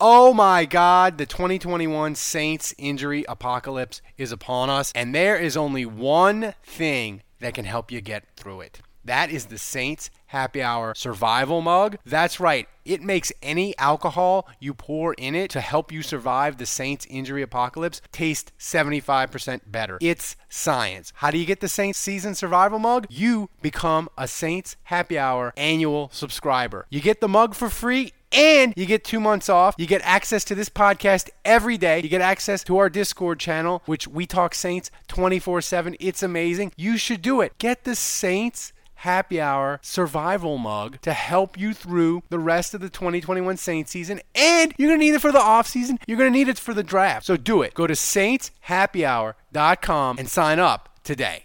Oh 0.00 0.32
my 0.32 0.64
God, 0.64 1.18
the 1.18 1.26
2021 1.26 2.14
Saints 2.14 2.72
injury 2.78 3.24
apocalypse 3.28 4.00
is 4.16 4.30
upon 4.30 4.70
us, 4.70 4.92
and 4.94 5.12
there 5.12 5.36
is 5.36 5.56
only 5.56 5.84
one 5.84 6.54
thing 6.62 7.22
that 7.40 7.54
can 7.54 7.64
help 7.64 7.90
you 7.90 8.00
get 8.00 8.22
through 8.36 8.60
it. 8.60 8.80
That 9.04 9.28
is 9.28 9.46
the 9.46 9.58
Saints 9.58 10.10
Happy 10.26 10.62
Hour 10.62 10.94
Survival 10.94 11.62
Mug. 11.62 11.96
That's 12.06 12.38
right, 12.38 12.68
it 12.84 13.02
makes 13.02 13.32
any 13.42 13.76
alcohol 13.76 14.46
you 14.60 14.72
pour 14.72 15.14
in 15.14 15.34
it 15.34 15.50
to 15.50 15.60
help 15.60 15.90
you 15.90 16.02
survive 16.02 16.58
the 16.58 16.66
Saints 16.66 17.04
injury 17.10 17.42
apocalypse 17.42 18.00
taste 18.12 18.52
75% 18.56 19.62
better. 19.66 19.98
It's 20.00 20.36
science. 20.48 21.12
How 21.16 21.32
do 21.32 21.38
you 21.38 21.46
get 21.46 21.58
the 21.58 21.68
Saints 21.68 21.98
season 21.98 22.36
survival 22.36 22.78
mug? 22.78 23.08
You 23.10 23.50
become 23.62 24.08
a 24.16 24.28
Saints 24.28 24.76
Happy 24.84 25.18
Hour 25.18 25.52
annual 25.56 26.08
subscriber. 26.12 26.86
You 26.88 27.00
get 27.00 27.20
the 27.20 27.28
mug 27.28 27.56
for 27.56 27.68
free 27.68 28.12
and 28.32 28.74
you 28.76 28.86
get 28.86 29.04
two 29.04 29.20
months 29.20 29.48
off. 29.48 29.74
You 29.78 29.86
get 29.86 30.02
access 30.02 30.44
to 30.44 30.54
this 30.54 30.68
podcast 30.68 31.30
every 31.44 31.78
day. 31.78 32.00
You 32.00 32.08
get 32.08 32.20
access 32.20 32.62
to 32.64 32.78
our 32.78 32.90
Discord 32.90 33.40
channel, 33.40 33.82
which 33.86 34.08
we 34.08 34.26
talk 34.26 34.54
Saints 34.54 34.90
24 35.08 35.62
7. 35.62 35.96
It's 36.00 36.22
amazing. 36.22 36.72
You 36.76 36.96
should 36.96 37.22
do 37.22 37.40
it. 37.40 37.56
Get 37.58 37.84
the 37.84 37.94
Saints 37.94 38.72
happy 38.98 39.40
hour 39.40 39.78
survival 39.82 40.58
mug 40.58 41.00
to 41.02 41.12
help 41.12 41.56
you 41.58 41.72
through 41.72 42.22
the 42.30 42.38
rest 42.38 42.74
of 42.74 42.80
the 42.80 42.88
2021 42.88 43.56
Saints 43.56 43.90
season. 43.92 44.20
And 44.34 44.74
you're 44.76 44.88
going 44.88 44.98
to 45.00 45.06
need 45.06 45.14
it 45.14 45.20
for 45.20 45.30
the 45.32 45.40
off 45.40 45.68
season. 45.68 45.98
You're 46.06 46.18
going 46.18 46.32
to 46.32 46.38
need 46.38 46.48
it 46.48 46.58
for 46.58 46.74
the 46.74 46.82
draft. 46.82 47.24
So 47.26 47.36
do 47.36 47.62
it. 47.62 47.74
Go 47.74 47.86
to 47.86 47.94
saintshappyhour.com 47.94 50.18
and 50.18 50.28
sign 50.28 50.58
up 50.58 50.88
today. 51.04 51.44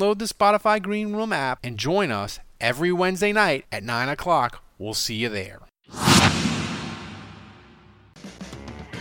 the 0.01 0.25
Spotify 0.25 0.81
Green 0.81 1.13
Room 1.13 1.31
app 1.31 1.59
and 1.63 1.77
join 1.77 2.11
us 2.11 2.39
every 2.59 2.91
Wednesday 2.91 3.31
night 3.31 3.65
at 3.71 3.83
9 3.83 4.09
o'clock. 4.09 4.63
We'll 4.79 4.95
see 4.95 5.13
you 5.13 5.29
there. 5.29 5.59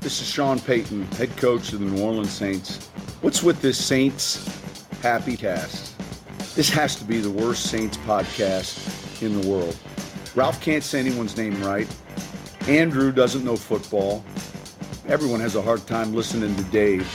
This 0.02 0.20
is 0.20 0.28
Sean 0.28 0.60
Payton, 0.60 1.06
head 1.12 1.34
coach 1.38 1.72
of 1.72 1.80
the 1.80 1.86
New 1.86 2.02
Orleans 2.02 2.30
Saints. 2.30 2.88
What's 3.22 3.42
with 3.42 3.62
this 3.62 3.82
Saints 3.82 4.46
happy 5.00 5.38
cast? 5.38 5.96
This 6.54 6.68
has 6.68 6.96
to 6.96 7.04
be 7.04 7.18
the 7.20 7.30
worst 7.30 7.70
Saints 7.70 7.96
podcast 7.96 9.22
in 9.22 9.40
the 9.40 9.48
world. 9.48 9.78
Ralph 10.34 10.60
can't 10.60 10.84
say 10.84 11.00
anyone's 11.00 11.34
name 11.34 11.62
right. 11.62 11.88
Andrew 12.68 13.10
doesn't 13.10 13.42
know 13.42 13.56
football. 13.56 14.22
Everyone 15.08 15.40
has 15.40 15.56
a 15.56 15.62
hard 15.62 15.86
time 15.86 16.12
listening 16.12 16.54
to 16.56 16.62
Dave. 16.64 17.08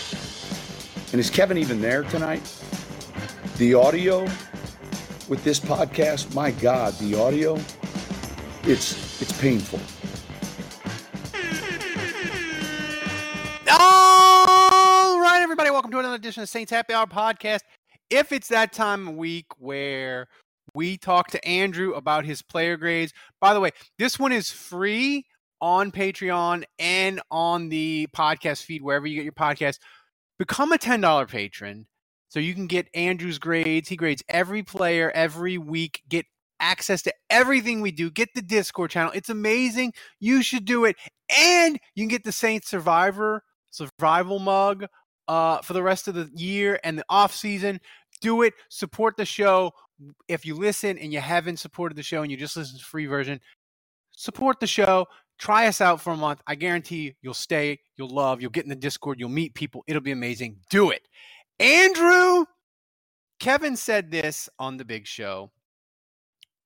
And 1.12 1.20
is 1.20 1.30
Kevin 1.30 1.60
even 1.60 1.82
there 1.82 2.02
tonight? 2.06 2.42
The 3.58 3.74
audio 3.74 4.24
with 5.30 5.42
this 5.46 5.62
podcast, 5.62 6.36
my 6.36 6.52
God, 6.52 6.94
the 6.96 7.16
audio, 7.18 7.56
it's 8.64 9.22
it's 9.22 9.32
painful. 9.40 9.80
All 13.72 15.22
right, 15.22 15.40
everybody, 15.42 15.70
welcome 15.70 15.90
to 15.92 16.00
another 16.00 16.16
edition 16.16 16.44
of 16.44 16.50
Saints 16.50 16.70
Happy 16.70 16.94
Hour 16.94 17.08
podcast. 17.08 17.62
If 18.10 18.34
it's 18.34 18.50
that 18.50 18.74
time 18.74 19.08
of 19.08 19.16
week 19.16 19.46
where 19.58 20.28
we 20.74 20.98
talk 20.98 21.30
to 21.30 21.48
Andrew 21.48 21.94
about 21.94 22.26
his 22.26 22.42
player 22.42 22.76
grades, 22.76 23.14
by 23.40 23.54
the 23.54 23.62
way, 23.62 23.72
this 23.98 24.20
one 24.20 24.34
is 24.34 24.52
free 24.52 25.28
on 25.62 25.94
Patreon 25.94 26.66
and 26.78 27.22
on 27.32 27.70
the 27.70 28.10
podcast 28.14 28.66
feed, 28.66 28.82
wherever 28.82 29.08
you 29.08 29.16
get 29.16 29.24
your 29.24 29.32
podcast. 29.32 29.80
Become 30.38 30.74
a 30.74 30.78
$10 30.78 31.30
patron 31.30 31.88
so 32.36 32.42
you 32.42 32.54
can 32.54 32.68
get 32.68 32.90
Andrew's 32.94 33.40
grades. 33.40 33.88
He 33.88 33.96
grades 33.96 34.22
every 34.28 34.62
player 34.62 35.10
every 35.16 35.58
week. 35.58 36.02
Get 36.10 36.26
access 36.60 37.02
to 37.04 37.14
everything 37.30 37.80
we 37.80 37.94
do. 37.94 38.12
Get 38.12 38.28
the 38.36 38.42
Discord 38.42 38.92
channel. 38.92 39.14
It's 39.16 39.30
amazing. 39.30 39.94
You 40.20 40.44
should 40.44 40.66
do 40.66 40.84
it. 40.84 40.98
And 41.34 41.80
you 41.96 42.04
can 42.04 42.10
get 42.10 42.26
the 42.26 42.34
Saints 42.34 42.70
Survivor 42.70 43.42
survival 43.72 44.40
mug 44.40 44.86
uh, 45.30 45.62
for 45.62 45.72
the 45.72 45.82
rest 45.82 46.10
of 46.10 46.16
the 46.16 46.30
year 46.36 46.78
and 46.84 47.00
the 47.00 47.06
off 47.08 47.34
season. 47.34 47.80
Do 48.20 48.42
it. 48.42 48.54
Support 48.70 49.16
the 49.16 49.24
show. 49.24 49.72
If 50.28 50.46
you 50.46 50.56
listen 50.56 50.98
and 50.98 51.14
you 51.14 51.22
haven't 51.22 51.60
supported 51.60 51.96
the 51.96 52.04
show 52.04 52.22
and 52.22 52.30
you 52.30 52.36
just 52.36 52.58
listen 52.58 52.74
to 52.74 52.80
the 52.80 52.86
free 52.86 53.06
version, 53.06 53.40
support 54.12 54.60
the 54.60 54.68
show. 54.68 55.06
Try 55.40 55.68
us 55.68 55.80
out 55.80 56.02
for 56.02 56.12
a 56.12 56.18
month. 56.18 56.42
I 56.48 56.56
guarantee 56.56 57.04
you, 57.04 57.14
you'll 57.22 57.34
stay, 57.34 57.80
you'll 57.96 58.14
love, 58.14 58.42
you'll 58.42 58.52
get 58.52 58.66
in 58.66 58.70
the 58.70 58.76
Discord, 58.76 59.22
you'll 59.22 59.30
meet 59.30 59.54
people. 59.54 59.86
It'll 59.88 60.02
be 60.02 60.12
amazing. 60.12 60.58
Do 60.70 60.92
it. 60.92 61.02
Andrew, 61.60 62.46
Kevin 63.40 63.76
said 63.76 64.12
this 64.12 64.50
on 64.60 64.78
the 64.78 64.86
big 64.86 65.08
show 65.08 65.52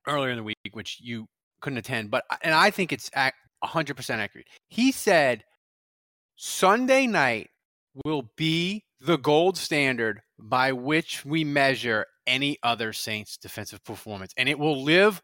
earlier 0.07 0.31
in 0.31 0.37
the 0.37 0.43
week, 0.43 0.57
which 0.71 0.99
you 1.01 1.27
couldn't 1.61 1.79
attend, 1.79 2.09
but 2.11 2.23
and 2.41 2.53
I 2.53 2.71
think 2.71 2.91
it's 2.91 3.09
100% 3.09 4.09
accurate. 4.17 4.47
He 4.69 4.91
said 4.91 5.43
Sunday 6.35 7.05
night 7.05 7.49
will 8.05 8.31
be 8.37 8.85
the 9.01 9.17
gold 9.17 9.57
standard 9.57 10.21
by 10.37 10.71
which 10.71 11.25
we 11.25 11.43
measure 11.43 12.05
any 12.25 12.57
other 12.63 12.93
Saints 12.93 13.37
defensive 13.37 13.83
performance, 13.83 14.33
and 14.37 14.47
it 14.47 14.57
will 14.57 14.83
live 14.83 15.21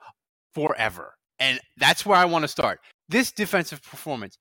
forever. 0.54 1.14
And 1.40 1.60
that's 1.78 2.06
where 2.06 2.18
I 2.18 2.26
want 2.26 2.44
to 2.44 2.48
start. 2.48 2.80
This 3.10 3.32
defensive 3.32 3.82
performance, 3.84 4.38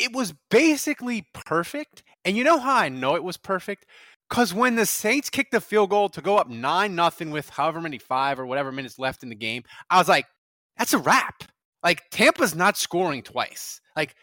it 0.00 0.12
was 0.12 0.34
basically 0.50 1.26
perfect. 1.34 2.02
And 2.24 2.36
you 2.36 2.42
know 2.42 2.58
how 2.58 2.76
I 2.76 2.88
know 2.88 3.14
it 3.14 3.22
was 3.22 3.36
perfect? 3.36 3.86
Because 4.28 4.54
when 4.54 4.76
the 4.76 4.86
Saints 4.86 5.28
kicked 5.28 5.52
the 5.52 5.60
field 5.60 5.90
goal 5.90 6.08
to 6.08 6.20
go 6.20 6.38
up 6.38 6.48
9 6.48 6.94
nothing 6.94 7.30
with 7.30 7.50
however 7.50 7.80
many 7.80 7.98
five 7.98 8.38
or 8.38 8.46
whatever 8.46 8.72
minutes 8.72 8.98
left 8.98 9.22
in 9.22 9.28
the 9.28 9.34
game, 9.34 9.64
I 9.90 9.98
was 9.98 10.08
like, 10.08 10.26
that's 10.78 10.94
a 10.94 10.98
wrap. 10.98 11.44
Like 11.82 12.04
Tampa's 12.10 12.54
not 12.54 12.76
scoring 12.76 13.22
twice. 13.22 13.80
Like 13.96 14.14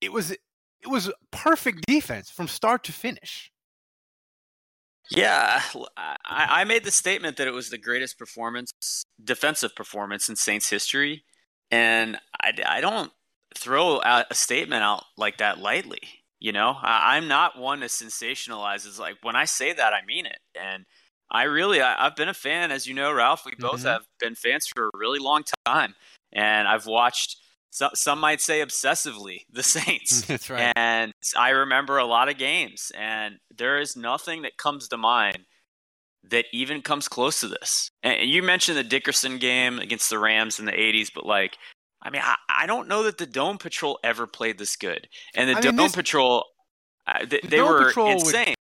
it 0.00 0.12
was 0.12 0.30
it 0.30 0.88
was 0.88 1.10
perfect 1.32 1.84
defense 1.86 2.30
from 2.30 2.48
start 2.48 2.84
to 2.84 2.92
finish. 2.92 3.50
Yeah, 5.10 5.62
I, 5.96 6.16
I 6.26 6.64
made 6.64 6.84
the 6.84 6.90
statement 6.90 7.36
that 7.36 7.46
it 7.46 7.52
was 7.52 7.70
the 7.70 7.78
greatest 7.78 8.18
performance, 8.18 8.72
defensive 9.22 9.74
performance 9.76 10.28
in 10.28 10.34
Saints 10.34 10.68
history, 10.68 11.24
and 11.70 12.18
I, 12.40 12.52
I 12.66 12.80
don't 12.80 13.12
throw 13.56 14.00
a 14.00 14.26
statement 14.32 14.82
out 14.82 15.04
like 15.16 15.38
that 15.38 15.58
lightly. 15.58 16.00
You 16.38 16.52
know, 16.52 16.76
I, 16.80 17.16
am 17.16 17.28
not 17.28 17.58
one 17.58 17.80
to 17.80 17.86
sensationalize. 17.86 18.86
It's 18.86 18.98
like 18.98 19.16
when 19.22 19.34
I 19.34 19.46
say 19.46 19.72
that, 19.72 19.94
I 19.94 20.04
mean 20.06 20.26
it. 20.26 20.38
And 20.54 20.84
I 21.30 21.44
really, 21.44 21.80
I, 21.80 22.04
have 22.04 22.14
been 22.14 22.28
a 22.28 22.34
fan, 22.34 22.70
as 22.70 22.86
you 22.86 22.94
know, 22.94 23.10
Ralph. 23.10 23.44
We 23.46 23.52
both 23.58 23.80
mm-hmm. 23.80 23.86
have 23.88 24.02
been 24.20 24.34
fans 24.34 24.66
for 24.66 24.86
a 24.86 24.98
really 24.98 25.18
long 25.18 25.44
time, 25.64 25.94
and 26.32 26.68
I've 26.68 26.86
watched. 26.86 27.36
So, 27.70 27.90
some 27.94 28.20
might 28.20 28.40
say 28.40 28.60
obsessively 28.60 29.40
the 29.50 29.62
Saints. 29.62 30.20
That's 30.26 30.48
right. 30.50 30.72
And 30.76 31.12
I 31.36 31.50
remember 31.50 31.98
a 31.98 32.06
lot 32.06 32.28
of 32.28 32.38
games, 32.38 32.92
and 32.96 33.36
there 33.56 33.80
is 33.80 33.96
nothing 33.96 34.42
that 34.42 34.58
comes 34.58 34.88
to 34.88 34.96
mind 34.96 35.38
that 36.30 36.44
even 36.52 36.82
comes 36.82 37.08
close 37.08 37.40
to 37.40 37.48
this. 37.48 37.90
And 38.02 38.28
you 38.28 38.42
mentioned 38.42 38.76
the 38.76 38.84
Dickerson 38.84 39.38
game 39.38 39.78
against 39.78 40.10
the 40.10 40.18
Rams 40.18 40.58
in 40.58 40.64
the 40.66 40.72
80s, 40.72 41.08
but 41.14 41.24
like 41.24 41.56
I 42.06 42.10
mean, 42.10 42.22
I, 42.24 42.36
I, 42.48 42.66
don't 42.66 42.86
know 42.86 43.02
that 43.02 43.18
the 43.18 43.26
Dome 43.26 43.58
Patrol 43.58 43.98
ever 44.04 44.28
played 44.28 44.58
this 44.58 44.76
good, 44.76 45.08
and 45.34 45.50
the 45.50 45.56
I 45.56 45.60
Dome 45.60 45.76
this, 45.76 45.92
Patrol, 45.92 46.44
uh, 47.08 47.18
they, 47.26 47.40
the 47.40 47.48
they 47.48 47.56
Dome 47.56 47.68
were 47.68 47.84
Patrol 47.86 48.12
insane. 48.12 48.54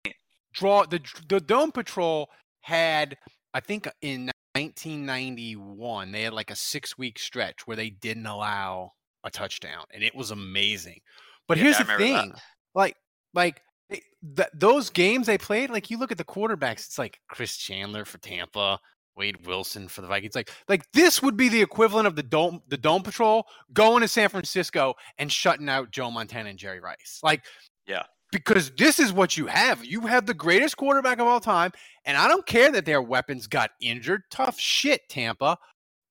Draw 0.54 0.86
the 0.86 1.02
the 1.28 1.42
Dome 1.42 1.74
Patrol 1.74 2.30
had, 2.62 3.18
I 3.54 3.60
think, 3.60 3.90
in 4.02 4.32
1991 4.54 6.12
they 6.14 6.22
had 6.22 6.34
like 6.34 6.52
a 6.52 6.56
six 6.56 6.98
week 6.98 7.20
stretch 7.20 7.68
where 7.68 7.76
they 7.76 7.90
didn't 7.90 8.28
allow 8.28 8.94
a 9.26 9.30
touchdown, 9.30 9.84
and 9.94 10.04
it 10.04 10.16
was 10.16 10.32
amazing. 10.32 11.02
But 11.50 11.58
yeah, 11.58 11.64
here's 11.66 11.80
the 11.80 11.86
thing, 11.98 12.14
that. 12.14 12.42
like 12.74 12.96
like 13.34 13.62
th- 13.92 14.50
those 14.54 14.90
games 14.90 15.28
they 15.28 15.38
played, 15.38 15.70
like 15.70 15.90
you 15.90 15.98
look 15.98 16.14
at 16.14 16.18
the 16.18 16.24
quarterbacks, 16.24 16.86
it's 16.86 16.98
like 16.98 17.20
Chris 17.28 17.58
Chandler 17.58 18.06
for 18.06 18.20
Tampa, 18.20 18.80
Wade 19.16 19.46
Wilson 19.46 19.88
for 19.88 20.02
the 20.02 20.08
Vikings. 20.08 20.36
Like, 20.36 20.52
like 20.68 20.92
this 20.92 21.22
would 21.22 21.38
be 21.38 21.50
the 21.50 21.62
equivalent 21.62 22.08
of 22.08 22.16
the 22.16 22.24
dome, 22.24 22.62
the 22.68 22.78
dome 22.78 23.04
patrol 23.04 23.46
going 23.74 24.02
to 24.02 24.08
San 24.08 24.30
Francisco 24.30 24.96
and 25.18 25.32
shutting 25.32 25.70
out 25.70 25.92
Joe 25.92 26.12
Montana 26.12 26.50
and 26.50 26.60
Jerry 26.60 26.80
Rice. 26.80 27.20
Like, 27.24 27.44
yeah, 27.88 28.04
because 28.32 28.72
this 28.72 29.00
is 29.00 29.14
what 29.14 29.38
you 29.38 29.48
have. 29.48 29.86
You 29.86 30.02
have 30.02 30.26
the 30.26 30.34
greatest 30.34 30.78
quarterback 30.78 31.20
of 31.20 31.28
all 31.28 31.40
time, 31.40 31.72
and 32.06 32.18
I 32.18 32.28
don't 32.28 32.46
care 32.46 32.72
that 32.72 32.86
their 32.86 33.02
weapons 33.02 33.48
got 33.48 33.72
injured. 33.80 34.24
Tough 34.32 34.60
shit, 34.60 35.08
Tampa. 35.10 35.58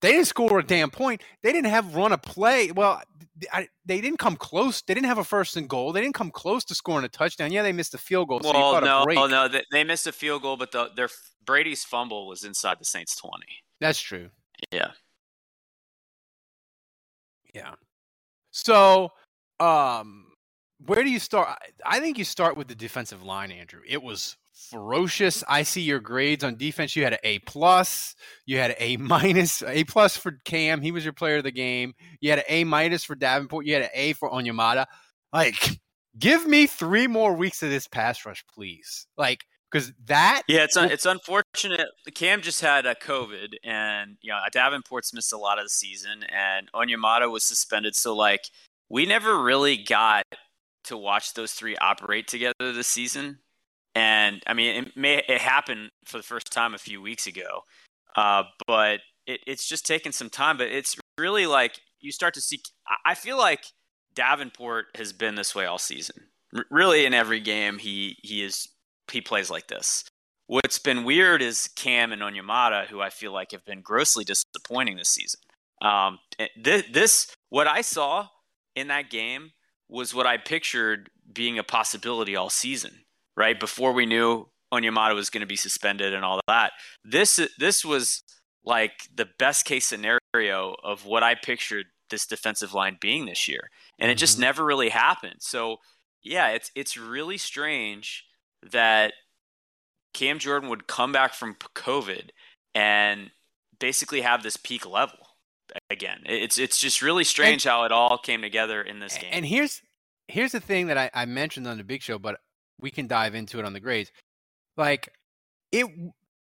They 0.00 0.12
didn't 0.12 0.26
score 0.26 0.58
a 0.58 0.66
damn 0.66 0.90
point. 0.90 1.22
They 1.42 1.52
didn't 1.52 1.70
have 1.70 1.94
run 1.94 2.10
a 2.10 2.18
play. 2.18 2.72
Well, 2.72 3.00
I, 3.52 3.68
they 3.86 4.00
didn't 4.00 4.18
come 4.18 4.36
close. 4.36 4.82
They 4.82 4.94
didn't 4.94 5.06
have 5.06 5.18
a 5.18 5.24
first 5.24 5.56
and 5.56 5.68
goal. 5.68 5.92
They 5.92 6.00
didn't 6.00 6.14
come 6.14 6.30
close 6.30 6.64
to 6.64 6.74
scoring 6.74 7.04
a 7.04 7.08
touchdown. 7.08 7.52
Yeah, 7.52 7.62
they 7.62 7.72
missed 7.72 7.94
a 7.94 7.98
field 7.98 8.28
goal. 8.28 8.40
So 8.42 8.52
well, 8.52 8.80
no, 8.80 9.04
oh, 9.08 9.26
no, 9.26 9.48
they, 9.48 9.62
they, 9.70 9.84
missed 9.84 10.06
a 10.08 10.12
field 10.12 10.42
goal, 10.42 10.56
but 10.56 10.72
the, 10.72 10.90
their 10.96 11.08
Brady's 11.44 11.84
fumble 11.84 12.26
was 12.26 12.44
inside 12.44 12.78
the 12.78 12.84
Saints 12.84 13.16
twenty. 13.16 13.62
That's 13.80 14.00
true. 14.00 14.30
Yeah. 14.72 14.92
Yeah. 17.54 17.74
So, 18.50 19.10
um, 19.60 20.26
where 20.86 21.02
do 21.02 21.10
you 21.10 21.18
start? 21.18 21.58
I 21.84 22.00
think 22.00 22.18
you 22.18 22.24
start 22.24 22.56
with 22.56 22.68
the 22.68 22.74
defensive 22.74 23.22
line, 23.22 23.50
Andrew. 23.52 23.80
It 23.88 24.02
was 24.02 24.36
ferocious. 24.70 25.42
I 25.48 25.62
see 25.62 25.80
your 25.80 26.00
grades 26.00 26.44
on 26.44 26.56
defense. 26.56 26.94
You 26.94 27.04
had 27.04 27.14
an 27.14 27.18
A 27.24 27.38
plus. 27.40 28.14
You 28.46 28.58
had 28.58 28.70
an 28.72 28.76
A 28.78 28.96
minus. 28.96 29.62
A 29.62 29.84
plus 29.84 30.16
for 30.16 30.32
Cam. 30.44 30.80
He 30.80 30.92
was 30.92 31.04
your 31.04 31.12
player 31.12 31.38
of 31.38 31.44
the 31.44 31.50
game. 31.50 31.94
You 32.20 32.30
had 32.30 32.40
an 32.40 32.44
A 32.48 32.64
minus 32.64 33.04
for 33.04 33.14
Davenport. 33.14 33.66
You 33.66 33.74
had 33.74 33.82
an 33.82 33.90
A 33.94 34.12
for 34.14 34.30
Onyemata. 34.30 34.86
Like, 35.32 35.80
give 36.18 36.46
me 36.46 36.66
three 36.66 37.06
more 37.06 37.34
weeks 37.34 37.62
of 37.62 37.70
this 37.70 37.88
pass 37.88 38.24
rush, 38.24 38.44
please. 38.54 39.06
Like, 39.16 39.44
because 39.72 39.92
that. 40.06 40.42
Yeah, 40.48 40.64
it's 40.64 40.76
un- 40.76 40.90
it's 40.90 41.06
unfortunate. 41.06 41.88
Cam 42.14 42.42
just 42.42 42.60
had 42.60 42.84
a 42.86 42.94
COVID, 42.94 43.54
and 43.64 44.16
you 44.20 44.30
know 44.30 44.38
Davenport's 44.52 45.14
missed 45.14 45.32
a 45.32 45.38
lot 45.38 45.58
of 45.58 45.64
the 45.64 45.70
season, 45.70 46.24
and 46.24 46.70
Onyemata 46.72 47.30
was 47.30 47.44
suspended. 47.44 47.94
So 47.96 48.14
like, 48.14 48.42
we 48.88 49.06
never 49.06 49.42
really 49.42 49.76
got 49.76 50.24
to 50.84 50.96
watch 50.96 51.34
those 51.34 51.52
three 51.52 51.76
operate 51.76 52.28
together 52.28 52.72
this 52.72 52.88
season. 52.88 53.38
And 53.94 54.42
I 54.46 54.54
mean, 54.54 54.84
it 54.84 54.96
may 54.96 55.22
it 55.28 55.40
happened 55.40 55.90
for 56.04 56.18
the 56.18 56.22
first 56.22 56.52
time 56.52 56.74
a 56.74 56.78
few 56.78 57.00
weeks 57.00 57.26
ago, 57.26 57.62
uh, 58.16 58.44
but 58.66 59.00
it, 59.26 59.40
it's 59.46 59.66
just 59.66 59.86
taken 59.86 60.12
some 60.12 60.30
time. 60.30 60.56
But 60.56 60.68
it's 60.68 60.96
really 61.18 61.46
like 61.46 61.80
you 62.00 62.12
start 62.12 62.34
to 62.34 62.40
see. 62.40 62.60
I 63.04 63.14
feel 63.14 63.38
like 63.38 63.64
Davenport 64.14 64.86
has 64.96 65.12
been 65.12 65.34
this 65.34 65.54
way 65.54 65.66
all 65.66 65.78
season. 65.78 66.16
R- 66.56 66.64
really, 66.70 67.04
in 67.04 67.14
every 67.14 67.40
game, 67.40 67.78
he 67.78 68.16
he 68.22 68.42
is 68.42 68.68
he 69.12 69.20
plays 69.20 69.50
like 69.50 69.68
this. 69.68 70.04
What's 70.46 70.78
been 70.78 71.04
weird 71.04 71.40
is 71.40 71.68
Cam 71.76 72.12
and 72.12 72.20
Onyemata, 72.20 72.86
who 72.86 73.00
I 73.00 73.10
feel 73.10 73.32
like 73.32 73.52
have 73.52 73.64
been 73.64 73.80
grossly 73.80 74.24
disappointing 74.24 74.96
this 74.96 75.08
season. 75.08 75.40
Um, 75.80 76.18
this, 76.56 76.84
this 76.92 77.36
what 77.48 77.66
I 77.66 77.80
saw 77.80 78.28
in 78.74 78.88
that 78.88 79.10
game 79.10 79.52
was 79.88 80.14
what 80.14 80.26
I 80.26 80.36
pictured 80.36 81.10
being 81.32 81.58
a 81.58 81.64
possibility 81.64 82.36
all 82.36 82.50
season 82.50 83.02
right? 83.36 83.58
Before 83.58 83.92
we 83.92 84.06
knew 84.06 84.46
Onyemata 84.72 85.14
was 85.14 85.30
going 85.30 85.40
to 85.42 85.46
be 85.46 85.56
suspended 85.56 86.14
and 86.14 86.24
all 86.24 86.40
that. 86.48 86.72
This 87.04 87.40
this 87.58 87.84
was 87.84 88.22
like 88.64 88.92
the 89.14 89.28
best 89.38 89.64
case 89.64 89.86
scenario 89.86 90.74
of 90.82 91.04
what 91.04 91.22
I 91.22 91.34
pictured 91.34 91.86
this 92.10 92.26
defensive 92.26 92.74
line 92.74 92.98
being 93.00 93.26
this 93.26 93.48
year, 93.48 93.70
and 93.98 94.10
it 94.10 94.16
just 94.16 94.34
mm-hmm. 94.34 94.42
never 94.42 94.64
really 94.64 94.90
happened. 94.90 95.36
So 95.40 95.76
yeah, 96.22 96.48
it's 96.48 96.70
it's 96.74 96.96
really 96.96 97.38
strange 97.38 98.24
that 98.70 99.14
Cam 100.14 100.38
Jordan 100.38 100.68
would 100.68 100.86
come 100.86 101.12
back 101.12 101.34
from 101.34 101.54
COVID 101.74 102.30
and 102.74 103.30
basically 103.78 104.20
have 104.20 104.42
this 104.42 104.56
peak 104.56 104.88
level 104.88 105.18
again. 105.90 106.20
It's 106.26 106.58
it's 106.58 106.78
just 106.78 107.02
really 107.02 107.24
strange 107.24 107.64
and, 107.64 107.72
how 107.72 107.84
it 107.84 107.92
all 107.92 108.18
came 108.18 108.42
together 108.42 108.82
in 108.82 109.00
this 109.00 109.16
game. 109.16 109.30
And 109.32 109.46
here's 109.46 109.80
here's 110.28 110.52
the 110.52 110.60
thing 110.60 110.86
that 110.88 110.98
I, 110.98 111.10
I 111.14 111.24
mentioned 111.26 111.66
on 111.66 111.78
the 111.78 111.84
big 111.84 112.02
show, 112.02 112.18
but 112.18 112.38
we 112.80 112.90
can 112.90 113.06
dive 113.06 113.34
into 113.34 113.58
it 113.58 113.64
on 113.64 113.72
the 113.72 113.80
grades. 113.80 114.12
Like 114.76 115.08
it 115.70 115.86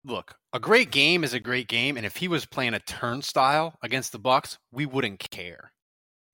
look, 0.05 0.37
a 0.53 0.61
great 0.61 0.91
game 0.91 1.25
is 1.25 1.35
a 1.35 1.41
great 1.41 1.69
game 1.69 1.97
and 1.97 2.05
if 2.05 2.17
he 2.17 2.29
was 2.29 2.47
playing 2.47 2.75
a 2.75 2.81
turnstile 2.81 3.79
against 3.83 4.13
the 4.13 4.21
Bucs, 4.21 4.59
we 4.71 4.87
wouldn't 4.87 5.21
care. 5.31 5.73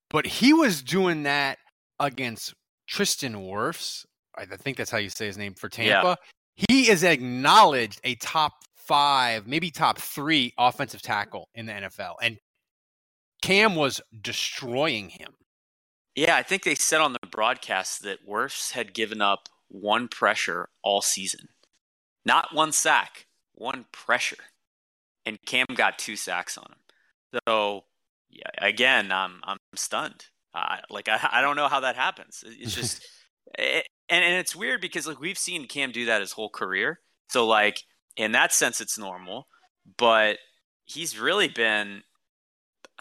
But 0.09 0.25
he 0.25 0.53
was 0.53 0.81
doing 0.81 1.23
that 1.23 1.59
against 1.99 2.53
Tristan 2.87 3.35
Wirfs. 3.35 4.05
I 4.39 4.57
think 4.57 4.77
that's 4.77 4.91
how 4.91 4.97
you 4.97 5.09
say 5.09 5.27
his 5.27 5.37
name 5.37 5.53
for 5.53 5.69
Tampa. 5.69 6.17
Yeah. 6.57 6.65
He 6.67 6.89
is 6.89 7.03
acknowledged 7.03 8.01
a 8.03 8.15
top 8.15 8.53
5, 8.75 9.47
maybe 9.47 9.71
top 9.71 9.97
3 9.97 10.53
offensive 10.57 11.01
tackle 11.01 11.49
in 11.55 11.65
the 11.65 11.73
NFL 11.73 12.15
and 12.21 12.37
Cam 13.41 13.75
was 13.75 14.01
destroying 14.21 15.09
him. 15.09 15.35
Yeah, 16.15 16.35
I 16.35 16.43
think 16.43 16.63
they 16.63 16.75
said 16.75 17.01
on 17.01 17.13
the 17.13 17.27
broadcast 17.31 18.03
that 18.03 18.27
Wirfs 18.27 18.71
had 18.71 18.93
given 18.93 19.21
up 19.21 19.47
one 19.69 20.07
pressure 20.07 20.69
all 20.83 21.01
season. 21.01 21.47
Not 22.25 22.53
one 22.53 22.71
sack, 22.71 23.27
one 23.53 23.85
pressure. 23.91 24.43
And 25.25 25.37
Cam 25.45 25.67
got 25.75 25.99
two 25.99 26.15
sacks 26.15 26.57
on 26.57 26.65
him. 26.65 27.41
So, 27.47 27.85
yeah, 28.29 28.49
again, 28.57 29.11
I'm 29.11 29.39
I'm 29.43 29.57
stunned. 29.75 30.25
Uh, 30.53 30.77
like 30.89 31.07
I, 31.07 31.29
I 31.31 31.41
don't 31.41 31.55
know 31.55 31.67
how 31.67 31.81
that 31.81 31.95
happens. 31.95 32.43
It's 32.45 32.75
just 32.75 33.05
it, 33.57 33.87
and 34.09 34.23
and 34.23 34.35
it's 34.35 34.55
weird 34.55 34.81
because 34.81 35.07
like 35.07 35.19
we've 35.19 35.37
seen 35.37 35.67
Cam 35.67 35.91
do 35.91 36.05
that 36.05 36.21
his 36.21 36.31
whole 36.31 36.49
career. 36.49 36.99
So 37.29 37.45
like 37.45 37.83
in 38.15 38.31
that 38.33 38.53
sense 38.53 38.81
it's 38.81 38.97
normal, 38.97 39.47
but 39.97 40.37
he's 40.85 41.19
really 41.19 41.47
been 41.47 42.03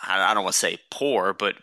I 0.02 0.32
don't 0.34 0.44
want 0.44 0.54
to 0.54 0.58
say 0.58 0.78
poor, 0.90 1.32
but 1.32 1.56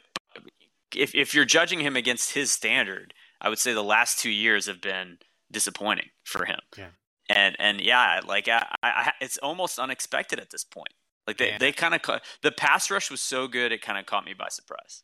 if 0.96 1.16
if 1.16 1.34
you're 1.34 1.46
judging 1.46 1.80
him 1.80 1.96
against 1.96 2.34
his 2.34 2.52
standard, 2.52 3.14
I 3.40 3.50
would 3.50 3.60
say 3.60 3.74
the 3.74 3.84
last 3.84 4.20
two 4.20 4.30
years 4.30 4.66
have 4.66 4.82
been 4.82 5.18
disappointing 5.52 6.10
for 6.24 6.46
him. 6.46 6.60
Yeah. 6.78 6.90
And 7.30 7.56
and 7.60 7.82
yeah, 7.82 8.22
like 8.26 8.48
I, 8.48 8.66
I 8.84 9.12
it's 9.22 9.38
almost 9.38 9.80
unexpected 9.80 10.40
at 10.40 10.50
this 10.50 10.64
point. 10.64 10.94
Like 11.28 11.38
they, 11.38 11.50
yeah. 11.50 11.58
they 11.58 11.72
kind 11.72 11.96
of 11.96 12.22
the 12.44 12.52
pass 12.52 12.92
rush 12.92 13.10
was 13.10 13.22
so 13.22 13.48
good 13.48 13.72
it 13.72 13.82
kind 13.82 13.98
of 13.98 14.06
caught 14.06 14.26
me 14.26 14.34
by 14.34 14.48
surprise. 14.50 15.04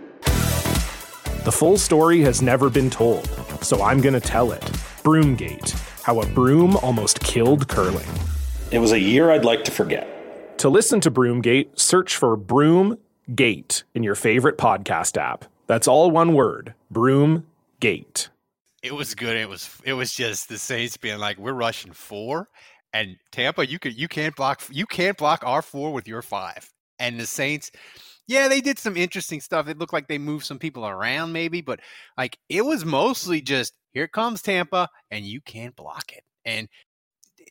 The 1.43 1.51
full 1.51 1.79
story 1.79 2.21
has 2.21 2.43
never 2.43 2.69
been 2.69 2.91
told, 2.91 3.27
so 3.63 3.81
I'm 3.81 3.99
going 3.99 4.13
to 4.13 4.19
tell 4.19 4.51
it. 4.51 4.61
Broomgate 5.01 5.71
How 6.03 6.21
a 6.21 6.25
Broom 6.27 6.77
Almost 6.77 7.19
Killed 7.21 7.67
Curling. 7.67 8.05
It 8.69 8.77
was 8.77 8.91
a 8.91 8.99
year 8.99 9.31
I'd 9.31 9.43
like 9.43 9.63
to 9.63 9.71
forget. 9.71 10.59
To 10.59 10.69
listen 10.69 11.01
to 11.01 11.09
Broomgate, 11.09 11.79
search 11.79 12.15
for 12.15 12.37
Broomgate 12.37 13.81
in 13.95 14.03
your 14.03 14.13
favorite 14.13 14.59
podcast 14.59 15.17
app. 15.17 15.45
That's 15.65 15.87
all 15.87 16.11
one 16.11 16.33
word 16.33 16.75
Broomgate. 16.93 18.27
It 18.83 18.93
was 18.93 19.15
good. 19.15 19.35
It 19.35 19.49
was 19.49 19.75
it 19.83 19.93
was 19.93 20.13
just 20.13 20.47
the 20.47 20.59
Saints 20.59 20.95
being 20.95 21.17
like, 21.17 21.39
we're 21.39 21.53
rushing 21.53 21.91
four 21.91 22.49
And 22.93 23.17
Tampa, 23.31 23.65
you 23.65 23.79
could 23.79 23.97
you 23.97 24.07
can't 24.07 24.35
block 24.35 24.61
you 24.69 24.85
can't 24.85 25.17
block 25.17 25.41
our 25.43 25.63
four 25.63 25.91
with 25.91 26.07
your 26.07 26.21
five. 26.21 26.69
And 26.99 27.19
the 27.19 27.25
Saints, 27.25 27.71
yeah, 28.31 28.47
they 28.47 28.61
did 28.61 28.79
some 28.79 28.95
interesting 28.95 29.41
stuff. 29.41 29.67
It 29.67 29.77
looked 29.77 29.91
like 29.91 30.07
they 30.07 30.17
moved 30.17 30.45
some 30.45 30.57
people 30.57 30.87
around, 30.87 31.33
maybe, 31.33 31.59
but 31.59 31.81
like 32.17 32.37
it 32.47 32.63
was 32.63 32.85
mostly 32.85 33.41
just 33.41 33.73
here 33.91 34.07
comes 34.07 34.41
Tampa, 34.41 34.87
and 35.11 35.25
you 35.25 35.41
can't 35.41 35.75
block 35.75 36.13
it. 36.13 36.23
And 36.45 36.69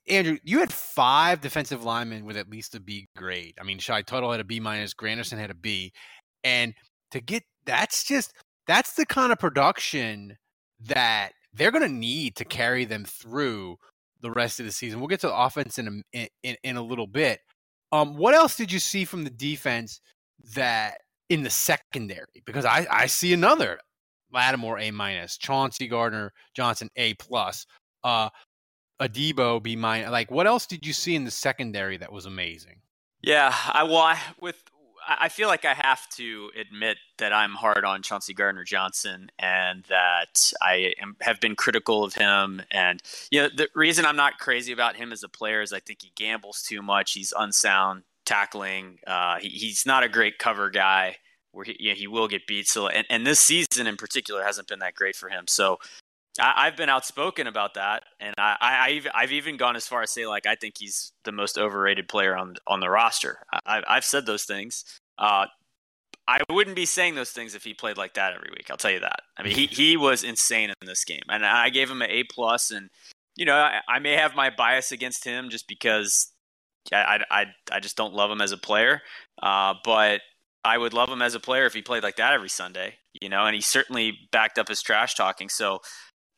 Andrew, 0.08 0.38
you 0.42 0.60
had 0.60 0.72
five 0.72 1.42
defensive 1.42 1.84
linemen 1.84 2.24
with 2.24 2.38
at 2.38 2.48
least 2.48 2.74
a 2.74 2.80
B 2.80 3.08
grade. 3.14 3.54
I 3.60 3.64
mean, 3.64 3.78
Shy 3.78 4.00
Tuttle 4.00 4.30
had 4.30 4.40
a 4.40 4.44
B 4.44 4.58
minus, 4.58 4.94
Granderson 4.94 5.36
had 5.36 5.50
a 5.50 5.54
B, 5.54 5.92
and 6.44 6.72
to 7.10 7.20
get 7.20 7.42
that's 7.66 8.02
just 8.02 8.32
that's 8.66 8.94
the 8.94 9.04
kind 9.04 9.32
of 9.32 9.38
production 9.38 10.38
that 10.80 11.32
they're 11.52 11.70
going 11.70 11.86
to 11.86 11.94
need 11.94 12.36
to 12.36 12.44
carry 12.46 12.86
them 12.86 13.04
through 13.04 13.76
the 14.22 14.30
rest 14.30 14.60
of 14.60 14.66
the 14.66 14.72
season. 14.72 14.98
We'll 14.98 15.08
get 15.08 15.20
to 15.20 15.26
the 15.26 15.36
offense 15.36 15.78
in 15.78 16.02
a, 16.14 16.28
in, 16.42 16.56
in 16.62 16.76
a 16.76 16.82
little 16.82 17.06
bit. 17.06 17.40
Um, 17.92 18.16
what 18.16 18.34
else 18.34 18.56
did 18.56 18.70
you 18.72 18.78
see 18.78 19.04
from 19.04 19.24
the 19.24 19.30
defense 19.30 20.00
that 20.54 20.98
in 21.28 21.42
the 21.42 21.50
secondary? 21.50 22.42
Because 22.44 22.64
I, 22.64 22.86
I 22.90 23.06
see 23.06 23.32
another 23.32 23.78
Lattimore 24.32 24.78
A 24.78 24.90
minus, 24.90 25.36
Chauncey 25.36 25.88
Gardner 25.88 26.32
Johnson 26.54 26.90
A 26.96 27.14
plus, 27.14 27.66
uh, 28.04 28.30
Adebo 29.00 29.62
B 29.62 29.76
minus. 29.76 30.10
Like, 30.10 30.30
what 30.30 30.46
else 30.46 30.66
did 30.66 30.86
you 30.86 30.92
see 30.92 31.14
in 31.14 31.24
the 31.24 31.30
secondary 31.30 31.96
that 31.96 32.12
was 32.12 32.26
amazing? 32.26 32.80
Yeah, 33.22 33.54
I 33.72 33.82
well, 33.84 33.98
I, 33.98 34.18
with 34.40 34.62
I 35.06 35.28
feel 35.28 35.48
like 35.48 35.64
I 35.64 35.74
have 35.74 36.08
to 36.10 36.50
admit 36.58 36.98
that 37.18 37.32
I'm 37.32 37.54
hard 37.54 37.84
on 37.84 38.02
Chauncey 38.02 38.34
Gardner 38.34 38.64
Johnson 38.64 39.30
and 39.38 39.84
that 39.84 40.52
I 40.62 40.94
am, 41.00 41.16
have 41.20 41.40
been 41.40 41.56
critical 41.56 42.04
of 42.04 42.14
him. 42.14 42.62
And 42.70 43.02
you 43.30 43.42
know, 43.42 43.48
the 43.54 43.68
reason 43.74 44.04
I'm 44.04 44.16
not 44.16 44.38
crazy 44.38 44.72
about 44.72 44.96
him 44.96 45.12
as 45.12 45.22
a 45.22 45.28
player 45.28 45.62
is 45.62 45.72
I 45.72 45.80
think 45.80 46.02
he 46.02 46.12
gambles 46.14 46.62
too 46.62 46.82
much. 46.82 47.12
He's 47.12 47.32
unsound 47.36 48.04
tackling. 48.30 48.98
Uh, 49.06 49.38
he, 49.40 49.48
he's 49.48 49.84
not 49.84 50.04
a 50.04 50.08
great 50.08 50.38
cover 50.38 50.70
guy 50.70 51.16
where 51.52 51.64
he, 51.64 51.92
he 51.96 52.06
will 52.06 52.28
get 52.28 52.46
beat. 52.46 52.68
So, 52.68 52.88
and, 52.88 53.06
and 53.10 53.26
this 53.26 53.40
season 53.40 53.86
in 53.86 53.96
particular 53.96 54.44
hasn't 54.44 54.68
been 54.68 54.78
that 54.78 54.94
great 54.94 55.16
for 55.16 55.28
him. 55.28 55.44
So 55.48 55.78
I, 56.40 56.66
have 56.66 56.76
been 56.76 56.88
outspoken 56.88 57.48
about 57.48 57.74
that, 57.74 58.04
and 58.20 58.34
I, 58.38 59.02
I've 59.14 59.32
even 59.32 59.56
gone 59.56 59.74
as 59.74 59.88
far 59.88 60.02
as 60.02 60.12
say 60.12 60.26
like 60.26 60.46
I 60.46 60.54
think 60.54 60.74
he's 60.78 61.12
the 61.24 61.32
most 61.32 61.58
overrated 61.58 62.08
player 62.08 62.36
on 62.36 62.54
on 62.68 62.78
the 62.78 62.88
roster. 62.88 63.38
I, 63.66 63.82
I've 63.86 64.04
said 64.04 64.26
those 64.26 64.44
things. 64.44 64.84
Uh, 65.18 65.46
I 66.28 66.40
wouldn't 66.48 66.76
be 66.76 66.86
saying 66.86 67.16
those 67.16 67.30
things 67.32 67.56
if 67.56 67.64
he 67.64 67.74
played 67.74 67.98
like 67.98 68.14
that 68.14 68.32
every 68.32 68.50
week. 68.50 68.70
I'll 68.70 68.76
tell 68.76 68.92
you 68.92 69.00
that. 69.00 69.20
I 69.36 69.42
mean, 69.42 69.54
he 69.54 69.66
he 69.66 69.96
was 69.96 70.22
insane 70.22 70.70
in 70.70 70.86
this 70.86 71.04
game, 71.04 71.24
and 71.28 71.44
I 71.44 71.68
gave 71.68 71.90
him 71.90 72.00
an 72.00 72.10
A 72.10 72.22
plus. 72.24 72.70
And 72.70 72.90
you 73.36 73.44
know, 73.44 73.56
I, 73.56 73.80
I 73.88 73.98
may 73.98 74.12
have 74.12 74.36
my 74.36 74.50
bias 74.50 74.92
against 74.92 75.24
him 75.24 75.50
just 75.50 75.66
because 75.66 76.28
I 76.92 77.20
I 77.30 77.46
I 77.70 77.80
just 77.80 77.96
don't 77.96 78.14
love 78.14 78.30
him 78.30 78.40
as 78.40 78.52
a 78.52 78.58
player. 78.58 79.02
Uh, 79.42 79.74
but 79.84 80.20
I 80.64 80.76
would 80.76 80.92
love 80.92 81.08
him 81.08 81.22
as 81.22 81.34
a 81.34 81.40
player 81.40 81.66
if 81.66 81.74
he 81.74 81.82
played 81.82 82.02
like 82.02 82.16
that 82.16 82.32
every 82.32 82.48
Sunday. 82.48 82.94
You 83.20 83.28
know, 83.28 83.44
and 83.44 83.54
he 83.54 83.60
certainly 83.60 84.18
backed 84.32 84.58
up 84.58 84.68
his 84.68 84.82
trash 84.82 85.14
talking. 85.14 85.48
So 85.48 85.80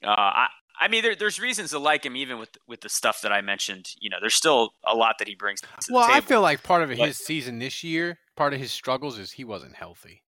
uh, 0.04 0.10
I, 0.10 0.46
I 0.80 0.88
mean, 0.88 1.02
there, 1.02 1.14
there's 1.14 1.38
reasons 1.38 1.70
to 1.70 1.78
like 1.78 2.04
him, 2.04 2.16
even 2.16 2.38
with 2.38 2.50
with 2.66 2.80
the 2.80 2.88
stuff 2.88 3.20
that 3.22 3.32
I 3.32 3.40
mentioned. 3.40 3.90
You 4.00 4.10
know, 4.10 4.16
there's 4.20 4.34
still 4.34 4.74
a 4.84 4.94
lot 4.94 5.16
that 5.18 5.28
he 5.28 5.34
brings. 5.34 5.60
To 5.60 5.68
well, 5.90 6.08
I 6.10 6.20
feel 6.20 6.40
like 6.40 6.62
part 6.62 6.82
of 6.82 6.88
but, 6.88 6.98
his 6.98 7.18
season 7.18 7.58
this 7.58 7.84
year, 7.84 8.18
part 8.36 8.54
of 8.54 8.60
his 8.60 8.72
struggles 8.72 9.18
is 9.18 9.32
he 9.32 9.44
wasn't 9.44 9.76
healthy. 9.76 10.22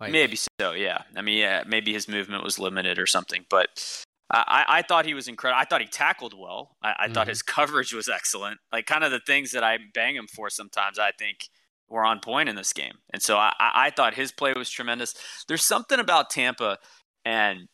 Like, 0.00 0.12
maybe 0.12 0.38
so, 0.58 0.72
yeah. 0.72 1.02
I 1.14 1.20
mean, 1.20 1.36
yeah, 1.36 1.62
maybe 1.66 1.92
his 1.92 2.08
movement 2.08 2.42
was 2.42 2.58
limited 2.58 2.98
or 2.98 3.06
something, 3.06 3.44
but 3.50 4.04
I, 4.32 4.64
I 4.68 4.82
thought 4.82 5.06
he 5.06 5.14
was 5.14 5.28
incredible. 5.28 5.60
I 5.60 5.64
thought 5.64 5.80
he 5.80 5.86
tackled 5.86 6.34
well. 6.38 6.76
I, 6.82 6.90
I 6.90 7.04
mm-hmm. 7.04 7.14
thought 7.14 7.28
his 7.28 7.42
coverage 7.56 7.92
was 7.92 8.08
excellent. 8.08 8.58
Like 8.72 8.86
kind 8.86 9.04
of 9.04 9.10
the 9.10 9.20
things 9.20 9.52
that 9.52 9.64
I 9.64 9.78
bang 9.94 10.16
him 10.16 10.26
for 10.26 10.50
sometimes. 10.50 10.98
I 10.98 11.10
think 11.18 11.48
were 11.88 12.04
on 12.04 12.20
point 12.20 12.48
in 12.48 12.54
this 12.54 12.72
game, 12.72 12.94
and 13.12 13.20
so 13.20 13.36
I, 13.36 13.52
I 13.58 13.90
thought 13.90 14.14
his 14.14 14.30
play 14.30 14.52
was 14.56 14.70
tremendous. 14.70 15.14
There's 15.48 15.64
something 15.64 15.98
about 15.98 16.30
Tampa 16.30 16.78
and 17.24 17.68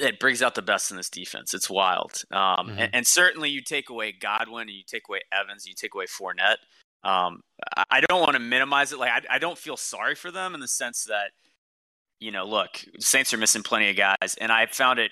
it 0.00 0.18
brings 0.18 0.42
out 0.42 0.54
the 0.54 0.62
best 0.62 0.90
in 0.90 0.96
this 0.96 1.10
defense. 1.10 1.52
It's 1.54 1.68
wild. 1.68 2.22
Um, 2.30 2.40
mm-hmm. 2.40 2.78
and, 2.78 2.94
and, 2.94 3.06
certainly 3.06 3.50
you 3.50 3.60
take 3.60 3.90
away 3.90 4.12
Godwin 4.12 4.62
and 4.62 4.70
you 4.70 4.84
take 4.86 5.02
away 5.08 5.20
Evans, 5.32 5.64
and 5.64 5.70
you 5.70 5.74
take 5.74 5.94
away 5.94 6.06
Fournette. 6.06 6.56
Um, 7.04 7.40
I, 7.90 8.00
don't 8.00 8.20
want 8.20 8.34
to 8.34 8.38
minimize 8.38 8.92
it. 8.92 8.98
Like 8.98 9.10
I, 9.10 9.36
I, 9.36 9.38
don't 9.38 9.58
feel 9.58 9.76
sorry 9.76 10.14
for 10.14 10.30
them 10.30 10.54
in 10.54 10.60
the 10.60 10.68
sense 10.68 11.04
that, 11.04 11.32
you 12.20 12.30
know, 12.30 12.44
look, 12.44 12.84
Saints 13.00 13.34
are 13.34 13.38
missing 13.38 13.62
plenty 13.62 13.90
of 13.90 13.96
guys, 13.96 14.36
and 14.40 14.52
I 14.52 14.66
found 14.66 14.98
it 14.98 15.10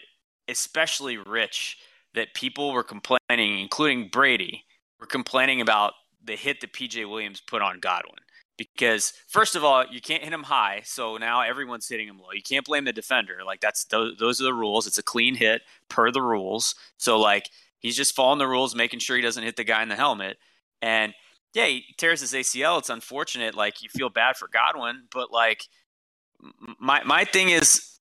especially 0.51 1.17
rich 1.17 1.79
that 2.15 2.35
people 2.35 2.73
were 2.73 2.83
complaining, 2.83 3.61
including 3.61 4.09
Brady, 4.09 4.65
were 4.99 5.07
complaining 5.07 5.61
about 5.61 5.95
the 6.23 6.37
hit 6.37 6.61
that 6.61 6.73
PJ 6.73 7.09
Williams 7.09 7.41
put 7.41 7.63
on 7.63 7.81
Godwin 7.81 8.19
because 8.61 9.15
first 9.27 9.57
of 9.57 9.65
all, 9.65 9.87
you 9.91 10.03
can't 10.03 10.23
hit 10.23 10.35
him 10.35 10.43
high, 10.43 10.83
so 10.85 11.17
now 11.17 11.41
everyone's 11.41 11.89
hitting 11.89 12.07
him 12.07 12.19
low. 12.19 12.33
You 12.35 12.43
can't 12.43 12.67
blame 12.67 12.85
the 12.85 12.93
defender. 12.93 13.39
Like 13.43 13.63
that's 13.63 13.85
those, 13.85 14.19
those 14.19 14.39
are 14.39 14.45
the 14.45 14.53
rules. 14.53 14.87
It's 14.87 14.99
a 14.99 15.03
clean 15.03 15.35
hit 15.35 15.63
per 15.89 16.11
the 16.11 16.21
rules. 16.21 16.75
So 16.99 17.19
like 17.19 17.49
he's 17.79 17.97
just 17.97 18.15
following 18.15 18.39
the 18.39 18.47
rules, 18.47 18.75
making 18.75 19.01
sure 19.01 19.17
he 19.17 19.23
doesn't 19.23 19.43
hit 19.43 19.57
the 19.57 19.65
guy 19.65 19.83
in 19.83 19.89
the 19.89 19.97
helmet. 19.97 20.37
And 20.83 21.15
yeah, 21.55 21.65
he 21.65 21.87
tears 21.97 22.21
his 22.21 22.35
ACL. 22.35 22.79
It's 22.79 22.91
unfortunate. 22.91 23.55
Like 23.55 23.83
you 23.83 23.89
feel 23.89 24.11
bad 24.11 24.37
for 24.37 24.47
Godwin, 24.47 25.05
but 25.11 25.33
like 25.33 25.67
my 26.79 27.03
my 27.05 27.25
thing 27.25 27.49
is, 27.49 27.99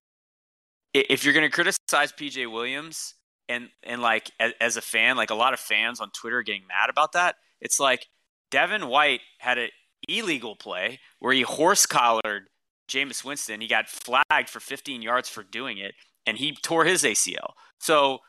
if 0.93 1.23
you're 1.23 1.33
going 1.33 1.49
to 1.49 1.53
criticize 1.53 2.11
PJ 2.11 2.51
Williams 2.51 3.15
and 3.47 3.69
and 3.83 4.01
like 4.01 4.31
as, 4.59 4.77
a 4.77 4.81
fan, 4.81 5.17
like 5.17 5.29
a 5.29 5.35
lot 5.35 5.53
of 5.53 5.59
fans 5.59 5.99
on 5.99 6.11
Twitter 6.11 6.41
getting 6.43 6.67
mad 6.67 6.89
about 6.89 7.13
that, 7.13 7.35
it's 7.61 7.79
like 7.79 8.07
Devin 8.51 8.87
White 8.87 9.21
had 9.39 9.57
an 9.57 9.69
illegal 10.07 10.55
play 10.55 10.99
where 11.19 11.33
he 11.33 11.41
horse 11.41 11.85
collared 11.85 12.49
Jameis 12.89 13.23
Winston. 13.23 13.61
He 13.61 13.67
got 13.67 13.87
flagged 13.87 14.49
for 14.49 14.59
15 14.59 15.01
yards 15.01 15.29
for 15.29 15.43
doing 15.43 15.77
it, 15.77 15.93
and 16.25 16.37
he 16.37 16.55
tore 16.55 16.85
his 16.85 17.03
ACL. 17.03 17.53
So 17.79 18.19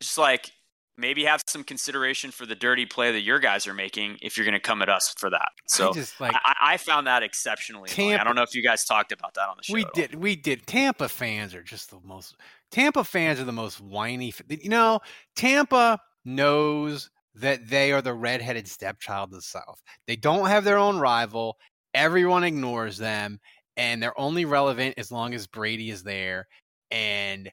just 0.00 0.18
like 0.18 0.52
maybe 0.98 1.24
have 1.24 1.42
some 1.46 1.62
consideration 1.62 2.30
for 2.30 2.44
the 2.44 2.56
dirty 2.56 2.84
play 2.84 3.12
that 3.12 3.20
your 3.20 3.38
guys 3.38 3.66
are 3.66 3.72
making 3.72 4.18
if 4.20 4.36
you're 4.36 4.44
going 4.44 4.52
to 4.52 4.60
come 4.60 4.82
at 4.82 4.88
us 4.88 5.14
for 5.16 5.30
that. 5.30 5.50
So 5.66 5.90
I, 5.90 5.92
just, 5.92 6.20
like, 6.20 6.34
I, 6.34 6.54
I 6.60 6.76
found 6.76 7.06
that 7.06 7.22
exceptionally. 7.22 7.88
Tampa, 7.88 8.20
I 8.20 8.24
don't 8.24 8.34
know 8.34 8.42
if 8.42 8.54
you 8.54 8.62
guys 8.62 8.84
talked 8.84 9.12
about 9.12 9.34
that 9.34 9.48
on 9.48 9.56
the 9.56 9.62
show. 9.62 9.74
We 9.74 9.86
did. 9.94 10.14
We 10.16 10.36
did. 10.36 10.66
Tampa 10.66 11.08
fans 11.08 11.54
are 11.54 11.62
just 11.62 11.90
the 11.90 12.00
most. 12.04 12.36
Tampa 12.70 13.04
fans 13.04 13.40
are 13.40 13.44
the 13.44 13.52
most 13.52 13.80
whiny. 13.80 14.34
You 14.48 14.68
know, 14.68 15.00
Tampa 15.36 16.00
knows 16.24 17.08
that 17.36 17.68
they 17.68 17.92
are 17.92 18.02
the 18.02 18.12
redheaded 18.12 18.66
stepchild 18.66 19.30
of 19.30 19.36
the 19.36 19.42
South. 19.42 19.80
They 20.06 20.16
don't 20.16 20.48
have 20.48 20.64
their 20.64 20.78
own 20.78 20.98
rival. 20.98 21.58
Everyone 21.94 22.42
ignores 22.42 22.98
them, 22.98 23.38
and 23.76 24.02
they're 24.02 24.18
only 24.20 24.44
relevant 24.44 24.96
as 24.98 25.12
long 25.12 25.32
as 25.32 25.46
Brady 25.46 25.90
is 25.90 26.02
there. 26.02 26.48
And 26.90 27.50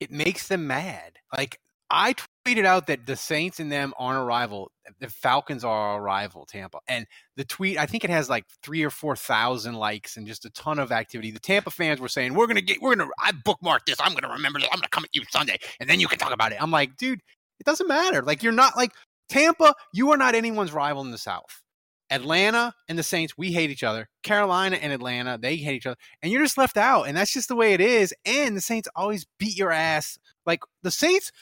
it 0.00 0.10
makes 0.10 0.48
them 0.48 0.66
mad. 0.66 1.18
Like 1.36 1.60
I 1.90 2.14
tweeted 2.46 2.64
out 2.64 2.86
that 2.86 3.06
the 3.06 3.16
Saints 3.16 3.60
and 3.60 3.70
them 3.70 3.92
aren't 3.98 4.20
a 4.20 4.24
rival. 4.24 4.70
The 5.00 5.08
Falcons 5.08 5.64
are 5.64 5.98
a 5.98 6.00
rival, 6.00 6.46
Tampa. 6.46 6.78
And 6.88 7.06
the 7.36 7.44
tweet, 7.44 7.78
I 7.78 7.86
think 7.86 8.04
it 8.04 8.10
has 8.10 8.28
like 8.28 8.44
three 8.62 8.82
or 8.82 8.90
four 8.90 9.16
thousand 9.16 9.74
likes 9.74 10.16
and 10.16 10.26
just 10.26 10.44
a 10.44 10.50
ton 10.50 10.78
of 10.78 10.92
activity. 10.92 11.30
The 11.30 11.40
Tampa 11.40 11.70
fans 11.70 12.00
were 12.00 12.08
saying, 12.08 12.34
"We're 12.34 12.46
gonna 12.46 12.62
get, 12.62 12.80
we're 12.80 12.96
gonna, 12.96 13.10
I 13.20 13.32
bookmarked 13.32 13.86
this. 13.86 13.96
I'm 14.00 14.14
gonna 14.14 14.32
remember 14.32 14.60
this. 14.60 14.68
I'm 14.72 14.78
gonna 14.78 14.88
come 14.88 15.04
at 15.04 15.14
you 15.14 15.22
Sunday, 15.30 15.58
and 15.78 15.88
then 15.88 16.00
you 16.00 16.08
can 16.08 16.18
talk 16.18 16.32
about 16.32 16.52
it." 16.52 16.62
I'm 16.62 16.70
like, 16.70 16.96
dude, 16.96 17.20
it 17.60 17.66
doesn't 17.66 17.88
matter. 17.88 18.22
Like 18.22 18.42
you're 18.42 18.52
not 18.52 18.76
like 18.76 18.92
Tampa, 19.28 19.74
you 19.92 20.10
are 20.10 20.16
not 20.16 20.34
anyone's 20.34 20.72
rival 20.72 21.02
in 21.02 21.10
the 21.10 21.18
South. 21.18 21.62
Atlanta 22.10 22.74
and 22.88 22.98
the 22.98 23.02
Saints, 23.02 23.36
we 23.36 23.52
hate 23.52 23.70
each 23.70 23.82
other. 23.82 24.08
Carolina 24.22 24.76
and 24.76 24.92
Atlanta, 24.92 25.38
they 25.40 25.56
hate 25.56 25.76
each 25.76 25.86
other. 25.86 25.96
And 26.22 26.30
you're 26.30 26.42
just 26.42 26.58
left 26.58 26.76
out. 26.76 27.04
And 27.04 27.16
that's 27.16 27.32
just 27.32 27.48
the 27.48 27.56
way 27.56 27.72
it 27.72 27.80
is. 27.80 28.14
And 28.26 28.56
the 28.56 28.60
Saints 28.60 28.88
always 28.94 29.26
beat 29.38 29.56
your 29.56 29.72
ass. 29.72 30.18
Like 30.44 30.60
the 30.82 30.90
Saints, 30.90 31.32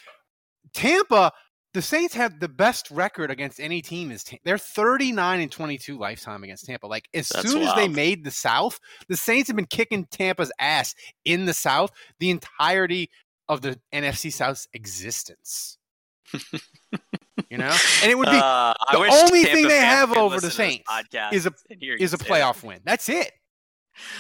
Tampa, 0.75 1.33
the 1.75 1.83
Saints 1.83 2.15
have 2.15 2.41
the 2.41 2.49
best 2.49 2.91
record 2.91 3.31
against 3.31 3.61
any 3.61 3.81
team 3.81 4.11
is 4.11 4.25
they're 4.45 4.59
39 4.59 5.41
and 5.41 5.51
22 5.51 5.99
lifetime 5.99 6.45
against 6.45 6.67
Tampa. 6.67 6.87
Like 6.87 7.09
as 7.15 7.29
That's 7.29 7.51
soon 7.51 7.63
wild. 7.63 7.79
as 7.79 7.83
they 7.83 7.89
made 7.89 8.25
the 8.25 8.31
South, 8.31 8.79
the 9.09 9.17
Saints 9.17 9.49
have 9.49 9.57
been 9.57 9.67
kicking 9.67 10.07
Tampa's 10.07 10.53
ass 10.59 10.95
in 11.25 11.47
the 11.47 11.55
South 11.55 11.91
the 12.19 12.31
entirety 12.31 13.11
of 13.49 13.63
the 13.63 13.79
NFC 13.93 14.33
South's 14.33 14.69
existence 14.73 15.79
you 17.51 17.59
know, 17.59 17.77
and 18.03 18.11
it 18.11 18.17
would 18.17 18.31
be 18.31 18.39
uh, 18.43 18.75
the 18.91 18.99
only 18.99 19.45
Tampa 19.45 19.57
thing 19.57 19.69
they 19.69 19.79
have 19.79 20.17
over 20.17 20.41
the 20.41 20.51
Saints 20.51 20.89
is 21.33 21.47
a 21.47 21.53
is 21.81 22.15
a 22.15 22.19
playoff 22.19 22.63
win. 22.63 22.81
That's 22.85 23.09
it. 23.09 23.33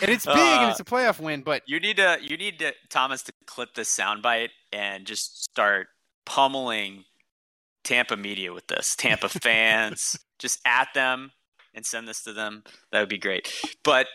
And 0.02 0.10
it's 0.10 0.26
big 0.26 0.36
uh, 0.36 0.58
and 0.60 0.70
it's 0.70 0.80
a 0.80 0.84
playoff 0.84 1.18
win, 1.18 1.42
but 1.42 1.62
you 1.66 1.80
need 1.80 1.96
to 1.96 2.18
you 2.20 2.36
need 2.36 2.58
to 2.58 2.72
Thomas 2.90 3.22
to 3.22 3.32
clip 3.46 3.74
this 3.74 3.94
soundbite 3.94 4.50
and 4.72 5.06
just 5.06 5.44
start 5.44 5.88
pummeling 6.24 7.04
Tampa 7.84 8.16
media 8.16 8.52
with 8.52 8.66
this. 8.68 8.94
Tampa 8.96 9.28
fans, 9.42 10.18
just 10.38 10.60
at 10.64 10.88
them 10.94 11.32
and 11.74 11.84
send 11.86 12.06
this 12.06 12.22
to 12.24 12.32
them. 12.32 12.62
That 12.90 13.00
would 13.00 13.08
be 13.08 13.18
great. 13.18 13.52
But 13.82 14.06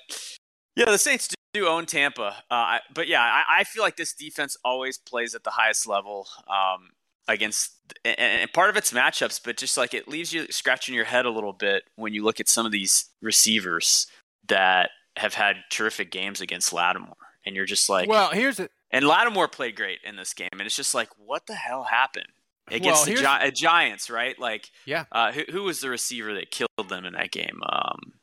yeah, 0.75 0.85
the 0.85 0.97
Saints 0.97 1.29
do 1.53 1.67
own 1.67 1.85
Tampa. 1.85 2.35
Uh, 2.51 2.79
but 2.93 3.07
yeah, 3.07 3.21
I, 3.21 3.59
I, 3.59 3.63
feel 3.63 3.81
like 3.81 3.97
this 3.97 4.13
defense 4.13 4.55
always 4.63 4.97
plays 4.97 5.33
at 5.33 5.43
the 5.43 5.49
highest 5.49 5.87
level. 5.87 6.27
Um, 6.47 6.89
against 7.27 7.73
and 8.05 8.51
part 8.53 8.69
of 8.69 8.77
it's 8.77 8.91
matchups, 8.91 9.41
but 9.43 9.57
just 9.57 9.77
like 9.77 9.93
it 9.93 10.07
leaves 10.07 10.31
you 10.31 10.47
scratching 10.49 10.95
your 10.95 11.05
head 11.05 11.25
a 11.25 11.29
little 11.29 11.53
bit 11.53 11.83
when 11.95 12.13
you 12.13 12.23
look 12.23 12.39
at 12.39 12.47
some 12.47 12.65
of 12.65 12.71
these 12.71 13.05
receivers 13.21 14.07
that 14.47 14.91
have 15.17 15.33
had 15.33 15.57
terrific 15.69 16.11
games 16.11 16.41
against 16.41 16.71
Lattimore, 16.71 17.15
and 17.45 17.55
you're 17.55 17.65
just 17.65 17.89
like, 17.89 18.07
well, 18.07 18.29
here's 18.31 18.59
it. 18.59 18.71
And 18.91 19.05
Lattimore 19.05 19.47
played 19.47 19.75
great 19.75 19.99
in 20.03 20.15
this 20.15 20.33
game, 20.33 20.49
and 20.53 20.61
it's 20.61 20.75
just 20.75 20.95
like, 20.95 21.09
what 21.17 21.45
the 21.47 21.55
hell 21.55 21.83
happened 21.83 22.27
against 22.69 23.07
well, 23.07 23.15
the 23.15 23.21
Gi- 23.21 23.47
uh, 23.47 23.51
Giants, 23.51 24.09
right? 24.09 24.37
Like, 24.39 24.71
yeah, 24.85 25.05
uh, 25.11 25.31
who, 25.31 25.43
who, 25.51 25.63
was 25.63 25.81
the 25.81 25.89
receiver 25.89 26.33
that 26.35 26.51
killed 26.51 26.89
them 26.89 27.05
in 27.05 27.13
that 27.13 27.31
game? 27.31 27.59
Um, 27.67 28.13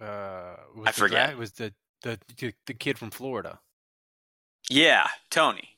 uh, 0.00 0.56
I 0.84 0.92
forget. 0.92 1.30
It 1.30 1.38
was 1.38 1.52
the, 1.52 1.74
the 2.02 2.18
the 2.66 2.74
kid 2.74 2.98
from 2.98 3.10
Florida. 3.10 3.60
Yeah, 4.70 5.08
Toney. 5.30 5.72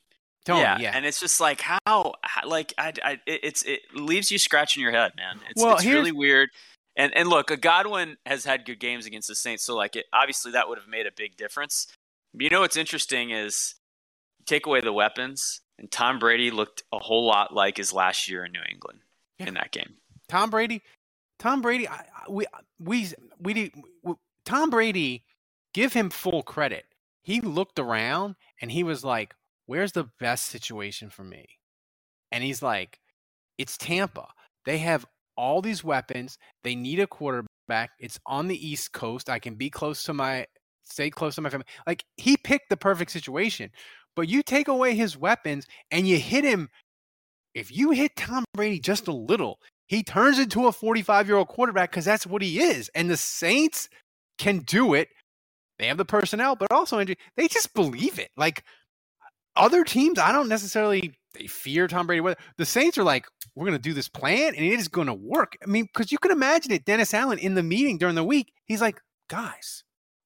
Tony, 0.45 0.61
yeah. 0.61 0.77
yeah. 0.79 0.91
and 0.93 1.05
it's 1.05 1.19
just 1.19 1.41
like 1.41 1.59
how, 1.61 1.79
how 2.21 2.47
like 2.47 2.73
I, 2.77 2.93
I, 3.03 3.19
it's 3.25 3.63
it 3.63 3.81
leaves 3.93 4.29
you 4.29 4.37
scratching 4.37 4.81
your 4.81 4.91
head, 4.91 5.13
man. 5.17 5.39
It's, 5.49 5.61
well, 5.61 5.75
it's 5.75 5.85
really 5.85 6.11
weird. 6.11 6.49
And 6.95 7.15
and 7.17 7.27
look, 7.27 7.49
a 7.49 7.57
Godwin 7.57 8.17
has 8.25 8.45
had 8.45 8.63
good 8.63 8.79
games 8.79 9.05
against 9.05 9.27
the 9.27 9.35
Saints, 9.35 9.63
so 9.63 9.75
like 9.75 9.95
it 9.95 10.05
obviously 10.13 10.51
that 10.51 10.69
would 10.69 10.77
have 10.77 10.87
made 10.87 11.07
a 11.07 11.11
big 11.11 11.35
difference. 11.35 11.87
You 12.37 12.49
know 12.49 12.61
what's 12.61 12.77
interesting 12.77 13.31
is 13.31 13.75
take 14.45 14.65
away 14.65 14.81
the 14.81 14.93
weapons, 14.93 15.61
and 15.79 15.91
Tom 15.91 16.19
Brady 16.19 16.51
looked 16.51 16.83
a 16.91 16.99
whole 16.99 17.25
lot 17.25 17.53
like 17.53 17.77
his 17.77 17.93
last 17.93 18.29
year 18.29 18.45
in 18.45 18.51
New 18.51 18.61
England 18.69 18.99
yeah. 19.39 19.47
in 19.47 19.53
that 19.55 19.71
game. 19.71 19.95
Tom 20.27 20.49
Brady, 20.49 20.81
Tom 21.39 21.61
Brady, 21.61 21.87
I, 21.87 22.05
we 22.29 22.45
we 22.79 23.07
we, 23.39 23.71
we 24.03 24.13
Tom 24.45 24.69
Brady, 24.69 25.23
give 25.73 25.93
him 25.93 26.09
full 26.09 26.43
credit. 26.43 26.85
He 27.23 27.41
looked 27.41 27.79
around 27.79 28.35
and 28.61 28.71
he 28.71 28.83
was 28.83 29.03
like, 29.03 29.33
where's 29.65 29.93
the 29.93 30.09
best 30.19 30.45
situation 30.45 31.09
for 31.09 31.23
me? 31.23 31.45
And 32.31 32.43
he's 32.43 32.61
like, 32.61 32.99
it's 33.57 33.77
Tampa. 33.77 34.27
They 34.65 34.77
have 34.79 35.05
all 35.35 35.61
these 35.61 35.83
weapons. 35.83 36.37
They 36.63 36.75
need 36.75 36.99
a 36.99 37.07
quarterback. 37.07 37.91
It's 37.99 38.19
on 38.25 38.47
the 38.47 38.67
East 38.67 38.93
Coast. 38.93 39.29
I 39.29 39.39
can 39.39 39.55
be 39.55 39.69
close 39.69 40.03
to 40.03 40.13
my, 40.13 40.45
stay 40.85 41.09
close 41.09 41.35
to 41.35 41.41
my 41.41 41.49
family. 41.49 41.65
Like 41.85 42.03
he 42.17 42.37
picked 42.37 42.69
the 42.69 42.77
perfect 42.77 43.11
situation. 43.11 43.71
But 44.15 44.29
you 44.29 44.43
take 44.43 44.67
away 44.67 44.95
his 44.95 45.17
weapons 45.17 45.67
and 45.91 46.07
you 46.07 46.17
hit 46.17 46.45
him. 46.45 46.69
If 47.53 47.75
you 47.75 47.91
hit 47.91 48.15
Tom 48.15 48.45
Brady 48.53 48.79
just 48.79 49.07
a 49.07 49.13
little, 49.13 49.59
he 49.87 50.03
turns 50.03 50.39
into 50.39 50.67
a 50.67 50.71
45 50.71 51.27
year 51.27 51.37
old 51.37 51.47
quarterback 51.47 51.91
because 51.91 52.05
that's 52.05 52.25
what 52.25 52.41
he 52.41 52.59
is. 52.59 52.89
And 52.95 53.09
the 53.09 53.17
Saints 53.17 53.89
can 54.37 54.59
do 54.59 54.93
it. 54.93 55.09
They 55.77 55.87
have 55.87 55.97
the 55.97 56.05
personnel, 56.05 56.55
but 56.55 56.71
also, 56.71 56.99
Andrew, 56.99 57.15
they 57.35 57.49
just 57.49 57.73
believe 57.73 58.17
it. 58.17 58.29
Like 58.37 58.63
other 59.57 59.83
teams, 59.83 60.19
I 60.19 60.31
don't 60.31 60.47
necessarily 60.47 61.13
they 61.33 61.47
fear 61.47 61.87
Tom 61.87 62.07
Brady. 62.07 62.35
The 62.57 62.65
Saints 62.65 62.97
are 62.97 63.03
like, 63.03 63.27
we're 63.55 63.65
going 63.65 63.77
to 63.77 63.81
do 63.81 63.93
this 63.93 64.07
plan 64.07 64.55
and 64.55 64.65
it 64.65 64.79
is 64.79 64.87
going 64.87 65.07
to 65.07 65.13
work. 65.13 65.57
I 65.61 65.69
mean, 65.69 65.85
because 65.85 66.11
you 66.11 66.17
can 66.17 66.31
imagine 66.31 66.71
it. 66.71 66.85
Dennis 66.85 67.13
Allen 67.13 67.39
in 67.39 67.55
the 67.55 67.63
meeting 67.63 67.97
during 67.97 68.15
the 68.15 68.23
week, 68.23 68.51
he's 68.65 68.81
like, 68.81 69.01
guys, 69.29 69.83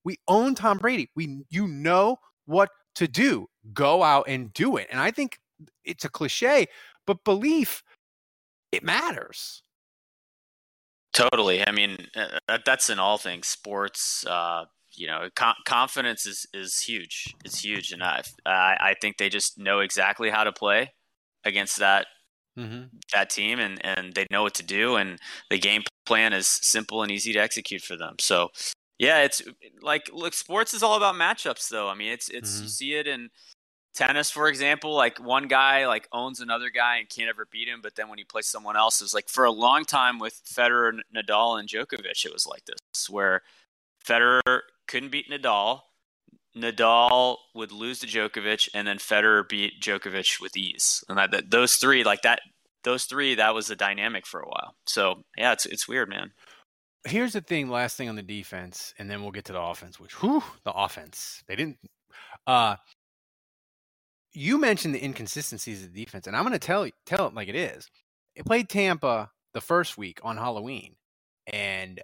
we 0.09 0.17
own 0.27 0.55
Tom 0.55 0.79
Brady. 0.79 1.11
We, 1.15 1.43
you 1.51 1.67
know 1.67 2.17
what 2.47 2.69
to 2.95 3.07
do. 3.07 3.47
Go 3.73 4.01
out 4.01 4.25
and 4.27 4.51
do 4.53 4.77
it. 4.77 4.87
And 4.89 4.99
I 4.99 5.11
think 5.11 5.37
it's 5.85 6.03
a 6.03 6.09
cliche, 6.09 6.65
but 7.05 7.23
belief, 7.23 7.83
it 8.71 8.83
matters. 8.83 9.61
Totally. 11.13 11.67
I 11.67 11.71
mean, 11.71 11.97
uh, 12.15 12.57
that's 12.65 12.89
in 12.89 12.97
all 12.97 13.19
things 13.19 13.47
sports, 13.47 14.25
uh, 14.25 14.65
you 14.93 15.05
know, 15.05 15.29
com- 15.35 15.61
confidence 15.65 16.25
is 16.25 16.47
is 16.53 16.79
huge. 16.79 17.35
It's 17.45 17.63
huge, 17.63 17.91
and 17.91 18.03
I, 18.03 18.23
I 18.45 18.77
I 18.79 18.95
think 18.99 19.17
they 19.17 19.29
just 19.29 19.59
know 19.59 19.79
exactly 19.79 20.31
how 20.31 20.43
to 20.43 20.51
play 20.51 20.91
against 21.45 21.77
that 21.77 22.07
mm-hmm. 22.57 22.85
that 23.13 23.29
team, 23.29 23.59
and 23.59 23.83
and 23.85 24.13
they 24.13 24.25
know 24.31 24.43
what 24.43 24.55
to 24.55 24.63
do, 24.63 24.95
and 24.95 25.19
the 25.49 25.59
game 25.59 25.83
plan 26.05 26.33
is 26.33 26.47
simple 26.47 27.03
and 27.03 27.11
easy 27.11 27.33
to 27.33 27.39
execute 27.39 27.81
for 27.81 27.95
them. 27.95 28.15
So, 28.19 28.49
yeah, 28.99 29.23
it's 29.23 29.41
like 29.81 30.09
look, 30.13 30.33
sports 30.33 30.73
is 30.73 30.83
all 30.83 30.97
about 30.97 31.15
matchups, 31.15 31.69
though. 31.69 31.87
I 31.87 31.95
mean, 31.95 32.11
it's 32.11 32.29
it's 32.29 32.55
mm-hmm. 32.55 32.63
you 32.63 32.69
see 32.69 32.93
it 32.95 33.07
in 33.07 33.29
tennis, 33.95 34.29
for 34.29 34.49
example. 34.49 34.93
Like 34.93 35.19
one 35.19 35.47
guy 35.47 35.87
like 35.87 36.07
owns 36.11 36.41
another 36.41 36.69
guy 36.69 36.97
and 36.97 37.09
can't 37.09 37.29
ever 37.29 37.47
beat 37.49 37.69
him, 37.69 37.79
but 37.81 37.95
then 37.95 38.09
when 38.09 38.17
he 38.17 38.25
plays 38.25 38.47
someone 38.47 38.75
else, 38.75 39.01
it's 39.01 39.13
like 39.13 39.29
for 39.29 39.45
a 39.45 39.51
long 39.51 39.85
time 39.85 40.19
with 40.19 40.41
Federer, 40.45 40.99
Nadal, 41.15 41.59
and 41.59 41.67
Djokovic, 41.67 42.25
it 42.25 42.33
was 42.33 42.45
like 42.45 42.65
this, 42.65 43.09
where 43.09 43.41
Federer 44.05 44.59
couldn't 44.87 45.11
beat 45.11 45.29
Nadal. 45.29 45.81
Nadal 46.57 47.37
would 47.55 47.71
lose 47.71 47.99
to 47.99 48.07
Djokovic, 48.07 48.69
and 48.73 48.85
then 48.85 48.97
Federer 48.97 49.47
beat 49.47 49.81
Djokovic 49.81 50.41
with 50.41 50.57
ease. 50.57 51.03
And 51.07 51.17
that, 51.17 51.31
that, 51.31 51.51
those 51.51 51.75
three, 51.75 52.03
like 52.03 52.23
that, 52.23 52.41
those 52.83 53.05
three, 53.05 53.35
that 53.35 53.53
was 53.53 53.67
the 53.67 53.75
dynamic 53.75 54.25
for 54.25 54.41
a 54.41 54.47
while. 54.47 54.75
So 54.87 55.23
yeah, 55.37 55.53
it's 55.53 55.65
it's 55.65 55.87
weird, 55.87 56.09
man. 56.09 56.31
Here's 57.05 57.33
the 57.33 57.41
thing. 57.41 57.69
Last 57.69 57.97
thing 57.97 58.09
on 58.09 58.15
the 58.15 58.21
defense, 58.21 58.93
and 58.99 59.09
then 59.09 59.21
we'll 59.21 59.31
get 59.31 59.45
to 59.45 59.53
the 59.53 59.61
offense. 59.61 59.99
Which, 59.99 60.21
whew, 60.21 60.43
the 60.65 60.73
offense. 60.73 61.43
They 61.47 61.55
didn't. 61.55 61.77
Uh, 62.45 62.75
you 64.33 64.57
mentioned 64.57 64.93
the 64.93 65.03
inconsistencies 65.03 65.83
of 65.83 65.93
the 65.93 66.05
defense, 66.05 66.27
and 66.27 66.35
I'm 66.35 66.43
going 66.43 66.53
to 66.53 66.59
tell 66.59 66.85
you, 66.85 66.91
tell 67.05 67.27
it 67.27 67.33
like 67.33 67.47
it 67.47 67.55
is. 67.55 67.87
It 68.35 68.45
played 68.45 68.69
Tampa 68.69 69.31
the 69.53 69.61
first 69.61 69.97
week 69.97 70.19
on 70.23 70.37
Halloween, 70.37 70.95
and 71.51 72.01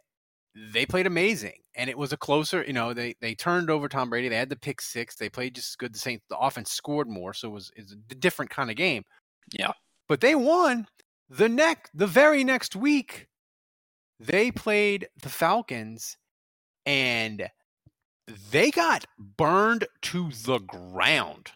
they 0.56 0.86
played 0.86 1.06
amazing 1.06 1.60
and 1.76 1.90
it 1.90 1.98
was 1.98 2.14
a 2.14 2.18
closer 2.18 2.64
you 2.66 2.74
know 2.74 2.94
they 2.94 3.16
they 3.22 3.36
turned 3.36 3.70
over 3.70 3.90
tom 3.90 4.10
brady 4.10 4.30
they 4.30 4.38
had 4.38 4.50
the 4.50 4.56
pick 4.56 4.80
six 4.80 5.16
they 5.16 5.30
played 5.30 5.54
just 5.54 5.78
good 5.78 5.94
the 5.94 6.00
saints 6.00 6.24
the 6.30 6.38
offense 6.38 6.72
scored 6.72 7.10
more 7.10 7.34
so 7.34 7.50
it 7.50 7.52
was 7.52 7.72
it's 7.76 7.92
a 7.92 8.16
different 8.16 8.50
kind 8.50 8.70
of 8.70 8.78
game 8.78 9.04
yeah 9.58 9.74
but 10.08 10.22
they 10.22 10.34
won 10.34 10.88
the 11.30 11.50
neck 11.50 11.90
the 11.94 12.08
very 12.08 12.44
next 12.44 12.76
week 12.76 13.28
they 14.20 14.52
played 14.52 15.08
the 15.22 15.30
falcons 15.30 16.18
and 16.86 17.50
they 18.52 18.72
got 18.72 19.06
burned 19.18 19.88
to 20.02 20.30
the 20.46 20.60
ground 20.60 21.52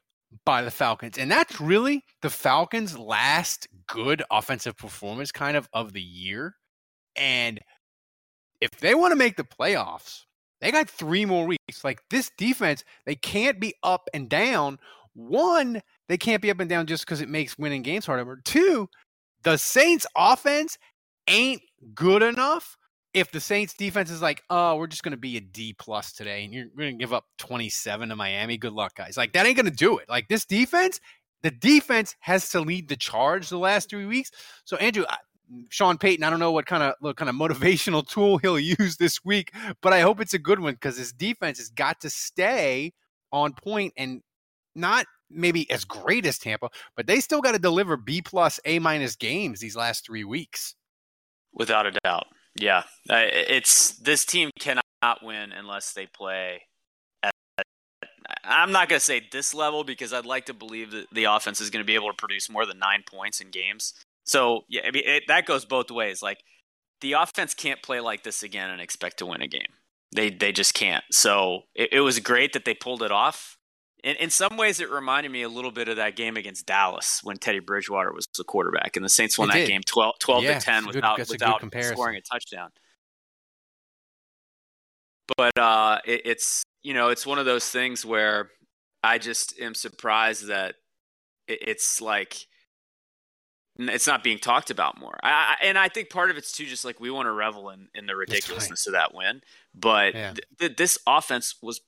by 0.46 0.62
the 0.62 0.72
falcons 0.72 1.18
and 1.18 1.32
that's 1.32 1.60
really 1.60 2.04
the 2.22 2.30
falcons 2.30 2.98
last 2.98 3.68
good 3.88 4.24
offensive 4.32 4.78
performance 4.78 5.32
kind 5.32 5.58
of 5.58 5.68
of 5.74 5.94
the 5.94 6.02
year 6.02 6.56
and 7.16 7.60
if 8.62 8.72
they 8.80 8.96
want 8.96 9.12
to 9.12 9.18
make 9.18 9.38
the 9.38 9.44
playoffs, 9.44 10.26
they 10.62 10.72
got 10.72 10.90
three 10.90 11.26
more 11.26 11.46
weeks. 11.46 11.84
Like 11.84 12.02
this 12.10 12.32
defense, 12.38 12.84
they 13.06 13.16
can't 13.16 13.60
be 13.60 13.74
up 13.84 14.10
and 14.14 14.30
down. 14.30 14.80
One, 15.14 15.82
they 16.08 16.18
can't 16.18 16.42
be 16.42 16.52
up 16.52 16.60
and 16.60 16.70
down 16.70 16.86
just 16.86 17.06
because 17.06 17.22
it 17.22 17.30
makes 17.30 17.58
winning 17.58 17.82
games 17.82 18.06
harder. 18.06 18.42
Two, 18.44 18.90
the 19.44 19.58
Saints 19.58 20.06
offense 20.16 20.78
ain't 21.30 21.62
good 21.94 22.24
enough. 22.24 22.78
If 23.14 23.32
the 23.32 23.40
Saints 23.40 23.74
defense 23.74 24.12
is 24.12 24.22
like, 24.22 24.44
oh, 24.52 24.76
we're 24.76 24.88
just 24.88 25.02
going 25.02 25.14
to 25.14 25.18
be 25.18 25.36
a 25.38 25.42
D 25.42 25.74
plus 25.74 26.12
today, 26.14 26.44
and 26.44 26.54
you're 26.54 26.68
going 26.78 26.96
to 26.96 26.98
give 26.98 27.12
up 27.12 27.26
27 27.40 28.10
to 28.10 28.16
Miami, 28.16 28.58
good 28.58 28.74
luck, 28.74 28.96
guys. 28.96 29.18
Like 29.18 29.34
that 29.34 29.48
ain't 29.48 29.56
going 29.56 29.66
to 29.66 29.72
do 29.72 29.98
it. 29.98 30.08
Like 30.08 30.28
this 30.28 30.46
defense, 30.46 31.00
the 31.42 31.50
defense 31.50 32.16
has 32.20 32.50
to 32.50 32.60
lead 32.60 32.88
the 32.88 32.96
charge 32.96 33.50
the 33.50 33.58
last 33.58 33.90
three 33.90 34.06
weeks. 34.06 34.30
So 34.64 34.78
Andrew, 34.78 35.06
Sean 35.70 35.98
Payton, 35.98 36.24
I 36.24 36.30
don't 36.30 36.40
know 36.40 36.52
what 36.52 36.66
kind 36.66 36.84
of 36.84 36.94
what 37.00 37.16
kind 37.16 37.30
of 37.30 37.36
motivational 37.36 38.08
tool 38.10 38.38
he'll 38.38 38.60
use 38.60 38.98
this 38.98 39.24
week, 39.26 39.54
but 39.82 39.94
I 39.94 40.02
hope 40.02 40.22
it's 40.22 40.34
a 40.34 40.40
good 40.40 40.60
one 40.60 40.74
because 40.74 40.98
his 40.98 41.12
defense 41.12 41.58
has 41.58 41.70
got 41.70 42.02
to 42.02 42.10
stay 42.10 42.94
on 43.32 43.54
point 43.54 43.94
and 43.98 44.22
not 44.76 45.06
maybe 45.30 45.70
as 45.70 45.86
great 45.86 46.26
as 46.26 46.38
Tampa, 46.38 46.70
but 46.96 47.08
they 47.08 47.20
still 47.20 47.42
got 47.42 47.52
to 47.54 47.60
deliver 47.60 47.98
B 47.98 48.22
plus 48.22 48.60
A 48.66 48.80
minus 48.80 49.16
games 49.16 49.60
these 49.60 49.76
last 49.76 50.06
three 50.06 50.24
weeks. 50.24 50.76
Without 51.54 51.86
a 51.86 51.92
doubt, 52.04 52.28
yeah, 52.56 52.84
uh, 53.10 53.26
it's 53.32 53.98
this 53.98 54.26
team 54.26 54.52
cannot 54.60 54.84
win 55.22 55.52
unless 55.52 55.94
they 55.94 56.06
play. 56.06 56.62
At, 57.24 57.34
I'm 58.44 58.72
not 58.72 58.90
going 58.90 59.00
to 59.00 59.06
say 59.06 59.22
this 59.32 59.54
level 59.54 59.84
because 59.84 60.14
I'd 60.14 60.26
like 60.26 60.46
to 60.48 60.54
believe 60.54 60.92
that 60.92 61.08
the 61.12 61.26
offense 61.26 61.60
is 61.62 61.70
going 61.70 61.84
to 61.84 61.88
be 61.88 61.96
able 61.96 62.10
to 62.10 62.16
produce 62.16 62.50
more 62.50 62.66
than 62.66 62.80
nine 62.80 63.04
points 63.10 63.42
in 63.42 63.50
games. 63.50 63.94
So 64.26 64.62
yeah, 64.70 64.82
I 64.86 64.92
mean 64.92 65.04
it, 65.06 65.24
that 65.28 65.46
goes 65.46 65.66
both 65.66 65.90
ways. 65.90 66.22
Like 66.22 66.44
the 67.02 67.14
offense 67.14 67.54
can't 67.54 67.82
play 67.82 68.00
like 68.00 68.24
this 68.24 68.44
again 68.44 68.70
and 68.70 68.82
expect 68.82 69.18
to 69.18 69.26
win 69.26 69.42
a 69.42 69.48
game. 69.48 69.74
They 70.16 70.30
they 70.30 70.52
just 70.52 70.74
can't. 70.74 71.04
So 71.12 71.64
it, 71.76 71.90
it 71.94 72.02
was 72.02 72.20
great 72.20 72.54
that 72.54 72.66
they 72.66 72.74
pulled 72.74 73.04
it 73.04 73.12
off. 73.12 73.58
In, 74.04 74.16
in 74.16 74.30
some 74.30 74.58
ways, 74.58 74.80
it 74.80 74.90
reminded 74.90 75.32
me 75.32 75.42
a 75.42 75.50
little 75.50 75.72
bit 75.72 75.90
of 75.90 75.98
that 75.98 76.16
game 76.16 76.38
against 76.38 76.66
Dallas 76.66 77.22
when 77.24 77.38
Teddy 77.38 77.60
Bridgewater 77.60 78.14
was 78.14 78.28
the 78.38 78.44
quarterback, 78.44 78.96
and 78.96 79.04
the 79.04 79.10
Saints 79.10 79.38
won 79.38 79.50
it 79.50 79.54
that 79.54 79.60
did. 79.60 79.68
game 79.68 79.82
12, 79.86 80.20
12 80.20 80.44
yeah, 80.44 80.60
to 80.60 80.66
ten 80.66 80.88
without 80.88 81.18
good, 81.18 81.30
without 81.30 81.62
scoring 81.84 82.18
a 82.18 82.22
touchdown. 82.22 82.70
But 85.38 85.58
uh, 85.58 86.00
it, 86.06 86.22
it's 86.26 86.64
you 86.82 86.94
know 86.94 87.10
it's 87.10 87.26
one 87.26 87.40
of 87.40 87.46
those 87.46 87.70
things 87.70 88.06
where 88.06 88.50
I 89.04 89.18
just 89.18 89.60
am 89.60 89.76
surprised 89.76 90.48
that 90.48 90.76
it, 91.48 91.60
it's 91.68 92.02
like 92.02 92.48
it's 93.78 94.08
not 94.08 94.24
being 94.24 94.40
talked 94.40 94.72
about 94.72 95.00
more. 95.00 95.18
I, 95.24 95.56
and 95.64 95.78
I 95.78 95.88
think 95.88 96.10
part 96.10 96.30
of 96.30 96.38
it's 96.38 96.52
too 96.52 96.66
just 96.66 96.84
like 96.84 97.00
we 97.00 97.12
want 97.12 97.28
to 97.28 97.32
revel 97.32 97.70
in, 97.70 97.88
in 97.96 98.08
the 98.08 98.16
ridiculousness 98.16 98.88
right. 98.88 98.96
of 98.96 99.12
that 99.12 99.16
win. 99.16 99.42
But 99.74 100.14
yeah. 100.14 100.34
th- 100.34 100.48
th- 100.60 100.76
this 100.76 100.98
offense 101.08 101.56
was 101.62 101.80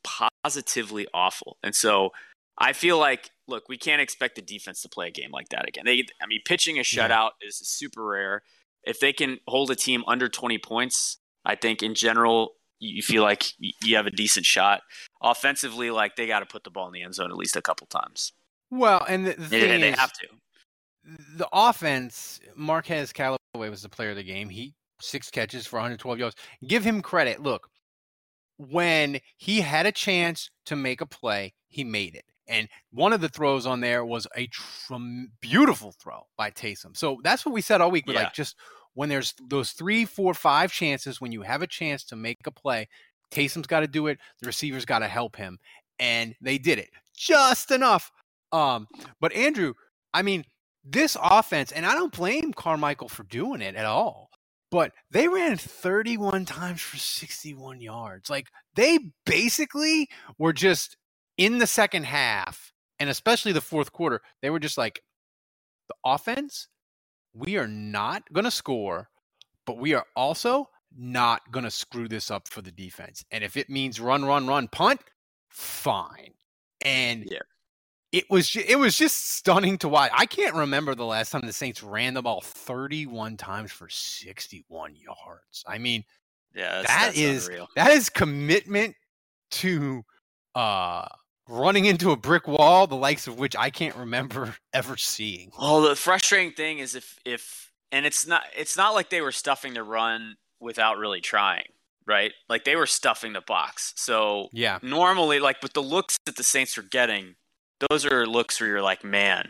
positively 0.43 1.08
awful. 1.13 1.58
And 1.63 1.75
so 1.75 2.12
I 2.58 2.73
feel 2.73 2.97
like 2.97 3.32
look, 3.47 3.69
we 3.69 3.77
can't 3.77 4.01
expect 4.01 4.36
the 4.36 4.41
defense 4.41 4.82
to 4.82 4.89
play 4.89 5.10
a 5.10 5.12
game 5.12 5.30
like 5.32 5.49
that 5.49 5.67
again. 5.67 5.86
They, 5.86 6.06
I 6.21 6.25
mean, 6.27 6.41
pitching 6.45 6.80
a 6.80 6.82
shutout 6.82 7.32
yeah. 7.41 7.47
is 7.47 7.58
super 7.58 8.04
rare. 8.04 8.41
If 8.84 8.99
they 8.99 9.13
can 9.13 9.39
hold 9.47 9.69
a 9.69 9.75
team 9.75 10.04
under 10.08 10.27
20 10.27 10.58
points, 10.58 11.17
I 11.45 11.56
think 11.56 11.84
in 11.84 11.93
general 11.93 12.54
you 12.80 13.04
feel 13.04 13.21
like 13.21 13.54
you 13.60 13.95
have 13.95 14.08
a 14.08 14.12
decent 14.12 14.45
shot. 14.45 14.82
Offensively, 15.21 15.91
like 15.91 16.15
they 16.15 16.25
got 16.25 16.39
to 16.39 16.47
put 16.47 16.63
the 16.63 16.71
ball 16.71 16.88
in 16.88 16.93
the 16.93 17.04
end 17.04 17.13
zone 17.13 17.30
at 17.30 17.38
least 17.38 17.56
a 17.56 17.62
couple 17.62 17.86
times. 17.88 18.34
Well, 18.71 19.06
and 19.08 19.27
the, 19.27 19.34
the 19.34 19.47
thing 19.47 19.69
is, 19.69 19.82
they 19.82 19.91
have 19.91 20.13
to. 20.13 20.27
The 21.36 21.47
offense, 21.54 22.39
Marquez 22.56 23.13
Callaway 23.13 23.38
was 23.56 23.84
the 23.84 23.89
player 23.89 24.12
of 24.12 24.15
the 24.15 24.23
game. 24.23 24.49
He 24.49 24.73
six 24.99 25.30
catches 25.30 25.67
for 25.67 25.77
112 25.77 26.19
yards. 26.19 26.36
Give 26.65 26.84
him 26.84 27.01
credit. 27.01 27.41
Look, 27.41 27.67
when 28.69 29.19
he 29.38 29.62
had 29.62 29.86
a 29.86 29.91
chance 29.91 30.50
to 30.65 30.76
make 30.76 31.02
a 31.02 31.06
play, 31.06 31.54
he 31.67 31.84
made 31.84 32.15
it. 32.15 32.26
And 32.47 32.67
one 32.91 33.13
of 33.13 33.21
the 33.21 33.30
throws 33.30 33.65
on 33.65 33.82
there 33.82 34.04
was 34.06 34.28
a 34.36 34.47
tr- 34.47 34.95
beautiful 35.39 35.93
throw 36.02 36.28
by 36.38 36.52
Taysom. 36.52 36.97
So 36.97 37.19
that's 37.24 37.45
what 37.45 37.54
we 37.54 37.62
said 37.62 37.82
all 37.82 37.91
week. 37.91 38.06
But 38.06 38.15
yeah. 38.15 38.24
like 38.24 38.34
just 38.34 38.58
when 38.93 39.10
there's 39.10 39.34
those 39.47 39.71
three, 39.71 40.06
four, 40.06 40.34
five 40.34 40.71
chances, 40.71 41.21
when 41.21 41.32
you 41.32 41.43
have 41.43 41.62
a 41.62 41.67
chance 41.67 42.04
to 42.06 42.15
make 42.15 42.39
a 42.45 42.52
play, 42.52 42.89
Taysom's 43.32 43.67
got 43.67 43.80
to 43.82 43.88
do 43.88 44.08
it. 44.08 44.19
The 44.41 44.47
receivers 44.47 44.86
got 44.86 45.00
to 45.00 45.08
help 45.08 45.38
him, 45.38 45.60
and 46.00 46.36
they 46.41 46.58
did 46.58 46.78
it 46.78 46.89
just 47.15 47.71
enough. 47.71 48.12
Um, 48.52 48.88
but 49.21 49.34
Andrew, 49.34 49.74
I 50.13 50.21
mean, 50.21 50.43
this 50.84 51.15
offense, 51.21 51.71
and 51.71 51.86
I 51.86 51.93
don't 51.93 52.15
blame 52.15 52.52
Carmichael 52.54 53.08
for 53.08 53.24
doing 53.24 53.62
it 53.62 53.76
at 53.76 53.86
all. 53.86 54.30
But 54.71 54.93
they 55.12 55.27
ran 55.27 55.57
31 55.57 56.45
times 56.45 56.81
for 56.81 56.97
61 56.97 57.81
yards. 57.81 58.29
Like 58.29 58.47
they 58.75 58.99
basically 59.25 60.10
were 60.38 60.53
just 60.53 60.97
in 61.38 61.57
the 61.57 61.67
second 61.67 62.05
half, 62.05 62.71
and 62.97 63.10
especially 63.10 63.51
the 63.51 63.62
fourth 63.62 63.91
quarter, 63.91 64.21
they 64.41 64.49
were 64.49 64.60
just 64.60 64.77
like, 64.77 65.01
the 65.89 65.95
offense 66.05 66.69
we 67.34 67.57
are 67.57 67.67
not 67.67 68.23
going 68.34 68.45
to 68.45 68.51
score, 68.51 69.10
but 69.65 69.77
we 69.77 69.93
are 69.93 70.05
also 70.15 70.69
not 70.97 71.41
going 71.51 71.63
to 71.63 71.71
screw 71.71 72.07
this 72.07 72.29
up 72.29 72.47
for 72.47 72.62
the 72.62 72.71
defense. 72.71 73.23
And 73.31 73.43
if 73.43 73.55
it 73.55 73.69
means 73.69 73.99
run, 73.99 74.25
run, 74.25 74.47
run, 74.47 74.67
punt, 74.67 75.01
fine. 75.49 76.34
And 76.84 77.25
yeah. 77.29 77.39
It 78.12 78.30
was 78.30 78.56
it 78.56 78.78
was 78.78 78.97
just 78.97 79.32
stunning 79.32 79.78
to 79.80 79.89
watch. 79.89 80.12
I 80.13 80.26
can't 80.26 80.54
remember 80.54 80.95
the 80.95 81.06
last 81.06 81.32
time 81.32 81.41
the 81.45 81.54
Saints 81.54 81.82
ran 81.82 82.13
the 82.13 82.21
ball 82.21 82.41
31 82.41 83.38
times 83.38 83.71
for 83.71 83.88
61 83.89 84.95
yards. 84.95 85.63
I 85.65 85.78
mean, 85.78 86.04
yeah, 86.54 86.82
that's, 86.82 86.88
that 86.88 87.06
that's 87.06 87.17
is, 87.17 87.50
that 87.76 87.91
is 87.91 88.10
commitment 88.10 88.95
to 89.52 90.04
uh 90.56 91.06
running 91.47 91.86
into 91.86 92.12
a 92.12 92.17
brick 92.17 92.47
wall, 92.47 92.88
the 92.88 92.95
likes 92.95 93.28
of 93.28 93.39
which 93.39 93.56
I 93.56 93.69
can't 93.69 93.95
remember 93.95 94.56
ever 94.74 94.97
seeing. 94.97 95.52
Well, 95.60 95.82
the 95.82 95.95
frustrating 95.95 96.54
thing 96.54 96.80
is 96.80 96.95
if 96.95 97.17
if 97.26 97.71
and 97.91 98.06
it's 98.06 98.28
not 98.28 98.43
it's 98.58 98.76
not 98.76 98.93
like 98.93 99.10
they 99.10 99.21
were 99.21 99.32
stuffing 99.32 99.74
the 99.74 99.84
run 99.84 100.36
without 100.60 100.97
really 100.97 101.21
trying, 101.21 101.67
right? 102.06 102.34
Like 102.50 102.65
they 102.65 102.76
were 102.76 102.88
stuffing 102.88 103.34
the 103.34 103.41
box. 103.41 103.93
So 103.95 104.50
yeah, 104.52 104.80
normally 104.82 105.39
like 105.39 105.62
with 105.62 105.74
the 105.74 105.84
looks 105.84 106.17
that 106.26 106.36
the 106.36 106.43
Saints 106.43 106.76
were 106.76 106.84
getting, 106.84 107.36
those 107.89 108.05
are 108.05 108.25
looks 108.25 108.59
where 108.59 108.69
you're 108.69 108.81
like, 108.81 109.03
man, 109.03 109.49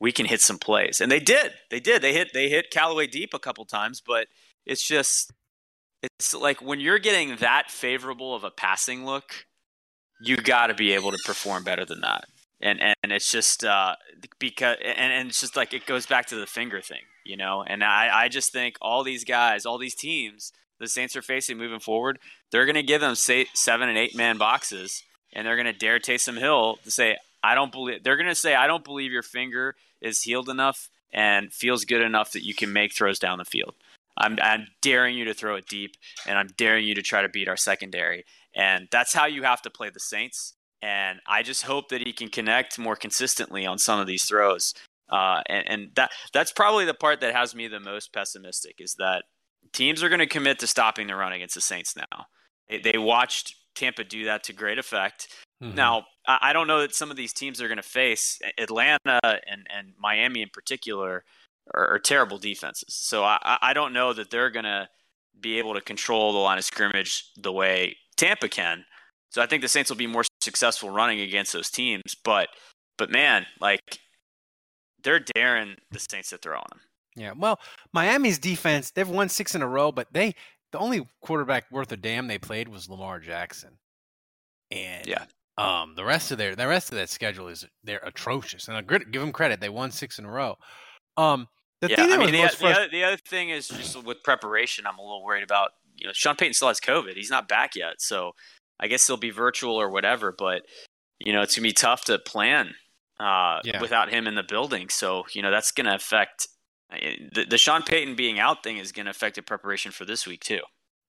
we 0.00 0.12
can 0.12 0.26
hit 0.26 0.40
some 0.40 0.58
plays, 0.58 1.00
and 1.00 1.10
they 1.10 1.20
did. 1.20 1.52
They 1.70 1.80
did. 1.80 2.02
They 2.02 2.12
hit 2.12 2.32
they 2.32 2.48
hit 2.48 2.70
Callaway 2.70 3.06
deep 3.06 3.34
a 3.34 3.38
couple 3.38 3.64
times, 3.64 4.02
but 4.04 4.26
it's 4.66 4.86
just 4.86 5.32
it's 6.02 6.34
like 6.34 6.60
when 6.60 6.80
you're 6.80 6.98
getting 6.98 7.36
that 7.36 7.70
favorable 7.70 8.34
of 8.34 8.44
a 8.44 8.50
passing 8.50 9.04
look 9.04 9.46
you 10.22 10.36
got 10.36 10.68
to 10.68 10.74
be 10.74 10.92
able 10.92 11.10
to 11.10 11.18
perform 11.24 11.64
better 11.64 11.84
than 11.84 12.00
that. 12.00 12.24
And 12.60 12.80
and 12.80 13.10
it's 13.10 13.30
just 13.30 13.64
uh, 13.64 13.96
because 14.38 14.76
and, 14.84 15.12
and 15.12 15.28
it's 15.28 15.40
just 15.40 15.56
like 15.56 15.74
it 15.74 15.84
goes 15.84 16.06
back 16.06 16.26
to 16.26 16.36
the 16.36 16.46
finger 16.46 16.80
thing, 16.80 17.00
you 17.24 17.36
know. 17.36 17.64
And 17.66 17.82
I 17.82 18.08
I 18.12 18.28
just 18.28 18.52
think 18.52 18.76
all 18.80 19.02
these 19.02 19.24
guys, 19.24 19.66
all 19.66 19.78
these 19.78 19.96
teams, 19.96 20.52
the 20.78 20.86
Saints 20.86 21.16
are 21.16 21.22
facing 21.22 21.58
moving 21.58 21.80
forward, 21.80 22.20
they're 22.52 22.64
going 22.64 22.76
to 22.76 22.84
give 22.84 23.00
them 23.00 23.16
say 23.16 23.46
seven 23.52 23.88
and 23.88 23.98
eight 23.98 24.16
man 24.16 24.38
boxes, 24.38 25.02
and 25.32 25.44
they're 25.44 25.56
going 25.56 25.66
to 25.66 25.72
dare 25.72 25.98
Taysom 25.98 26.38
Hill 26.38 26.78
to 26.84 26.90
say, 26.92 27.16
I 27.42 27.54
don't 27.54 27.72
believe. 27.72 28.02
They're 28.02 28.16
going 28.16 28.28
to 28.28 28.34
say, 28.34 28.54
I 28.54 28.66
don't 28.66 28.84
believe 28.84 29.12
your 29.12 29.22
finger 29.22 29.74
is 30.00 30.22
healed 30.22 30.48
enough 30.48 30.88
and 31.12 31.52
feels 31.52 31.84
good 31.84 32.00
enough 32.00 32.32
that 32.32 32.44
you 32.44 32.54
can 32.54 32.72
make 32.72 32.94
throws 32.94 33.18
down 33.18 33.38
the 33.38 33.44
field. 33.44 33.74
I'm, 34.16 34.38
I'm 34.42 34.66
daring 34.80 35.16
you 35.16 35.24
to 35.26 35.34
throw 35.34 35.56
it 35.56 35.66
deep, 35.66 35.96
and 36.26 36.38
I'm 36.38 36.48
daring 36.56 36.86
you 36.86 36.94
to 36.94 37.02
try 37.02 37.22
to 37.22 37.28
beat 37.28 37.48
our 37.48 37.56
secondary. 37.56 38.24
And 38.54 38.88
that's 38.90 39.14
how 39.14 39.26
you 39.26 39.42
have 39.42 39.62
to 39.62 39.70
play 39.70 39.90
the 39.90 40.00
Saints. 40.00 40.54
And 40.82 41.20
I 41.26 41.42
just 41.42 41.62
hope 41.62 41.88
that 41.88 42.06
he 42.06 42.12
can 42.12 42.28
connect 42.28 42.78
more 42.78 42.96
consistently 42.96 43.64
on 43.64 43.78
some 43.78 44.00
of 44.00 44.06
these 44.06 44.24
throws. 44.24 44.74
Uh, 45.08 45.42
and, 45.46 45.68
and 45.68 45.90
that 45.94 46.10
that's 46.32 46.52
probably 46.52 46.84
the 46.84 46.94
part 46.94 47.20
that 47.20 47.34
has 47.34 47.54
me 47.54 47.68
the 47.68 47.80
most 47.80 48.12
pessimistic 48.12 48.76
is 48.78 48.94
that 48.94 49.24
teams 49.72 50.02
are 50.02 50.08
going 50.08 50.18
to 50.18 50.26
commit 50.26 50.58
to 50.58 50.66
stopping 50.66 51.06
the 51.06 51.14
run 51.14 51.32
against 51.32 51.54
the 51.54 51.60
Saints 51.60 51.94
now. 51.96 52.26
They, 52.68 52.78
they 52.78 52.98
watched 52.98 53.54
Tampa 53.74 54.04
do 54.04 54.24
that 54.24 54.44
to 54.44 54.52
great 54.52 54.78
effect. 54.78 55.28
Mm-hmm. 55.62 55.76
Now, 55.76 56.06
I 56.26 56.52
don't 56.52 56.66
know 56.66 56.80
that 56.80 56.94
some 56.94 57.10
of 57.10 57.16
these 57.16 57.32
teams 57.32 57.60
are 57.60 57.68
going 57.68 57.76
to 57.76 57.82
face 57.82 58.40
Atlanta 58.58 59.20
and, 59.24 59.66
and 59.74 59.92
Miami 59.98 60.42
in 60.42 60.48
particular 60.48 61.24
are, 61.72 61.94
are 61.94 61.98
terrible 61.98 62.38
defenses. 62.38 62.94
So 62.94 63.22
I, 63.22 63.58
I 63.60 63.72
don't 63.72 63.92
know 63.92 64.12
that 64.12 64.30
they're 64.30 64.50
going 64.50 64.64
to 64.64 64.88
be 65.40 65.58
able 65.58 65.74
to 65.74 65.80
control 65.80 66.32
the 66.32 66.38
line 66.38 66.58
of 66.58 66.64
scrimmage 66.64 67.26
the 67.36 67.52
way 67.52 67.96
Tampa 68.16 68.48
can. 68.48 68.84
So 69.30 69.40
I 69.40 69.46
think 69.46 69.62
the 69.62 69.68
Saints 69.68 69.90
will 69.90 69.96
be 69.96 70.06
more 70.06 70.24
successful 70.40 70.90
running 70.90 71.20
against 71.20 71.52
those 71.52 71.70
teams. 71.70 72.14
But 72.24 72.48
but 72.98 73.10
man, 73.10 73.46
like 73.60 74.00
they're 75.02 75.24
daring 75.34 75.76
the 75.90 75.98
Saints 75.98 76.30
to 76.30 76.38
throw 76.38 76.58
on 76.58 76.66
them. 76.70 76.80
Yeah. 77.16 77.32
Well, 77.36 77.58
Miami's 77.92 78.38
defense, 78.38 78.90
they've 78.90 79.08
won 79.08 79.28
six 79.28 79.54
in 79.54 79.62
a 79.62 79.68
row, 79.68 79.90
but 79.92 80.12
they 80.12 80.34
the 80.72 80.78
only 80.78 81.08
quarterback 81.20 81.70
worth 81.70 81.92
a 81.92 81.96
damn 81.96 82.26
they 82.26 82.38
played 82.38 82.68
was 82.68 82.88
Lamar 82.88 83.20
Jackson. 83.20 83.78
And 84.70 85.06
yeah. 85.06 85.24
Um, 85.58 85.94
the 85.96 86.04
rest 86.04 86.32
of 86.32 86.38
their 86.38 86.56
the 86.56 86.66
rest 86.66 86.90
of 86.90 86.96
that 86.96 87.10
schedule 87.10 87.48
is 87.48 87.66
they're 87.84 88.00
atrocious, 88.04 88.68
and 88.68 88.76
I 88.76 88.80
give 88.80 89.20
them 89.20 89.32
credit. 89.32 89.60
They 89.60 89.68
won 89.68 89.90
six 89.90 90.18
in 90.18 90.24
a 90.24 90.30
row. 90.30 90.56
Um, 91.16 91.46
the 91.82 91.90
yeah, 91.90 91.96
I 92.00 92.16
mean, 92.16 92.32
the, 92.32 92.56
the, 92.58 92.66
other, 92.66 92.88
the 92.88 93.04
other 93.04 93.16
thing 93.16 93.50
is 93.50 93.68
just 93.68 94.02
with 94.02 94.22
preparation, 94.22 94.86
I'm 94.86 94.98
a 94.98 95.02
little 95.02 95.24
worried 95.24 95.42
about 95.42 95.70
you 95.96 96.06
know, 96.06 96.12
Sean 96.14 96.36
Payton 96.36 96.54
still 96.54 96.68
has 96.68 96.80
COVID. 96.80 97.14
He's 97.14 97.30
not 97.30 97.48
back 97.48 97.76
yet, 97.76 98.00
so 98.00 98.32
I 98.80 98.88
guess 98.88 99.06
he'll 99.06 99.16
be 99.16 99.30
virtual 99.30 99.74
or 99.74 99.90
whatever. 99.90 100.34
But 100.36 100.62
you 101.18 101.32
know, 101.32 101.42
it's 101.42 101.54
gonna 101.54 101.64
be 101.64 101.72
tough 101.72 102.04
to 102.06 102.18
plan 102.18 102.74
uh, 103.20 103.60
yeah. 103.64 103.80
without 103.80 104.10
him 104.10 104.26
in 104.26 104.34
the 104.34 104.42
building. 104.42 104.88
So 104.88 105.24
you 105.32 105.42
know, 105.42 105.50
that's 105.50 105.70
gonna 105.70 105.94
affect 105.94 106.48
the, 106.90 107.44
the 107.48 107.58
Sean 107.58 107.82
Payton 107.82 108.14
being 108.14 108.38
out 108.38 108.62
thing 108.62 108.78
is 108.78 108.92
gonna 108.92 109.10
affect 109.10 109.36
the 109.36 109.42
preparation 109.42 109.92
for 109.92 110.04
this 110.04 110.26
week 110.26 110.40
too. 110.40 110.60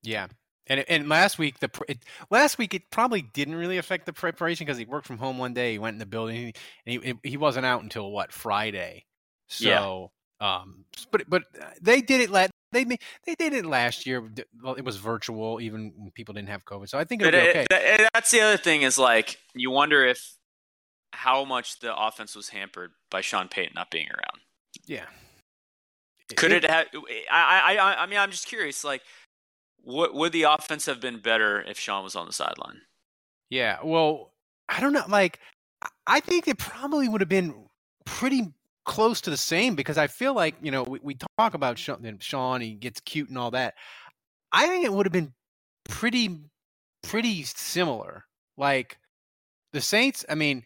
Yeah. 0.01 0.27
And 0.67 0.85
and 0.87 1.09
last 1.09 1.37
week 1.37 1.59
the 1.59 1.69
it, 1.89 1.99
last 2.29 2.57
week 2.57 2.73
it 2.73 2.89
probably 2.89 3.21
didn't 3.21 3.55
really 3.55 3.77
affect 3.77 4.05
the 4.05 4.13
preparation 4.13 4.65
because 4.65 4.77
he 4.77 4.85
worked 4.85 5.07
from 5.07 5.17
home 5.17 5.37
one 5.37 5.53
day. 5.53 5.73
He 5.73 5.79
went 5.79 5.95
in 5.95 5.99
the 5.99 6.05
building 6.05 6.53
and 6.85 7.03
he 7.03 7.13
he 7.23 7.37
wasn't 7.37 7.65
out 7.65 7.83
until 7.83 8.11
what 8.11 8.31
Friday. 8.31 9.05
So 9.47 10.11
yeah. 10.41 10.61
um, 10.61 10.85
but 11.11 11.29
but 11.29 11.43
uh, 11.61 11.65
they 11.81 12.01
did 12.01 12.21
it. 12.21 12.29
last 12.29 12.51
they 12.71 12.83
they 12.83 13.35
did 13.37 13.53
it 13.53 13.65
last 13.65 14.05
year. 14.05 14.29
Well, 14.61 14.75
it 14.75 14.83
was 14.83 14.97
virtual, 14.97 15.61
even 15.61 15.93
when 15.95 16.11
people 16.11 16.33
didn't 16.33 16.49
have 16.49 16.65
COVID. 16.65 16.89
So 16.89 16.97
I 16.97 17.03
think 17.03 17.21
it'll 17.21 17.31
but 17.31 17.43
be 17.43 17.49
okay. 17.49 17.65
It, 17.69 18.01
eh, 18.01 18.07
that's 18.13 18.31
the 18.31 18.41
other 18.41 18.57
thing 18.57 18.81
is 18.81 18.97
like 18.97 19.37
you 19.53 19.69
wonder 19.71 20.05
if 20.05 20.35
how 21.13 21.45
much 21.45 21.79
the 21.79 21.95
offense 21.95 22.35
was 22.35 22.49
hampered 22.49 22.91
by 23.11 23.21
Sean 23.21 23.47
Payton 23.47 23.73
not 23.75 23.91
being 23.91 24.07
around. 24.07 24.41
Yeah. 24.85 25.05
Could 26.35 26.51
it, 26.51 26.63
it 26.63 26.69
have? 26.71 26.87
Eh, 26.93 27.21
I, 27.31 27.77
I 27.77 28.03
I 28.03 28.05
mean 28.07 28.19
I'm 28.19 28.31
just 28.31 28.47
curious. 28.47 28.83
Like, 28.83 29.01
what 29.83 30.13
would 30.13 30.31
the 30.31 30.43
offense 30.43 30.85
have 30.85 30.99
been 30.99 31.19
better 31.19 31.61
if 31.61 31.77
Sean 31.77 32.03
was 32.03 32.15
on 32.15 32.25
the 32.25 32.33
sideline? 32.33 32.81
Yeah. 33.49 33.77
Well, 33.83 34.31
I 34.69 34.79
don't 34.79 34.93
know. 34.93 35.03
Like, 35.07 35.39
I 36.07 36.19
think 36.19 36.47
it 36.47 36.57
probably 36.57 37.07
would 37.07 37.21
have 37.21 37.29
been 37.29 37.67
pretty 38.05 38.53
close 38.85 39.21
to 39.21 39.29
the 39.29 39.37
same 39.37 39.75
because 39.75 39.97
I 39.97 40.07
feel 40.07 40.33
like 40.33 40.55
you 40.61 40.71
know 40.71 40.83
we, 40.83 40.99
we 41.01 41.17
talk 41.37 41.53
about 41.53 41.77
Sean, 41.77 42.17
Sean, 42.19 42.61
he 42.61 42.73
gets 42.73 42.99
cute 43.01 43.29
and 43.29 43.37
all 43.37 43.51
that. 43.51 43.75
I 44.51 44.67
think 44.67 44.85
it 44.85 44.93
would 44.93 45.05
have 45.05 45.13
been 45.13 45.33
pretty 45.89 46.39
pretty 47.01 47.43
similar. 47.43 48.25
Like 48.57 48.97
the 49.73 49.81
Saints, 49.81 50.25
I 50.29 50.35
mean, 50.35 50.63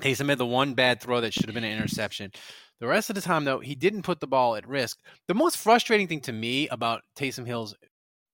Taysom 0.00 0.28
had 0.28 0.38
the 0.38 0.46
one 0.46 0.74
bad 0.74 1.00
throw 1.00 1.20
that 1.20 1.32
should 1.32 1.46
have 1.46 1.54
been 1.54 1.64
an 1.64 1.76
interception. 1.76 2.32
The 2.78 2.86
rest 2.86 3.08
of 3.10 3.16
the 3.16 3.22
time, 3.22 3.44
though, 3.44 3.60
he 3.60 3.74
didn't 3.74 4.02
put 4.02 4.20
the 4.20 4.26
ball 4.26 4.54
at 4.54 4.68
risk. 4.68 4.98
The 5.28 5.34
most 5.34 5.56
frustrating 5.56 6.08
thing 6.08 6.20
to 6.22 6.32
me 6.32 6.68
about 6.68 7.02
Taysom 7.18 7.46
Hill's 7.46 7.74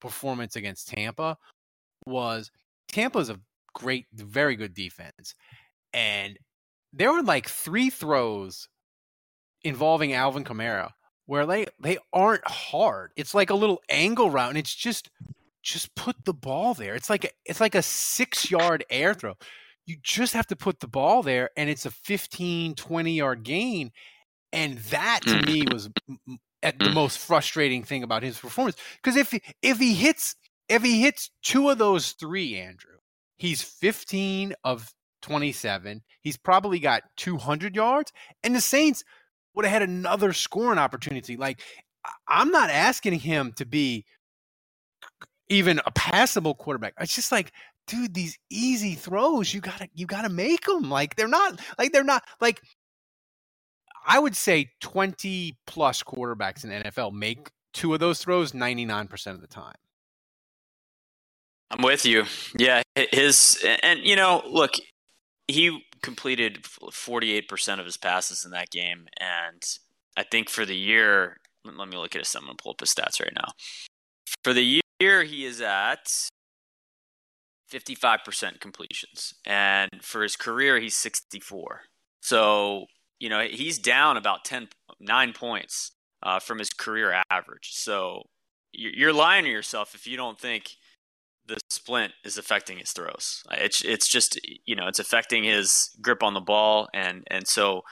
performance 0.03 0.55
against 0.55 0.89
Tampa 0.89 1.37
was 2.05 2.51
Tampa's 2.91 3.29
a 3.31 3.39
great, 3.73 4.05
very 4.13 4.55
good 4.55 4.75
defense. 4.75 5.33
And 5.93 6.37
there 6.93 7.11
were 7.11 7.23
like 7.23 7.49
three 7.49 7.89
throws 7.89 8.67
involving 9.63 10.13
Alvin 10.13 10.43
Kamara 10.43 10.91
where 11.25 11.45
they 11.45 11.67
they 11.81 11.97
aren't 12.13 12.47
hard. 12.47 13.11
It's 13.15 13.33
like 13.33 13.49
a 13.49 13.55
little 13.55 13.81
angle 13.89 14.29
route, 14.29 14.49
and 14.49 14.57
it's 14.59 14.75
just 14.75 15.09
just 15.63 15.95
put 15.95 16.17
the 16.25 16.33
ball 16.33 16.73
there. 16.75 16.95
It's 16.95 17.09
like 17.09 17.25
a, 17.25 17.29
it's 17.45 17.61
like 17.61 17.75
a 17.75 17.81
six 17.81 18.51
yard 18.51 18.83
air 18.89 19.13
throw. 19.13 19.35
you 19.85 19.97
just 20.03 20.33
have 20.33 20.47
to 20.47 20.55
put 20.57 20.79
the 20.81 20.87
ball 20.87 21.23
there 21.23 21.49
and 21.57 21.69
it's 21.69 21.85
a 21.85 21.91
15, 21.91 22.75
20 22.75 23.13
yard 23.13 23.43
gain. 23.43 23.91
And 24.53 24.77
that 24.91 25.21
to 25.27 25.37
me 25.37 25.65
Mm-hmm. 25.65 25.73
was 25.73 25.89
at 26.63 26.79
the 26.79 26.85
mm. 26.85 26.93
most 26.93 27.19
frustrating 27.19 27.83
thing 27.83 28.01
about 28.01 28.23
his 28.23 28.39
performance. 28.39 28.77
Because 28.95 29.17
if 29.17 29.31
he, 29.31 29.41
if 29.61 29.77
he 29.77 29.93
hits 29.93 30.35
if 30.69 30.81
he 30.81 31.01
hits 31.01 31.29
two 31.43 31.69
of 31.69 31.77
those 31.77 32.13
three, 32.13 32.57
Andrew, 32.57 32.95
he's 33.37 33.61
15 33.61 34.53
of 34.63 34.91
27. 35.21 36.01
He's 36.21 36.37
probably 36.37 36.79
got 36.79 37.03
200 37.17 37.75
yards, 37.75 38.11
and 38.43 38.55
the 38.55 38.61
Saints 38.61 39.03
would 39.53 39.65
have 39.65 39.73
had 39.73 39.89
another 39.89 40.33
scoring 40.33 40.79
opportunity. 40.79 41.37
Like 41.37 41.61
I'm 42.27 42.51
not 42.51 42.69
asking 42.69 43.19
him 43.19 43.53
to 43.57 43.65
be 43.65 44.05
even 45.49 45.79
a 45.85 45.91
passable 45.91 46.55
quarterback. 46.55 46.93
It's 46.99 47.15
just 47.15 47.31
like, 47.31 47.51
dude, 47.87 48.13
these 48.13 48.37
easy 48.49 48.95
throws, 48.95 49.53
you 49.53 49.61
gotta 49.61 49.89
you 49.93 50.05
gotta 50.05 50.29
make 50.29 50.65
them. 50.65 50.89
Like 50.89 51.15
they're 51.15 51.27
not 51.27 51.59
like 51.77 51.91
they're 51.91 52.03
not 52.03 52.23
like 52.41 52.61
I 54.05 54.19
would 54.19 54.35
say 54.35 54.71
20 54.81 55.57
plus 55.65 56.03
quarterbacks 56.03 56.63
in 56.63 56.69
the 56.69 56.89
NFL 56.89 57.13
make 57.13 57.49
two 57.73 57.93
of 57.93 57.99
those 57.99 58.19
throws 58.19 58.51
99% 58.51 59.27
of 59.27 59.41
the 59.41 59.47
time. 59.47 59.75
I'm 61.71 61.81
with 61.81 62.05
you. 62.05 62.25
Yeah, 62.57 62.83
his 62.95 63.63
and 63.81 63.99
you 64.03 64.15
know, 64.15 64.43
look, 64.47 64.73
he 65.47 65.83
completed 66.03 66.63
48% 66.63 67.79
of 67.79 67.85
his 67.85 67.97
passes 67.97 68.45
in 68.45 68.51
that 68.51 68.69
game 68.69 69.07
and 69.19 69.63
I 70.15 70.23
think 70.23 70.49
for 70.49 70.65
the 70.65 70.75
year, 70.75 71.37
let 71.65 71.87
me 71.87 71.97
look 71.97 72.15
at 72.15 72.21
his 72.21 72.35
I'm 72.35 72.45
going 72.45 72.57
to 72.57 72.61
pull 72.61 72.73
up 72.73 72.81
his 72.81 72.93
stats 72.93 73.19
right 73.19 73.33
now. 73.35 73.51
For 74.43 74.53
the 74.53 74.81
year 74.99 75.23
he 75.23 75.45
is 75.45 75.61
at 75.61 76.07
55% 77.71 78.59
completions 78.59 79.33
and 79.45 79.89
for 80.01 80.21
his 80.21 80.35
career 80.35 80.79
he's 80.79 80.95
64. 80.95 81.81
So, 82.21 82.85
you 83.23 83.29
know, 83.29 83.41
he's 83.41 83.79
down 83.79 84.17
about 84.17 84.43
10 84.43 84.67
9 84.99 85.33
points 85.33 85.91
uh, 86.23 86.39
from 86.39 86.59
his 86.59 86.69
career 86.71 87.23
average. 87.31 87.69
So, 87.71 88.23
you're 88.73 89.13
lying 89.13 89.45
to 89.45 89.49
yourself 89.51 89.95
if 89.95 90.07
you 90.07 90.17
don't 90.17 90.37
think 90.39 90.71
the 91.45 91.57
splint 91.69 92.13
is 92.25 92.37
affecting 92.37 92.79
his 92.79 92.91
throws. 92.91 93.43
It's 93.51 93.81
it's 93.83 94.07
just 94.09 94.39
you 94.65 94.75
know 94.75 94.87
it's 94.87 94.99
affecting 94.99 95.43
his 95.45 95.91
grip 96.01 96.23
on 96.23 96.33
the 96.33 96.41
ball, 96.41 96.89
and 96.93 97.23
and 97.27 97.47
so 97.47 97.83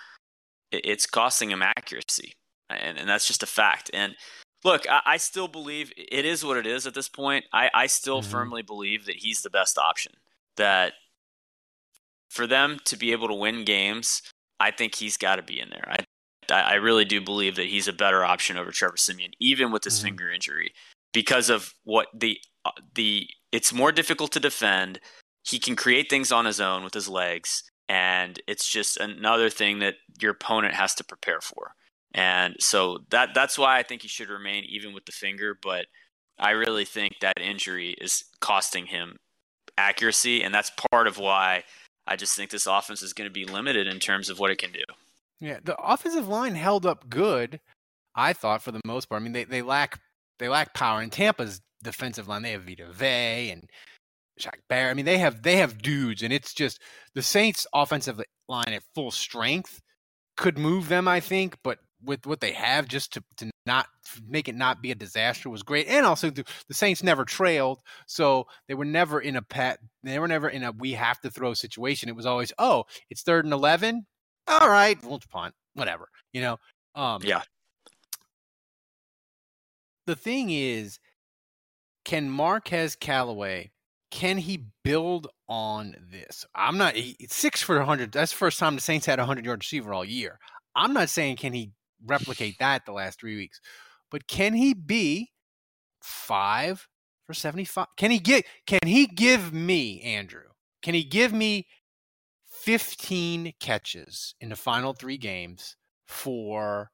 it's 0.72 1.06
costing 1.06 1.52
him 1.52 1.62
accuracy, 1.62 2.34
and 2.70 2.98
and 2.98 3.08
that's 3.10 3.28
just 3.28 3.44
a 3.44 3.48
fact. 3.48 3.92
And 3.94 4.16
look, 4.66 4.90
I, 4.90 5.02
I 5.06 5.18
still 5.18 5.48
believe 5.48 5.94
it 5.98 6.26
is 6.26 6.44
what 6.44 6.58
it 6.58 6.68
is 6.68 6.88
at 6.88 6.94
this 6.96 7.10
point. 7.10 7.46
I 7.54 7.70
I 7.74 7.88
still 7.88 8.22
Mhm. 8.22 8.32
firmly 8.32 8.64
believe 8.64 9.06
that 9.06 9.18
he's 9.18 9.42
the 9.44 9.50
best 9.50 9.78
option. 9.78 10.14
That 10.58 10.94
for 12.30 12.48
them 12.48 12.80
to 12.86 12.98
be 12.98 13.12
able 13.12 13.28
to 13.28 13.34
win 13.34 13.66
games, 13.66 14.22
I 14.62 14.72
think 14.72 14.96
he's 14.96 15.18
got 15.18 15.38
to 15.38 15.44
be 15.44 15.60
in 15.60 15.70
there. 15.70 15.88
I 15.90 16.06
I 16.50 16.76
really 16.76 17.06
do 17.06 17.22
believe 17.22 17.56
that 17.56 17.68
he's 17.68 17.88
a 17.88 17.94
better 17.94 18.26
option 18.26 18.58
over 18.58 18.72
Trevor 18.72 18.98
Siemian, 18.98 19.32
even 19.40 19.72
with 19.72 19.86
his 19.86 20.00
Mhm. 20.00 20.04
finger 20.04 20.32
injury, 20.32 20.74
because 21.14 21.50
of 21.50 21.74
what 21.84 22.08
the 22.14 22.40
uh, 22.66 22.72
the 22.94 23.30
it's 23.52 23.74
more 23.74 23.92
difficult 23.92 24.32
to 24.34 24.40
defend. 24.40 25.00
He 25.44 25.60
can 25.60 25.76
create 25.76 26.10
things 26.10 26.32
on 26.32 26.46
his 26.46 26.60
own 26.62 26.84
with 26.84 26.94
his 26.94 27.08
legs, 27.10 27.64
and 27.90 28.40
it's 28.48 28.68
just 28.68 28.98
another 28.98 29.50
thing 29.50 29.80
that 29.80 29.96
your 30.22 30.32
opponent 30.32 30.76
has 30.76 30.94
to 30.96 31.04
prepare 31.04 31.42
for. 31.42 31.74
And 32.14 32.56
so 32.60 33.00
that 33.10 33.34
that's 33.34 33.58
why 33.58 33.78
I 33.80 33.84
think 33.84 34.02
he 34.02 34.08
should 34.10 34.30
remain 34.30 34.66
even 34.66 34.94
with 34.94 35.06
the 35.06 35.12
finger. 35.14 35.58
But 35.62 35.88
I 36.40 36.52
really 36.52 36.86
think 36.86 37.20
that 37.22 37.40
injury 37.42 37.92
is 38.02 38.26
costing 38.42 38.88
him 38.88 39.18
accuracy, 39.78 40.44
and 40.44 40.54
that's 40.54 40.72
part 40.92 41.08
of 41.08 41.18
why 41.18 41.64
I 42.12 42.18
just 42.18 42.36
think 42.36 42.52
this 42.52 42.68
offense 42.68 43.02
is 43.02 43.14
going 43.14 43.30
to 43.30 43.34
be 43.34 43.46
limited 43.46 43.88
in 43.88 44.00
terms 44.00 44.30
of 44.30 44.38
what 44.38 44.52
it 44.52 44.58
can 44.58 44.74
do. 44.74 44.84
Yeah, 45.40 45.60
the 45.64 45.78
offensive 45.78 46.28
line 46.28 46.56
held 46.56 46.86
up 46.86 47.10
good, 47.10 47.62
I 48.14 48.34
thought 48.34 48.62
for 48.62 48.74
the 48.74 48.82
most 48.86 49.08
part. 49.08 49.22
I 49.22 49.24
mean, 49.24 49.32
they, 49.32 49.46
they 49.46 49.62
lack 49.62 50.00
they 50.38 50.50
lack 50.50 50.74
power. 50.74 51.00
And 51.00 51.10
Tampa's 51.10 51.62
defensive 51.82 52.28
line, 52.28 52.42
they 52.42 52.52
have 52.52 52.64
Vita 52.64 52.92
Vea 52.92 53.52
and 53.52 53.70
Shaq 54.42 54.60
Barrett. 54.68 54.92
I 54.92 54.94
mean, 54.94 55.06
they 55.06 55.20
have 55.20 55.42
they 55.42 55.56
have 55.56 55.82
dudes, 55.82 56.22
and 56.22 56.34
it's 56.34 56.54
just 56.54 56.82
the 57.16 57.22
Saints' 57.22 57.66
offensive 57.74 58.22
line 58.50 58.74
at 58.74 58.84
full 58.94 59.12
strength 59.12 59.82
could 60.36 60.58
move 60.58 60.90
them, 60.90 61.08
I 61.08 61.22
think, 61.22 61.56
but 61.64 61.80
with 62.04 62.26
what 62.26 62.42
they 62.42 62.52
have, 62.52 62.88
just 62.88 63.14
to, 63.14 63.24
to 63.38 63.52
not 63.66 63.88
make 64.28 64.48
it 64.48 64.56
not 64.56 64.82
be 64.82 64.92
a 64.92 64.96
disaster 64.96 65.50
was 65.50 65.64
great. 65.64 65.88
And 65.88 66.06
also, 66.06 66.30
the, 66.30 66.46
the 66.68 66.74
Saints 66.74 67.04
never 67.04 67.26
trailed, 67.26 67.80
so 68.08 68.48
they 68.68 68.74
were 68.74 68.86
never 68.86 69.20
in 69.20 69.36
a 69.36 69.42
pat. 69.42 69.80
They 70.04 70.20
were 70.20 70.28
never 70.28 70.50
in 70.50 70.64
a 70.64 70.72
we 70.72 70.94
have 70.94 71.20
to 71.22 71.30
throw 71.30 71.54
situation. 71.54 72.10
It 72.10 72.16
was 72.16 72.26
always, 72.26 72.52
oh, 72.58 72.86
it's 73.10 73.24
third 73.24 73.46
and 73.46 73.54
eleven. 73.54 74.06
All 74.48 74.70
right, 74.70 74.98
we'll 75.04 75.20
punt, 75.30 75.54
whatever. 75.74 76.08
You 76.34 76.42
know. 76.42 76.58
Um, 76.96 77.22
Yeah. 77.24 77.42
The 80.08 80.16
thing 80.16 80.50
is, 80.50 81.00
can 82.04 82.30
Marquez 82.30 82.96
Callaway 82.96 83.72
can 84.12 84.38
he 84.38 84.66
build 84.84 85.28
on 85.48 85.96
this? 86.12 86.46
I'm 86.54 86.78
not 86.78 86.96
he, 86.96 87.16
six 87.30 87.64
for 87.64 87.78
100. 87.78 88.12
That's 88.12 88.32
the 88.32 88.38
first 88.38 88.60
time 88.60 88.76
the 88.76 88.82
Saints 88.82 89.06
had 89.06 89.20
a 89.20 89.24
100 89.24 89.46
yard 89.46 89.62
receiver 89.62 89.94
all 89.94 90.06
year. 90.06 90.38
I'm 90.76 90.94
not 90.94 91.10
saying 91.10 91.38
can 91.38 91.54
he 91.54 91.72
replicate 92.06 92.58
that 92.60 92.86
the 92.86 92.92
last 92.92 93.20
three 93.20 93.36
weeks, 93.36 93.60
but 94.10 94.28
can 94.28 94.54
he 94.54 94.74
be 94.74 95.32
five 96.02 96.88
for 97.26 97.34
75? 97.34 97.88
Can 97.98 98.12
he 98.12 98.20
get? 98.20 98.46
Can 98.68 98.80
he 98.86 99.08
give 99.08 99.54
me 99.54 100.02
Andrew? 100.02 100.44
Can 100.82 100.94
he 100.94 101.04
give 101.04 101.32
me 101.32 101.68
15 102.50 103.54
catches 103.60 104.36
in 104.42 104.50
the 104.50 104.56
final 104.56 104.94
three 104.94 105.18
games 105.18 105.76
for 106.08 106.92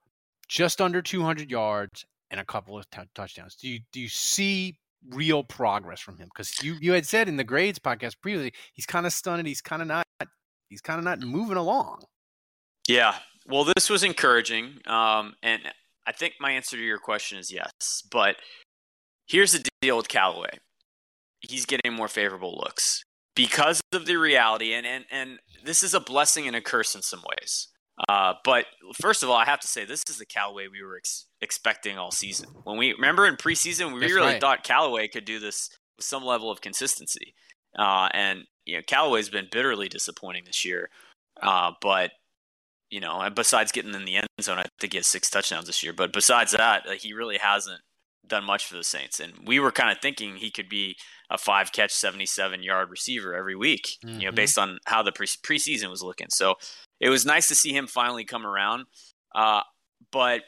just 0.47 0.79
under 0.79 1.01
200 1.01 1.49
yards 1.49 2.05
and 2.31 2.39
a 2.39 2.45
couple 2.45 2.77
of 2.77 2.89
t- 2.89 3.01
touchdowns? 3.15 3.55
Do 3.55 3.67
you 3.67 3.79
do 3.91 3.99
you 3.99 4.09
see 4.09 4.77
real 5.09 5.43
progress 5.43 5.99
from 5.99 6.17
him? 6.17 6.29
Because 6.33 6.61
you 6.61 6.75
you 6.81 6.91
had 6.93 7.05
said 7.05 7.27
in 7.27 7.37
the 7.37 7.43
grades 7.43 7.79
podcast 7.79 8.15
previously 8.21 8.53
he's 8.73 8.85
kind 8.85 9.05
of 9.05 9.13
stunned. 9.13 9.47
He's 9.47 9.61
kind 9.61 9.81
of 9.81 9.87
not. 9.87 10.05
He's 10.69 10.81
kind 10.81 10.99
of 10.99 11.05
not 11.05 11.21
moving 11.21 11.57
along. 11.57 12.03
Yeah. 12.87 13.15
Well, 13.47 13.65
this 13.75 13.89
was 13.89 14.03
encouraging. 14.03 14.79
Um, 14.85 15.35
and 15.41 15.61
I 16.05 16.11
think 16.11 16.35
my 16.39 16.51
answer 16.51 16.77
to 16.77 16.83
your 16.83 16.99
question 16.99 17.37
is 17.37 17.51
yes. 17.51 18.03
But 18.11 18.35
here's 19.27 19.53
the 19.53 19.63
deal 19.81 19.97
with 19.97 20.07
Callaway 20.07 20.59
he's 21.41 21.65
getting 21.65 21.93
more 21.93 22.07
favorable 22.07 22.57
looks 22.57 23.03
because 23.35 23.79
of 23.93 24.05
the 24.07 24.17
reality. 24.17 24.73
And, 24.73 24.87
and, 24.87 25.05
and 25.11 25.39
this 25.63 25.83
is 25.83 25.93
a 25.93 25.99
blessing 25.99 26.47
and 26.47 26.55
a 26.55 26.61
curse 26.61 26.95
in 26.95 27.01
some 27.03 27.21
ways. 27.21 27.67
Uh, 28.09 28.33
but 28.43 28.65
first 29.01 29.23
of 29.23 29.29
all, 29.29 29.37
I 29.37 29.45
have 29.45 29.59
to 29.61 29.67
say 29.67 29.85
this 29.85 30.03
is 30.09 30.17
the 30.17 30.25
Callaway 30.25 30.67
we 30.67 30.83
were 30.83 30.97
ex- 30.97 31.25
expecting 31.41 31.97
all 31.97 32.11
season. 32.11 32.49
When 32.63 32.77
we 32.77 32.93
remember 32.93 33.25
in 33.25 33.35
preseason, 33.35 33.93
we 33.93 33.99
That's 33.99 34.13
really 34.13 34.33
right. 34.33 34.41
thought 34.41 34.63
Callaway 34.63 35.07
could 35.07 35.25
do 35.25 35.39
this 35.39 35.69
with 35.95 36.05
some 36.05 36.23
level 36.23 36.51
of 36.51 36.61
consistency. 36.61 37.33
Uh, 37.77 38.09
and 38.13 38.43
you 38.65 38.77
know, 38.77 38.83
Callaway's 38.85 39.29
been 39.29 39.47
bitterly 39.51 39.89
disappointing 39.89 40.43
this 40.45 40.63
year. 40.63 40.89
Uh, 41.41 41.71
but 41.81 42.11
you 42.89 42.99
know, 42.99 43.19
and 43.19 43.35
besides 43.35 43.71
getting 43.71 43.93
in 43.93 44.05
the 44.05 44.15
end 44.15 44.27
zone, 44.41 44.59
I 44.59 44.65
think 44.79 44.93
he 44.93 44.97
has 44.97 45.07
six 45.07 45.29
touchdowns 45.29 45.67
this 45.67 45.83
year. 45.83 45.93
But 45.93 46.13
besides 46.13 46.51
that, 46.51 46.85
uh, 46.87 46.91
he 46.91 47.13
really 47.13 47.37
hasn't 47.37 47.81
done 48.25 48.43
much 48.43 48.65
for 48.65 48.75
the 48.75 48.83
Saints. 48.83 49.19
And 49.19 49.33
we 49.45 49.59
were 49.59 49.71
kind 49.71 49.89
of 49.91 49.99
thinking 50.01 50.35
he 50.35 50.51
could 50.51 50.67
be 50.69 50.97
a 51.29 51.37
five 51.37 51.71
catch, 51.71 51.91
77 51.93 52.61
yard 52.63 52.89
receiver 52.89 53.33
every 53.33 53.55
week, 53.55 53.97
you 54.03 54.25
know, 54.25 54.31
Mhm. 54.31 54.35
based 54.35 54.57
on 54.57 54.79
how 54.85 55.01
the 55.01 55.11
pre- 55.11 55.27
preseason 55.27 55.89
was 55.89 56.01
looking. 56.03 56.27
So 56.29 56.55
it 56.99 57.09
was 57.09 57.25
nice 57.25 57.47
to 57.47 57.55
see 57.55 57.71
him 57.73 57.87
finally 57.87 58.25
come 58.25 58.45
around. 58.45 58.85
Uh, 59.33 59.61
but 60.11 60.43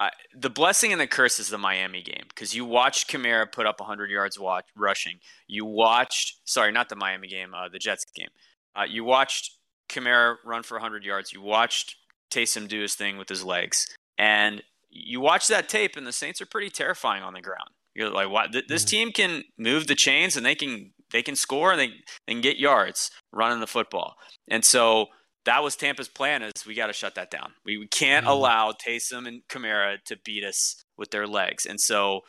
I, 0.00 0.10
the 0.34 0.50
blessing 0.50 0.90
and 0.92 1.00
the 1.00 1.06
curse 1.06 1.38
is 1.38 1.48
the 1.48 1.58
Miami 1.58 2.02
game 2.02 2.24
because 2.28 2.54
you 2.54 2.64
watched 2.64 3.08
Kamara 3.08 3.50
put 3.50 3.64
up 3.66 3.80
100 3.80 4.10
yards 4.10 4.38
watch, 4.38 4.66
rushing. 4.76 5.20
You 5.46 5.64
watched, 5.64 6.40
sorry, 6.44 6.72
not 6.72 6.88
the 6.88 6.96
Miami 6.96 7.28
game, 7.28 7.54
uh, 7.54 7.68
the 7.68 7.78
Jets 7.78 8.04
game. 8.14 8.30
Uh, 8.76 8.84
you 8.88 9.04
watched 9.04 9.53
Kamara 9.88 10.36
run 10.44 10.62
for 10.62 10.76
100 10.76 11.04
yards. 11.04 11.32
You 11.32 11.40
watched 11.42 11.96
Taysom 12.30 12.68
do 12.68 12.80
his 12.80 12.94
thing 12.94 13.16
with 13.16 13.28
his 13.28 13.44
legs. 13.44 13.86
And 14.18 14.62
you 14.90 15.20
watch 15.20 15.48
that 15.48 15.68
tape, 15.68 15.96
and 15.96 16.06
the 16.06 16.12
Saints 16.12 16.40
are 16.40 16.46
pretty 16.46 16.70
terrifying 16.70 17.22
on 17.22 17.34
the 17.34 17.40
ground. 17.40 17.70
You're 17.94 18.10
like, 18.10 18.28
"What? 18.30 18.52
Th- 18.52 18.66
This 18.68 18.84
team 18.84 19.12
can 19.12 19.44
move 19.58 19.86
the 19.86 19.94
chains, 19.94 20.36
and 20.36 20.44
they 20.46 20.54
can 20.54 20.92
they 21.10 21.22
can 21.22 21.36
score, 21.36 21.70
and 21.72 21.80
they, 21.80 21.88
they 22.26 22.32
can 22.34 22.40
get 22.40 22.58
yards 22.58 23.10
running 23.32 23.60
the 23.60 23.66
football." 23.66 24.16
And 24.48 24.64
so 24.64 25.06
that 25.44 25.62
was 25.62 25.76
Tampa's 25.76 26.08
plan: 26.08 26.42
is 26.42 26.64
we 26.66 26.74
got 26.74 26.86
to 26.88 26.92
shut 26.92 27.14
that 27.16 27.30
down. 27.30 27.52
We, 27.64 27.76
we 27.78 27.86
can't 27.88 28.26
Mhm. 28.26 28.30
allow 28.30 28.72
Taysom 28.72 29.26
and 29.28 29.42
Kamara 29.48 30.02
to 30.06 30.16
beat 30.24 30.44
us 30.44 30.82
with 30.96 31.10
their 31.10 31.26
legs. 31.26 31.66
And 31.66 31.80
so 31.80 32.20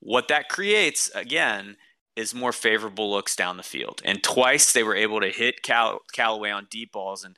what 0.00 0.28
that 0.28 0.48
creates 0.48 1.08
again 1.14 1.76
is 2.16 2.34
more 2.34 2.52
favorable 2.52 3.10
looks 3.10 3.34
down 3.36 3.56
the 3.56 3.62
field. 3.62 4.02
And 4.04 4.22
twice 4.22 4.72
they 4.72 4.82
were 4.82 4.94
able 4.96 5.20
to 5.20 5.28
hit 5.30 5.62
Cal- 5.62 6.00
Callaway 6.12 6.50
on 6.50 6.66
deep 6.70 6.92
balls. 6.92 7.24
And, 7.24 7.36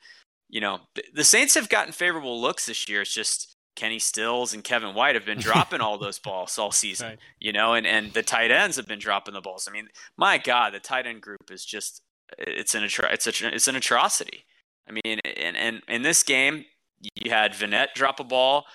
you 0.49 0.59
know, 0.61 0.79
the 1.13 1.23
Saints 1.23 1.53
have 1.55 1.69
gotten 1.69 1.93
favorable 1.93 2.39
looks 2.41 2.65
this 2.65 2.87
year. 2.89 3.01
It's 3.01 3.13
just 3.13 3.55
Kenny 3.75 3.99
Stills 3.99 4.53
and 4.53 4.63
Kevin 4.63 4.93
White 4.95 5.15
have 5.15 5.25
been 5.25 5.39
dropping 5.39 5.81
all 5.81 5.97
those 5.97 6.19
balls 6.19 6.57
all 6.57 6.71
season, 6.71 7.07
Right. 7.09 7.19
you 7.39 7.53
know, 7.53 7.73
and, 7.73 7.85
and 7.87 8.13
the 8.13 8.23
tight 8.23 8.51
ends 8.51 8.75
have 8.77 8.87
been 8.87 8.99
dropping 8.99 9.33
the 9.33 9.41
balls. 9.41 9.67
I 9.69 9.73
mean, 9.73 9.87
my 10.17 10.37
God, 10.37 10.73
the 10.73 10.79
tight 10.79 11.05
end 11.07 11.21
group 11.21 11.49
is 11.51 11.63
just 11.65 12.01
it's 12.37 12.73
an 12.75 12.83
it's 12.83 13.27
a, 13.27 13.53
it's 13.53 13.67
an 13.67 13.75
atrocity. 13.75 14.45
I 14.89 14.91
mean, 14.91 15.19
and 15.37 15.55
and 15.57 15.81
in 15.87 16.01
this 16.03 16.23
game, 16.23 16.65
you 17.15 17.31
had 17.31 17.53
Vannett 17.53 17.93
drop 17.95 18.19
a 18.19 18.23
ball, 18.23 18.65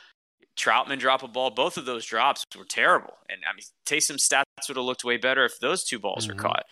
Trautman 0.59 0.99
drop 0.99 1.23
a 1.23 1.29
ball. 1.29 1.51
Both 1.51 1.77
of 1.77 1.85
those 1.87 2.05
drops 2.05 2.45
were 2.57 2.65
terrible, 2.65 3.15
and 3.29 3.41
I 3.51 3.55
mean, 3.55 3.65
Taysom's 3.87 4.29
stats 4.29 4.45
would 4.69 4.77
have 4.77 4.87
looked 4.87 5.05
way 5.05 5.17
better 5.17 5.45
if 5.45 5.59
those 5.61 5.85
two 5.85 5.99
balls 5.99 6.27
mm-hmm. 6.27 6.37
were 6.37 6.43
caught. 6.43 6.65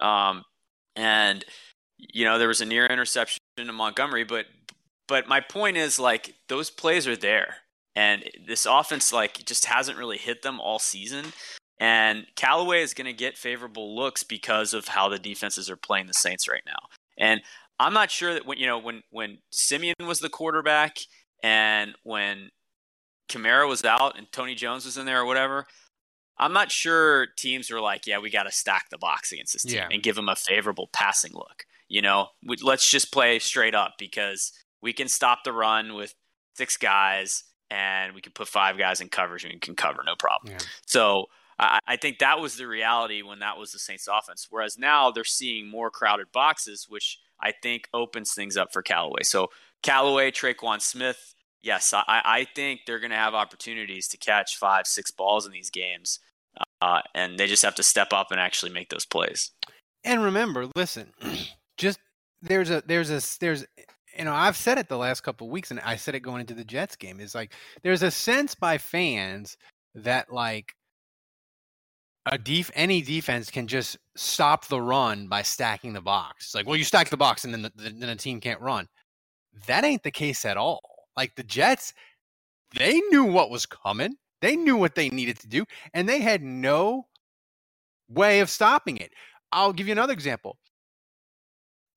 Um, 0.00 0.44
and 0.94 1.44
you 1.98 2.24
know, 2.24 2.38
there 2.38 2.48
was 2.48 2.60
a 2.60 2.66
near 2.66 2.86
interception 2.86 3.40
to 3.58 3.72
Montgomery, 3.72 4.24
but 4.24 4.46
but 5.08 5.28
my 5.28 5.40
point 5.40 5.76
is 5.76 5.98
like 5.98 6.34
those 6.48 6.70
plays 6.70 7.06
are 7.06 7.16
there, 7.16 7.56
and 7.94 8.24
this 8.46 8.66
offense 8.66 9.12
like 9.12 9.44
just 9.44 9.66
hasn't 9.66 9.98
really 9.98 10.18
hit 10.18 10.42
them 10.42 10.60
all 10.60 10.78
season. 10.78 11.26
And 11.78 12.26
Callaway 12.36 12.82
is 12.82 12.94
going 12.94 13.06
to 13.06 13.12
get 13.12 13.36
favorable 13.36 13.94
looks 13.94 14.22
because 14.22 14.72
of 14.72 14.88
how 14.88 15.08
the 15.10 15.18
defenses 15.18 15.68
are 15.68 15.76
playing 15.76 16.06
the 16.06 16.14
Saints 16.14 16.48
right 16.48 16.62
now. 16.66 16.88
And 17.18 17.42
I'm 17.78 17.92
not 17.92 18.10
sure 18.10 18.32
that 18.32 18.46
when 18.46 18.58
you 18.58 18.66
know 18.66 18.78
when 18.78 19.02
when 19.10 19.38
Siemian 19.50 19.94
was 20.04 20.20
the 20.20 20.28
quarterback 20.28 20.96
and 21.42 21.94
when 22.02 22.50
Kamara 23.28 23.68
was 23.68 23.84
out 23.84 24.16
and 24.16 24.30
Tony 24.32 24.54
Jones 24.54 24.84
was 24.84 24.96
in 24.96 25.06
there 25.06 25.20
or 25.20 25.26
whatever, 25.26 25.66
I'm 26.38 26.52
not 26.52 26.70
sure 26.70 27.28
teams 27.36 27.70
are 27.70 27.80
like, 27.80 28.06
yeah, 28.06 28.18
we 28.18 28.30
got 28.30 28.44
to 28.44 28.52
stack 28.52 28.90
the 28.90 28.98
box 28.98 29.32
against 29.32 29.52
this 29.52 29.62
team 29.62 29.76
yeah. 29.76 29.88
and 29.90 30.02
give 30.02 30.16
them 30.16 30.28
a 30.28 30.36
favorable 30.36 30.88
passing 30.92 31.32
look. 31.32 31.64
You 31.88 32.02
know, 32.02 32.28
we, 32.44 32.56
let's 32.62 32.88
just 32.90 33.12
play 33.12 33.38
straight 33.38 33.74
up 33.74 33.94
because 33.98 34.52
we 34.82 34.92
can 34.92 35.08
stop 35.08 35.44
the 35.44 35.52
run 35.52 35.94
with 35.94 36.14
six 36.54 36.76
guys 36.76 37.44
and 37.70 38.14
we 38.14 38.20
can 38.20 38.32
put 38.32 38.48
five 38.48 38.78
guys 38.78 39.00
in 39.00 39.08
coverage 39.08 39.44
and 39.44 39.52
we 39.52 39.60
can 39.60 39.76
cover 39.76 40.02
no 40.04 40.14
problem. 40.16 40.52
Yeah. 40.52 40.66
So 40.86 41.26
I, 41.58 41.80
I 41.86 41.96
think 41.96 42.18
that 42.18 42.40
was 42.40 42.56
the 42.56 42.66
reality 42.66 43.22
when 43.22 43.38
that 43.40 43.58
was 43.58 43.72
the 43.72 43.78
Saints 43.78 44.08
offense. 44.10 44.46
Whereas 44.50 44.78
now 44.78 45.10
they're 45.10 45.24
seeing 45.24 45.68
more 45.68 45.90
crowded 45.90 46.32
boxes, 46.32 46.86
which 46.88 47.18
I 47.40 47.52
think 47.62 47.88
opens 47.94 48.34
things 48.34 48.56
up 48.56 48.72
for 48.72 48.82
Callaway. 48.82 49.22
So 49.22 49.48
Callaway, 49.82 50.30
Tre'Quan 50.30 50.80
Smith, 50.80 51.34
yes, 51.66 51.92
I, 51.92 52.04
I 52.06 52.46
think 52.54 52.82
they're 52.86 53.00
going 53.00 53.10
to 53.10 53.16
have 53.16 53.34
opportunities 53.34 54.06
to 54.08 54.16
catch 54.16 54.56
five, 54.56 54.86
six 54.86 55.10
balls 55.10 55.44
in 55.44 55.52
these 55.52 55.68
games. 55.68 56.20
Uh, 56.80 57.02
and 57.14 57.38
they 57.38 57.46
just 57.46 57.64
have 57.64 57.74
to 57.74 57.82
step 57.82 58.12
up 58.12 58.30
and 58.30 58.40
actually 58.40 58.72
make 58.72 58.88
those 58.88 59.04
plays. 59.04 59.50
And 60.04 60.22
remember, 60.22 60.68
listen, 60.76 61.12
just 61.76 61.98
there's 62.40 62.70
a 62.70 62.82
there's 62.86 63.10
a 63.10 63.20
there's 63.40 63.66
you 64.16 64.24
know 64.24 64.32
I've 64.32 64.56
said 64.56 64.78
it 64.78 64.88
the 64.88 64.96
last 64.96 65.22
couple 65.22 65.50
weeks, 65.50 65.70
and 65.70 65.80
I 65.80 65.96
said 65.96 66.14
it 66.14 66.20
going 66.20 66.40
into 66.40 66.54
the 66.54 66.64
Jets 66.64 66.96
game. 66.96 67.20
Is 67.20 67.34
like 67.34 67.52
there's 67.82 68.02
a 68.02 68.10
sense 68.10 68.54
by 68.54 68.78
fans 68.78 69.56
that 69.94 70.32
like 70.32 70.74
a 72.26 72.38
def 72.38 72.70
any 72.74 73.02
defense 73.02 73.50
can 73.50 73.66
just 73.66 73.98
stop 74.14 74.66
the 74.68 74.80
run 74.80 75.28
by 75.28 75.42
stacking 75.42 75.92
the 75.92 76.00
box. 76.00 76.46
It's 76.46 76.54
like, 76.54 76.66
well, 76.66 76.76
you 76.76 76.84
stack 76.84 77.08
the 77.08 77.16
box 77.16 77.44
and 77.44 77.52
then 77.52 77.62
the, 77.62 77.72
then 77.76 78.08
a 78.08 78.16
team 78.16 78.40
can't 78.40 78.60
run. 78.60 78.88
That 79.66 79.84
ain't 79.84 80.02
the 80.02 80.10
case 80.10 80.44
at 80.44 80.56
all. 80.56 80.95
Like 81.16 81.34
the 81.36 81.42
Jets, 81.42 81.92
they 82.74 83.00
knew 83.10 83.24
what 83.24 83.50
was 83.50 83.66
coming. 83.66 84.16
They 84.42 84.56
knew 84.56 84.76
what 84.76 84.94
they 84.94 85.08
needed 85.08 85.38
to 85.40 85.48
do, 85.48 85.64
and 85.94 86.08
they 86.08 86.20
had 86.20 86.42
no 86.42 87.06
way 88.08 88.40
of 88.40 88.50
stopping 88.50 88.98
it. 88.98 89.12
I'll 89.52 89.72
give 89.72 89.86
you 89.86 89.92
another 89.92 90.12
example. 90.12 90.58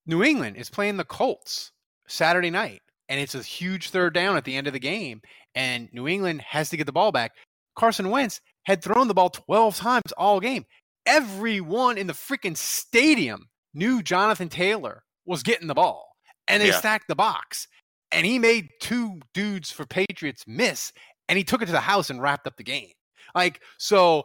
New 0.06 0.22
England 0.22 0.56
is 0.56 0.70
playing 0.70 0.96
the 0.96 1.04
Colts 1.04 1.72
Saturday 2.08 2.50
night, 2.50 2.80
and 3.08 3.20
it's 3.20 3.34
a 3.34 3.42
huge 3.42 3.90
third 3.90 4.14
down 4.14 4.36
at 4.36 4.44
the 4.44 4.56
end 4.56 4.66
of 4.66 4.72
the 4.72 4.80
game, 4.80 5.20
and 5.54 5.88
New 5.92 6.08
England 6.08 6.40
has 6.42 6.70
to 6.70 6.76
get 6.76 6.86
the 6.86 6.92
ball 6.92 7.12
back. 7.12 7.32
Carson 7.76 8.10
Wentz 8.10 8.40
had 8.64 8.82
thrown 8.82 9.08
the 9.08 9.14
ball 9.14 9.30
12 9.30 9.76
times 9.76 10.12
all 10.16 10.40
game. 10.40 10.64
Everyone 11.06 11.98
in 11.98 12.06
the 12.06 12.12
freaking 12.12 12.56
stadium 12.56 13.46
knew 13.74 14.02
Jonathan 14.02 14.48
Taylor 14.48 15.04
was 15.26 15.42
getting 15.42 15.68
the 15.68 15.74
ball, 15.74 16.16
and 16.48 16.62
they 16.62 16.68
yeah. 16.68 16.78
stacked 16.78 17.08
the 17.08 17.14
box. 17.14 17.68
And 18.12 18.26
he 18.26 18.38
made 18.38 18.68
two 18.80 19.20
dudes 19.34 19.70
for 19.70 19.86
Patriots 19.86 20.44
miss, 20.46 20.92
and 21.28 21.38
he 21.38 21.44
took 21.44 21.62
it 21.62 21.66
to 21.66 21.72
the 21.72 21.80
house 21.80 22.10
and 22.10 22.20
wrapped 22.20 22.46
up 22.46 22.56
the 22.56 22.64
game. 22.64 22.92
Like, 23.34 23.60
so 23.78 24.24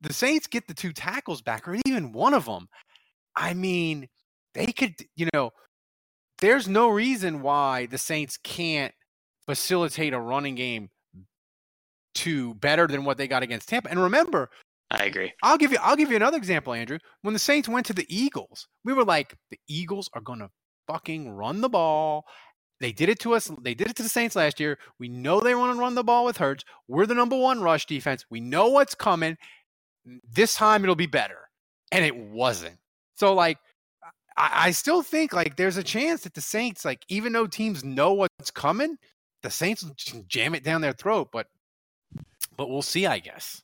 the 0.00 0.12
Saints 0.12 0.46
get 0.46 0.66
the 0.66 0.74
two 0.74 0.92
tackles 0.92 1.42
back, 1.42 1.68
or 1.68 1.76
even 1.86 2.12
one 2.12 2.34
of 2.34 2.44
them. 2.44 2.68
I 3.36 3.54
mean, 3.54 4.08
they 4.54 4.66
could, 4.66 4.94
you 5.14 5.28
know, 5.32 5.50
there's 6.40 6.68
no 6.68 6.88
reason 6.88 7.42
why 7.42 7.86
the 7.86 7.98
Saints 7.98 8.36
can't 8.42 8.92
facilitate 9.46 10.12
a 10.12 10.20
running 10.20 10.54
game 10.54 10.88
to 12.14 12.54
better 12.54 12.86
than 12.86 13.04
what 13.04 13.18
they 13.18 13.28
got 13.28 13.42
against 13.42 13.68
Tampa. 13.68 13.90
And 13.90 14.02
remember, 14.02 14.50
I 14.90 15.04
agree. 15.04 15.32
I'll 15.42 15.58
give 15.58 15.70
you 15.70 15.78
I'll 15.80 15.96
give 15.96 16.10
you 16.10 16.16
another 16.16 16.36
example, 16.36 16.72
Andrew. 16.72 16.98
When 17.22 17.34
the 17.34 17.38
Saints 17.38 17.68
went 17.68 17.86
to 17.86 17.92
the 17.92 18.06
Eagles, 18.08 18.66
we 18.84 18.92
were 18.92 19.04
like, 19.04 19.36
the 19.50 19.58
Eagles 19.68 20.10
are 20.14 20.20
gonna 20.20 20.50
fucking 20.88 21.30
run 21.30 21.60
the 21.60 21.68
ball. 21.68 22.24
They 22.80 22.92
did 22.92 23.08
it 23.10 23.18
to 23.20 23.34
us. 23.34 23.50
They 23.60 23.74
did 23.74 23.90
it 23.90 23.96
to 23.96 24.02
the 24.02 24.08
Saints 24.08 24.34
last 24.34 24.58
year. 24.58 24.78
We 24.98 25.08
know 25.08 25.40
they 25.40 25.54
want 25.54 25.74
to 25.76 25.80
run 25.80 25.94
the 25.94 26.02
ball 26.02 26.24
with 26.24 26.38
Hurts. 26.38 26.64
We're 26.88 27.06
the 27.06 27.14
number 27.14 27.36
one 27.36 27.60
rush 27.60 27.86
defense. 27.86 28.24
We 28.30 28.40
know 28.40 28.68
what's 28.68 28.94
coming. 28.94 29.36
This 30.32 30.54
time 30.54 30.82
it'll 30.82 30.94
be 30.94 31.06
better. 31.06 31.50
And 31.92 32.04
it 32.04 32.16
wasn't. 32.16 32.78
So 33.16 33.34
like 33.34 33.58
I, 34.36 34.66
I 34.66 34.70
still 34.70 35.02
think 35.02 35.32
like 35.32 35.56
there's 35.56 35.76
a 35.76 35.82
chance 35.82 36.22
that 36.22 36.34
the 36.34 36.40
Saints, 36.40 36.84
like, 36.84 37.04
even 37.08 37.32
though 37.32 37.46
teams 37.46 37.84
know 37.84 38.14
what's 38.14 38.50
coming, 38.50 38.96
the 39.42 39.50
Saints 39.50 39.84
jam 40.26 40.54
it 40.54 40.64
down 40.64 40.80
their 40.80 40.92
throat. 40.92 41.28
But 41.32 41.46
but 42.56 42.68
we'll 42.68 42.82
see, 42.82 43.06
I 43.06 43.18
guess. 43.18 43.62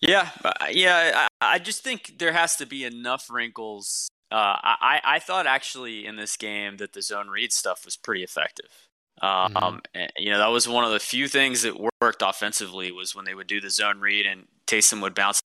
Yeah, 0.00 0.28
uh, 0.44 0.52
yeah. 0.70 1.26
I, 1.40 1.54
I 1.54 1.58
just 1.58 1.82
think 1.82 2.18
there 2.18 2.32
has 2.32 2.56
to 2.56 2.66
be 2.66 2.84
enough 2.84 3.28
wrinkles. 3.30 4.08
Uh, 4.30 4.56
I 4.62 5.00
I 5.02 5.18
thought 5.18 5.46
actually 5.46 6.06
in 6.06 6.16
this 6.16 6.36
game 6.36 6.76
that 6.76 6.92
the 6.92 7.02
zone 7.02 7.28
read 7.28 7.52
stuff 7.52 7.84
was 7.84 7.96
pretty 7.96 8.22
effective. 8.22 8.88
Um, 9.20 9.52
mm-hmm. 9.52 10.00
you 10.16 10.30
know, 10.30 10.38
that 10.38 10.46
was 10.46 10.66
one 10.66 10.84
of 10.84 10.92
the 10.92 11.00
few 11.00 11.28
things 11.28 11.62
that 11.62 11.78
worked 12.00 12.22
offensively 12.22 12.90
was 12.90 13.14
when 13.14 13.24
they 13.24 13.34
would 13.34 13.48
do 13.48 13.60
the 13.60 13.68
zone 13.68 14.00
read 14.00 14.24
and 14.24 14.46
Taysom 14.66 15.02
would 15.02 15.14
bounce 15.14 15.42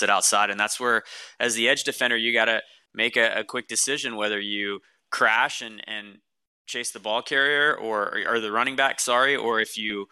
it 0.00 0.08
outside, 0.08 0.48
and 0.48 0.58
that's 0.58 0.80
where, 0.80 1.02
as 1.38 1.54
the 1.54 1.68
edge 1.68 1.84
defender, 1.84 2.16
you 2.16 2.32
got 2.32 2.46
to 2.46 2.62
make 2.94 3.16
a, 3.16 3.40
a, 3.40 3.44
quick 3.44 3.68
decision 3.68 4.16
whether 4.16 4.40
you 4.40 4.80
crash 5.10 5.60
and 5.60 5.82
and 5.86 6.18
chase 6.66 6.92
the 6.92 7.00
ball 7.00 7.20
carrier 7.20 7.74
or 7.74 8.18
or 8.26 8.40
the 8.40 8.52
running 8.52 8.76
back, 8.76 9.00
sorry, 9.00 9.36
or 9.36 9.60
if 9.60 9.76
you 9.76 10.06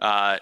uh, 0.00 0.38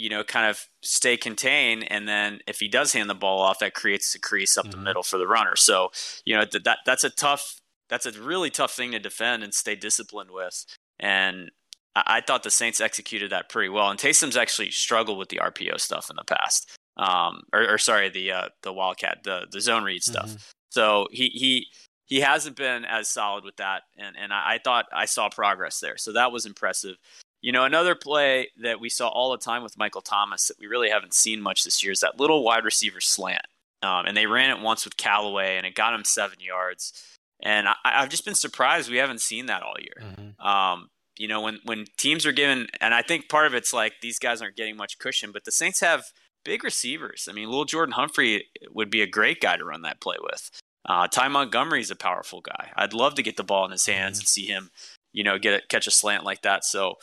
you 0.00 0.08
know, 0.08 0.24
kind 0.24 0.48
of 0.48 0.66
stay 0.82 1.18
contained. 1.18 1.86
And 1.92 2.08
then 2.08 2.40
if 2.48 2.58
he 2.58 2.68
does 2.68 2.94
hand 2.94 3.10
the 3.10 3.14
ball 3.14 3.42
off, 3.42 3.58
that 3.58 3.74
creates 3.74 4.14
a 4.14 4.18
crease 4.18 4.56
up 4.56 4.64
mm-hmm. 4.64 4.70
the 4.70 4.78
middle 4.78 5.02
for 5.02 5.18
the 5.18 5.28
runner. 5.28 5.56
So, 5.56 5.90
you 6.24 6.34
know, 6.34 6.46
that 6.64 6.78
that's 6.86 7.04
a 7.04 7.10
tough, 7.10 7.60
that's 7.90 8.06
a 8.06 8.12
really 8.12 8.48
tough 8.48 8.72
thing 8.72 8.92
to 8.92 8.98
defend 8.98 9.44
and 9.44 9.52
stay 9.52 9.76
disciplined 9.76 10.30
with. 10.30 10.64
And 10.98 11.50
I, 11.94 12.02
I 12.06 12.20
thought 12.22 12.44
the 12.44 12.50
Saints 12.50 12.80
executed 12.80 13.30
that 13.30 13.50
pretty 13.50 13.68
well. 13.68 13.90
And 13.90 14.00
Taysom's 14.00 14.38
actually 14.38 14.70
struggled 14.70 15.18
with 15.18 15.28
the 15.28 15.36
RPO 15.36 15.78
stuff 15.78 16.08
in 16.08 16.16
the 16.16 16.24
past. 16.24 16.70
Um, 16.96 17.42
or, 17.52 17.74
or 17.74 17.78
sorry, 17.78 18.08
the 18.08 18.32
uh, 18.32 18.48
the 18.62 18.72
Wildcat, 18.72 19.18
the 19.24 19.46
the 19.50 19.60
zone 19.60 19.84
read 19.84 20.02
stuff. 20.02 20.28
Mm-hmm. 20.28 20.36
So 20.70 21.08
he 21.12 21.28
he 21.28 21.66
he 22.06 22.20
hasn't 22.20 22.56
been 22.56 22.86
as 22.86 23.08
solid 23.08 23.44
with 23.44 23.56
that, 23.56 23.82
and 23.98 24.16
and 24.18 24.32
I, 24.32 24.54
I, 24.54 24.58
thought 24.58 24.86
I 24.92 25.04
saw 25.04 25.28
progress 25.28 25.78
there. 25.78 25.96
So 25.98 26.12
that 26.12 26.32
was 26.32 26.46
impressive. 26.46 26.96
You 27.42 27.52
know, 27.52 27.64
another 27.64 27.94
play 27.94 28.48
that 28.62 28.80
we 28.80 28.88
saw 28.88 29.08
all 29.08 29.30
the 29.30 29.38
time 29.38 29.62
with 29.62 29.78
Michael 29.78 30.02
Thomas 30.02 30.48
that 30.48 30.58
we 30.58 30.66
really 30.66 30.90
haven't 30.90 31.14
seen 31.14 31.40
much 31.40 31.64
this 31.64 31.82
year 31.82 31.92
is 31.92 32.00
that 32.00 32.20
little 32.20 32.44
wide 32.44 32.64
receiver 32.64 33.00
slant. 33.00 33.46
Um, 33.82 34.04
and 34.06 34.16
they 34.16 34.26
ran 34.26 34.50
it 34.50 34.62
once 34.62 34.84
with 34.84 34.98
Callaway, 34.98 35.56
and 35.56 35.64
it 35.64 35.74
got 35.74 35.94
him 35.94 36.04
seven 36.04 36.38
yards. 36.38 37.02
And 37.42 37.66
I, 37.66 37.74
have 37.84 38.10
just 38.10 38.26
been 38.26 38.34
surprised 38.34 38.90
we 38.90 38.98
haven't 38.98 39.22
seen 39.22 39.46
that 39.46 39.62
all 39.62 39.76
year. 39.80 40.02
Mm-hmm. 40.02 40.46
Um, 40.46 40.90
you 41.16 41.28
know, 41.28 41.40
when 41.40 41.60
when 41.64 41.86
teams 41.96 42.26
are 42.26 42.32
given, 42.32 42.66
and 42.80 42.94
I 42.94 43.02
think 43.02 43.28
part 43.28 43.46
of 43.46 43.54
it's 43.54 43.72
like 43.72 43.94
these 44.02 44.18
guys 44.18 44.42
aren't 44.42 44.56
getting 44.56 44.76
much 44.76 44.98
cushion, 44.98 45.32
but 45.32 45.44
the 45.44 45.50
Saints 45.50 45.80
have 45.80 46.04
big 46.44 46.62
receivers. 46.64 47.26
I 47.28 47.32
mean, 47.32 47.48
little 47.48 47.64
Jordan 47.64 47.92
Humphrey 47.92 48.46
would 48.70 48.90
be 48.90 49.02
a 49.02 49.06
great 49.06 49.40
guy 49.40 49.56
to 49.56 49.64
run 49.64 49.82
that 49.82 50.00
play 50.00 50.16
with. 50.20 50.50
Uh, 50.86 51.06
Ty 51.08 51.28
Montgomery 51.28 51.80
is 51.80 51.90
a 51.90 51.96
powerful 51.96 52.40
guy. 52.40 52.70
I'd 52.74 52.94
love 52.94 53.14
to 53.14 53.22
get 53.22 53.36
the 53.36 53.44
ball 53.44 53.64
in 53.64 53.70
his 53.70 53.86
hands 53.86 54.16
mm-hmm. 54.16 54.22
and 54.22 54.28
see 54.28 54.46
him, 54.46 54.70
you 55.12 55.24
know, 55.24 55.38
get 55.38 55.62
a, 55.62 55.66
catch 55.68 55.86
a 55.86 55.90
slant 55.90 56.24
like 56.24 56.42
that. 56.42 56.64
So 56.64 56.94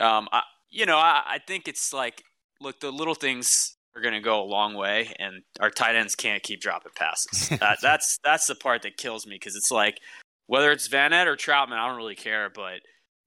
um, 0.00 0.28
I, 0.32 0.42
you 0.70 0.86
know, 0.86 0.98
I, 0.98 1.22
I 1.26 1.38
think 1.46 1.68
it's 1.68 1.92
like, 1.92 2.22
look, 2.60 2.80
the 2.80 2.90
little 2.90 3.14
things 3.14 3.76
are 3.94 4.02
going 4.02 4.14
to 4.14 4.20
go 4.20 4.42
a 4.42 4.44
long 4.44 4.74
way, 4.74 5.14
and 5.18 5.42
our 5.60 5.70
tight 5.70 5.96
ends 5.96 6.14
can't 6.14 6.42
keep 6.42 6.60
dropping 6.60 6.92
passes. 6.96 7.48
that, 7.60 7.78
that's 7.80 8.18
that's 8.24 8.46
the 8.46 8.54
part 8.54 8.82
that 8.82 8.96
kills 8.96 9.26
me 9.26 9.36
because 9.36 9.56
it's 9.56 9.70
like 9.70 9.98
whether 10.46 10.70
it's 10.70 10.88
Vannett 10.88 11.26
or 11.26 11.36
Trautman, 11.36 11.78
I 11.78 11.88
don't 11.88 11.96
really 11.96 12.14
care. 12.14 12.50
But 12.54 12.80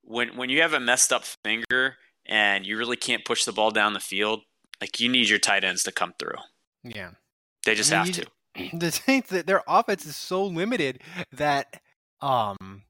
when 0.04 0.36
when 0.38 0.50
you 0.50 0.62
have 0.62 0.74
a 0.74 0.80
messed 0.80 1.12
up 1.12 1.24
finger 1.44 1.96
and 2.26 2.66
you 2.66 2.78
really 2.78 2.98
can't 2.98 3.26
push 3.26 3.46
the 3.46 3.52
ball 3.52 3.72
down 3.72 3.94
the 3.94 4.00
field, 4.00 4.42
like 4.82 5.00
you 5.00 5.10
need 5.10 5.30
your 5.30 5.40
tight 5.40 5.64
ends 5.64 5.84
to 5.84 5.92
come 5.92 6.14
through. 6.20 6.38
Yeah, 6.84 7.12
they 7.66 7.76
just 7.76 7.92
I 7.92 8.04
mean, 8.04 8.14
have 8.14 8.24
to. 8.24 8.32
The 8.74 8.92
Saints, 8.92 9.30
their 9.30 9.62
offense 9.68 10.06
is 10.06 10.16
so 10.16 10.46
limited 10.46 11.02
that 11.32 11.82
um 12.22 12.84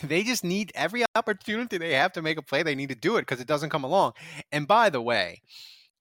they 0.08 0.22
just 0.22 0.44
need 0.44 0.72
every 0.74 1.04
opportunity 1.14 1.78
they 1.78 1.94
have 1.94 2.12
to 2.12 2.22
make 2.22 2.38
a 2.38 2.42
play. 2.42 2.62
They 2.62 2.74
need 2.74 2.88
to 2.90 2.94
do 2.94 3.16
it 3.16 3.22
because 3.22 3.40
it 3.40 3.46
doesn't 3.46 3.70
come 3.70 3.84
along. 3.84 4.12
And 4.52 4.66
by 4.66 4.90
the 4.90 5.02
way, 5.02 5.42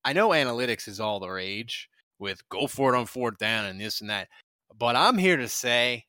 I 0.04 0.14
know 0.14 0.30
analytics 0.30 0.88
is 0.88 1.00
all 1.00 1.20
the 1.20 1.30
rage 1.30 1.90
with 2.20 2.48
go 2.50 2.68
for 2.68 2.94
it 2.94 2.98
on 2.98 3.06
fourth 3.06 3.38
down 3.38 3.66
and 3.66 3.80
this 3.80 4.02
and 4.02 4.10
that. 4.10 4.28
But 4.78 4.96
I'm 4.96 5.18
here 5.18 5.38
to 5.38 5.48
say 5.48 6.06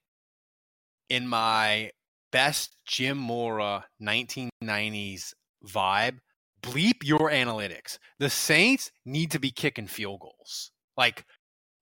in 1.08 1.26
my 1.26 1.90
best 2.30 2.76
Jim 2.86 3.18
Mora 3.18 3.84
1990s 4.02 5.32
vibe, 5.66 6.18
bleep 6.62 7.02
your 7.02 7.30
analytics. 7.30 7.98
The 8.18 8.30
Saints 8.30 8.92
need 9.04 9.30
to 9.32 9.40
be 9.40 9.50
kicking 9.50 9.86
field 9.86 10.20
goals. 10.20 10.70
Like 10.96 11.24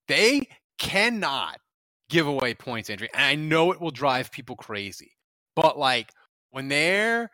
they 0.07 0.49
cannot 0.79 1.59
give 2.09 2.27
away 2.27 2.55
points, 2.55 2.89
Andrew. 2.89 3.09
And 3.13 3.25
I 3.25 3.35
know 3.35 3.73
it 3.73 3.81
will 3.81 3.91
drive 3.91 4.33
people 4.33 4.57
crazy. 4.57 5.13
But 5.61 5.77
like 5.77 6.13
when 6.51 6.69
they're 6.69 7.33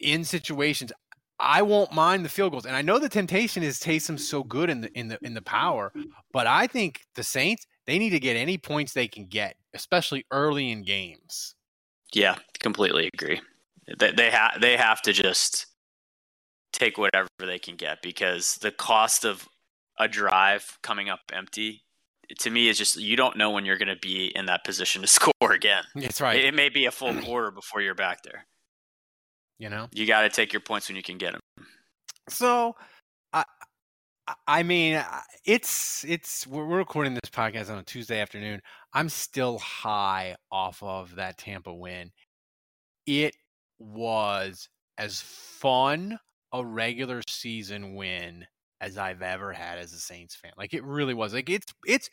in 0.00 0.24
situations, 0.24 0.92
I 1.38 1.62
won't 1.62 1.92
mind 1.92 2.24
the 2.24 2.28
field 2.28 2.50
goals. 2.50 2.66
And 2.66 2.74
I 2.74 2.82
know 2.82 2.98
the 2.98 3.08
temptation 3.08 3.62
is 3.62 3.78
Taysom 3.78 4.18
so 4.18 4.42
good 4.42 4.68
in 4.68 4.80
the 4.80 4.98
in 4.98 5.06
the 5.06 5.18
in 5.22 5.34
the 5.34 5.42
power, 5.42 5.92
but 6.32 6.48
I 6.48 6.66
think 6.66 7.02
the 7.14 7.22
Saints, 7.22 7.64
they 7.86 8.00
need 8.00 8.10
to 8.10 8.18
get 8.18 8.36
any 8.36 8.58
points 8.58 8.92
they 8.92 9.06
can 9.06 9.26
get, 9.26 9.54
especially 9.72 10.24
early 10.32 10.72
in 10.72 10.82
games. 10.82 11.54
Yeah, 12.12 12.38
completely 12.58 13.08
agree. 13.14 13.40
They 14.00 14.10
they 14.10 14.32
they 14.60 14.76
have 14.76 15.00
to 15.02 15.12
just 15.12 15.66
take 16.72 16.98
whatever 16.98 17.28
they 17.38 17.60
can 17.60 17.76
get 17.76 18.02
because 18.02 18.56
the 18.56 18.72
cost 18.72 19.24
of 19.24 19.48
a 19.96 20.08
drive 20.08 20.76
coming 20.82 21.08
up 21.08 21.20
empty 21.32 21.84
to 22.40 22.50
me 22.50 22.68
is 22.68 22.78
just 22.78 22.96
you 22.96 23.16
don't 23.16 23.36
know 23.36 23.50
when 23.50 23.64
you're 23.64 23.78
going 23.78 23.88
to 23.88 23.96
be 23.96 24.32
in 24.34 24.46
that 24.46 24.64
position 24.64 25.02
to 25.02 25.08
score 25.08 25.52
again. 25.52 25.84
That's 25.94 26.20
right. 26.20 26.38
It, 26.38 26.46
it 26.46 26.54
may 26.54 26.68
be 26.68 26.86
a 26.86 26.90
full 26.90 27.14
quarter 27.22 27.50
before 27.50 27.80
you're 27.80 27.94
back 27.94 28.22
there. 28.22 28.46
You 29.58 29.68
know, 29.68 29.88
you 29.92 30.06
got 30.06 30.22
to 30.22 30.28
take 30.28 30.52
your 30.52 30.60
points 30.60 30.88
when 30.88 30.96
you 30.96 31.02
can 31.02 31.18
get 31.18 31.32
them. 31.32 31.66
So, 32.28 32.74
I, 33.32 33.44
I 34.46 34.62
mean, 34.62 35.02
it's 35.44 36.04
it's 36.04 36.46
we're 36.46 36.64
recording 36.64 37.14
this 37.14 37.30
podcast 37.30 37.70
on 37.70 37.78
a 37.78 37.82
Tuesday 37.82 38.20
afternoon. 38.20 38.60
I'm 38.92 39.08
still 39.08 39.58
high 39.58 40.36
off 40.50 40.82
of 40.82 41.16
that 41.16 41.38
Tampa 41.38 41.72
win. 41.72 42.10
It 43.06 43.36
was 43.78 44.68
as 44.98 45.20
fun 45.20 46.18
a 46.52 46.64
regular 46.64 47.22
season 47.28 47.94
win 47.94 48.46
as 48.82 48.98
I've 48.98 49.22
ever 49.22 49.52
had 49.52 49.78
as 49.78 49.92
a 49.92 49.98
Saints 49.98 50.34
fan. 50.34 50.52
Like 50.58 50.74
it 50.74 50.84
really 50.84 51.14
was. 51.14 51.32
Like 51.32 51.48
it's 51.48 51.72
it's 51.86 52.10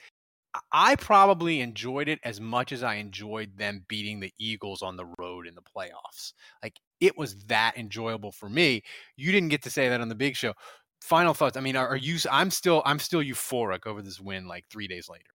I 0.72 0.95
probably 0.95 1.61
enjoyed 1.61 2.07
it 2.07 2.20
as 2.24 2.39
much 2.39 2.72
as 2.72 2.84
I 2.84 2.95
enjoyed 2.95 3.57
them 3.57 3.84
beating 3.88 4.20
the 4.20 4.34
Eagles 4.39 4.82
on 4.82 4.95
the 4.95 5.05
road 5.20 5.47
in 5.47 5.55
the 5.55 5.61
playoffs. 5.61 6.34
Like 6.63 6.80
it 7.01 7.17
was 7.17 7.36
that 7.47 7.78
enjoyable 7.78 8.32
for 8.32 8.49
me. 8.49 8.84
You 9.17 9.32
didn't 9.32 9.49
get 9.49 9.63
to 9.63 9.70
say 9.70 9.89
that 9.89 9.99
on 9.99 10.09
the 10.09 10.15
big 10.15 10.36
show. 10.36 10.53
Final 11.01 11.34
thoughts. 11.34 11.57
I 11.57 11.61
mean, 11.61 11.76
are, 11.76 11.88
are 11.88 11.97
you 11.97 12.17
I'm 12.32 12.51
still 12.51 12.84
I'm 12.86 12.99
still 12.99 13.22
euphoric 13.22 13.88
over 13.88 14.01
this 14.01 14.20
win 14.20 14.47
like 14.47 14.65
3 14.70 14.88
days 14.88 15.09
later. 15.09 15.26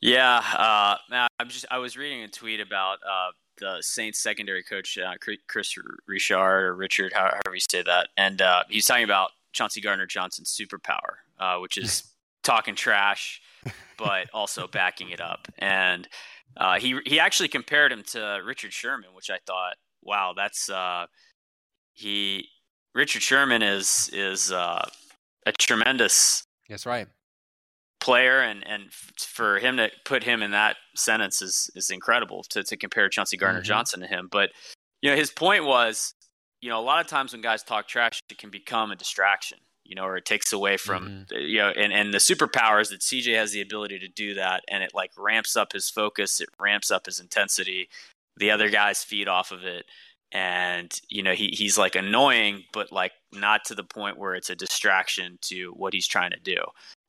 Yeah, 0.00 0.42
uh, 0.56 0.96
I'm 1.38 1.48
just 1.48 1.64
I 1.70 1.78
was 1.78 1.96
reading 1.96 2.22
a 2.22 2.28
tweet 2.28 2.60
about 2.60 2.98
uh, 3.08 3.30
the 3.58 3.78
Saints 3.80 4.18
secondary 4.18 4.62
coach 4.62 4.98
uh, 4.98 5.14
Kris 5.48 5.74
Richard 6.06 6.38
or 6.38 6.74
Richard, 6.74 7.12
however 7.14 7.54
you 7.54 7.60
say 7.70 7.82
that, 7.82 8.08
and 8.16 8.42
uh, 8.42 8.64
he's 8.68 8.84
talking 8.84 9.04
about 9.04 9.30
Chauncey 9.52 9.80
Gardner 9.80 10.06
Johnson's 10.06 10.56
superpower, 10.56 11.18
uh, 11.38 11.58
which 11.58 11.76
is 11.76 12.04
talking 12.42 12.74
trash, 12.74 13.40
but 13.98 14.28
also 14.32 14.66
backing 14.66 15.10
it 15.10 15.20
up. 15.20 15.48
And 15.58 16.08
uh, 16.56 16.78
he 16.78 16.98
he 17.06 17.20
actually 17.20 17.48
compared 17.48 17.92
him 17.92 18.02
to 18.08 18.40
Richard 18.44 18.72
Sherman, 18.72 19.10
which 19.14 19.30
I 19.30 19.38
thought, 19.46 19.74
wow, 20.02 20.34
that's 20.36 20.68
uh, 20.68 21.06
he. 21.92 22.48
Richard 22.94 23.22
Sherman 23.22 23.62
is 23.62 24.10
is 24.12 24.50
uh, 24.50 24.84
a 25.46 25.52
tremendous. 25.52 26.44
That's 26.68 26.86
right. 26.86 27.06
Player 28.00 28.40
and 28.40 28.66
and 28.66 28.92
for 28.92 29.58
him 29.58 29.76
to 29.76 29.90
put 30.04 30.24
him 30.24 30.42
in 30.42 30.50
that 30.52 30.76
sentence 30.96 31.42
is 31.42 31.70
is 31.76 31.90
incredible 31.90 32.42
to 32.50 32.64
to 32.64 32.76
compare 32.76 33.08
Chauncey 33.08 33.36
Gardner 33.36 33.60
mm-hmm. 33.60 33.66
Johnson 33.66 34.00
to 34.00 34.06
him. 34.06 34.28
But 34.30 34.50
you 35.02 35.10
know 35.10 35.16
his 35.16 35.30
point 35.30 35.64
was, 35.64 36.14
you 36.60 36.68
know, 36.68 36.78
a 36.78 36.82
lot 36.82 37.00
of 37.00 37.06
times 37.06 37.32
when 37.32 37.42
guys 37.42 37.62
talk 37.62 37.88
trash, 37.88 38.22
it 38.30 38.38
can 38.38 38.50
become 38.50 38.90
a 38.90 38.96
distraction 38.96 39.58
you 39.90 39.96
know, 39.96 40.04
or 40.04 40.16
it 40.16 40.24
takes 40.24 40.52
away 40.52 40.76
from, 40.76 41.26
mm-hmm. 41.28 41.36
you 41.36 41.58
know, 41.58 41.70
and, 41.70 41.92
and 41.92 42.14
the 42.14 42.18
superpowers 42.18 42.90
that 42.90 43.00
CJ 43.00 43.34
has 43.34 43.50
the 43.50 43.60
ability 43.60 43.98
to 43.98 44.06
do 44.06 44.34
that. 44.34 44.62
And 44.68 44.84
it 44.84 44.92
like 44.94 45.10
ramps 45.18 45.56
up 45.56 45.72
his 45.72 45.90
focus, 45.90 46.40
it 46.40 46.48
ramps 46.60 46.92
up 46.92 47.06
his 47.06 47.18
intensity. 47.18 47.88
The 48.36 48.52
other 48.52 48.70
guys 48.70 49.02
feed 49.02 49.26
off 49.26 49.50
of 49.50 49.64
it. 49.64 49.86
And, 50.30 50.92
you 51.08 51.24
know, 51.24 51.32
he, 51.32 51.48
he's 51.48 51.76
like 51.76 51.96
annoying, 51.96 52.62
but 52.72 52.92
like 52.92 53.10
not 53.32 53.64
to 53.64 53.74
the 53.74 53.82
point 53.82 54.16
where 54.16 54.36
it's 54.36 54.48
a 54.48 54.54
distraction 54.54 55.38
to 55.42 55.72
what 55.76 55.92
he's 55.92 56.06
trying 56.06 56.30
to 56.30 56.38
do. 56.38 56.58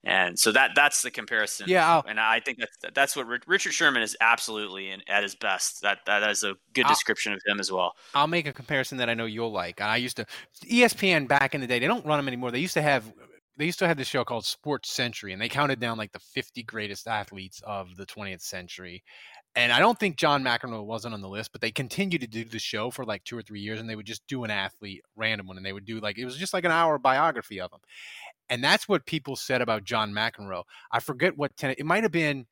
And 0.04 0.38
so 0.40 0.52
that 0.52 0.72
that's 0.76 1.04
the 1.04 1.12
comparison. 1.12 1.68
Yeah, 1.70 1.88
I'll, 1.88 2.04
and 2.08 2.20
I 2.20 2.40
think 2.40 2.58
that's 2.58 2.94
that's 2.96 3.16
what 3.16 3.28
Richard 3.46 3.72
Sherman 3.72 4.02
is 4.02 4.18
absolutely 4.20 4.90
in, 4.90 5.02
at 5.08 5.22
his 5.22 5.36
best. 5.36 5.82
That 5.84 6.00
that 6.08 6.28
is 6.30 6.44
a 6.44 6.56
good 6.74 6.88
description 6.88 7.34
I'll, 7.34 7.38
of 7.38 7.44
him 7.46 7.60
as 7.60 7.72
well. 7.72 7.94
I'll 8.16 8.28
make 8.28 8.48
a 8.48 8.54
comparison 8.54 8.98
that 8.98 9.10
I 9.10 9.14
know 9.14 9.26
you'll 9.26 9.52
like. 9.52 9.80
I 9.80 9.98
used 9.98 10.18
to 10.18 10.26
ESPN 10.66 11.28
back 11.28 11.54
in 11.54 11.62
the 11.62 11.68
day. 11.68 11.78
They 11.78 11.86
don't 11.86 12.06
run 12.06 12.18
them 12.18 12.28
anymore. 12.28 12.50
They 12.50 12.60
used 12.60 12.74
to 12.74 12.82
have 12.82 13.14
they 13.58 13.66
used 13.66 13.78
to 13.80 13.88
have 13.88 13.98
this 13.98 14.08
show 14.08 14.24
called 14.24 14.46
Sports 14.46 14.92
Century, 14.92 15.34
and 15.34 15.42
they 15.42 15.50
counted 15.50 15.80
down 15.80 16.00
like 16.00 16.12
the 16.12 16.20
50 16.20 16.64
greatest 16.64 17.08
athletes 17.08 17.62
of 17.64 17.96
the 17.96 18.08
20th 18.08 18.42
century. 18.42 19.04
And 19.56 19.72
I 19.72 19.80
don't 19.80 20.00
think 20.00 20.16
John 20.16 20.44
McEnroe 20.44 20.86
wasn't 20.86 21.14
on 21.14 21.22
the 21.22 21.28
list, 21.28 21.52
but 21.52 21.60
they 21.62 21.72
continued 21.72 22.22
to 22.22 22.28
do 22.28 22.46
the 22.46 22.58
show 22.58 22.90
for 22.90 23.04
like 23.06 23.24
two 23.24 23.38
or 23.38 23.42
three 23.42 23.60
years, 23.60 23.80
and 23.80 23.88
they 23.88 23.96
would 23.96 24.06
just 24.08 24.26
do 24.28 24.46
an 24.46 24.50
athlete 24.50 25.04
random 25.16 25.46
one, 25.46 25.58
and 25.58 25.66
they 25.66 25.74
would 25.74 25.86
do 25.86 26.00
like 26.00 26.18
it 26.18 26.26
was 26.26 26.38
just 26.38 26.54
like 26.56 26.64
an 26.64 26.72
hour 26.72 26.98
biography 26.98 27.60
of 27.60 27.70
them. 27.70 27.82
And 28.50 28.64
that's 28.64 28.88
what 28.88 29.06
people 29.06 29.36
said 29.36 29.62
about 29.62 29.84
John 29.84 30.12
McEnroe. 30.12 30.64
I 30.92 31.00
forget 31.00 31.38
what 31.38 31.56
tennis, 31.56 31.78
it 31.78 31.86
might 31.86 32.04
have 32.04 32.12
been 32.12 32.46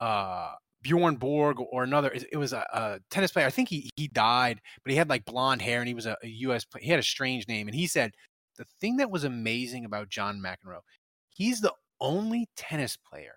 uh, 0.00 0.52
Bjorn 0.82 1.16
Borg 1.16 1.58
or 1.60 1.84
another. 1.84 2.10
It, 2.10 2.36
was 2.36 2.52
a, 2.52 2.66
a, 2.72 3.00
tennis 3.10 3.32
player. 3.32 3.46
I 3.46 3.50
think 3.50 3.68
he, 3.68 3.90
he 3.96 4.08
died, 4.08 4.60
but 4.82 4.90
he 4.90 4.96
had 4.96 5.08
like 5.08 5.24
blonde 5.24 5.62
hair 5.62 5.80
and 5.80 5.88
he 5.88 5.94
was 5.94 6.06
a, 6.06 6.16
a 6.22 6.28
U.S. 6.28 6.64
He 6.80 6.90
had 6.90 6.98
a 6.98 7.04
strange 7.04 7.46
name. 7.48 7.68
And 7.68 7.74
he 7.74 7.86
said, 7.86 8.12
the 8.56 8.64
thing 8.80 8.96
that 8.96 9.10
was 9.10 9.24
amazing 9.24 9.84
about 9.84 10.08
John 10.08 10.40
McEnroe, 10.40 10.80
he's 11.28 11.60
the 11.60 11.74
only 12.00 12.48
tennis 12.56 12.96
player 12.96 13.34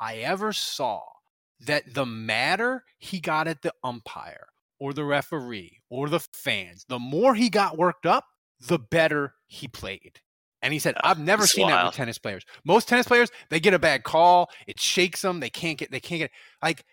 I 0.00 0.16
ever 0.16 0.52
saw 0.52 1.02
that 1.60 1.94
the 1.94 2.06
madder 2.06 2.84
he 2.98 3.20
got 3.20 3.48
at 3.48 3.62
the 3.62 3.72
umpire 3.82 4.48
or 4.78 4.92
the 4.92 5.04
referee 5.04 5.80
or 5.88 6.08
the 6.08 6.20
fans, 6.20 6.84
the 6.88 6.98
more 6.98 7.34
he 7.34 7.48
got 7.48 7.78
worked 7.78 8.06
up, 8.06 8.24
the 8.60 8.78
better 8.78 9.34
he 9.46 9.68
played. 9.68 10.20
And 10.62 10.72
he 10.72 10.78
said, 10.78 10.94
I've 11.04 11.18
never 11.18 11.46
seen 11.46 11.66
wild. 11.66 11.78
that 11.78 11.86
with 11.86 11.94
tennis 11.94 12.18
players. 12.18 12.44
Most 12.64 12.88
tennis 12.88 13.06
players, 13.06 13.30
they 13.50 13.60
get 13.60 13.74
a 13.74 13.78
bad 13.78 14.04
call, 14.04 14.50
it 14.66 14.80
shakes 14.80 15.22
them, 15.22 15.40
they 15.40 15.50
can't 15.50 15.78
get, 15.78 15.90
they 15.90 16.00
can't 16.00 16.20
get 16.20 16.30
like 16.62 16.84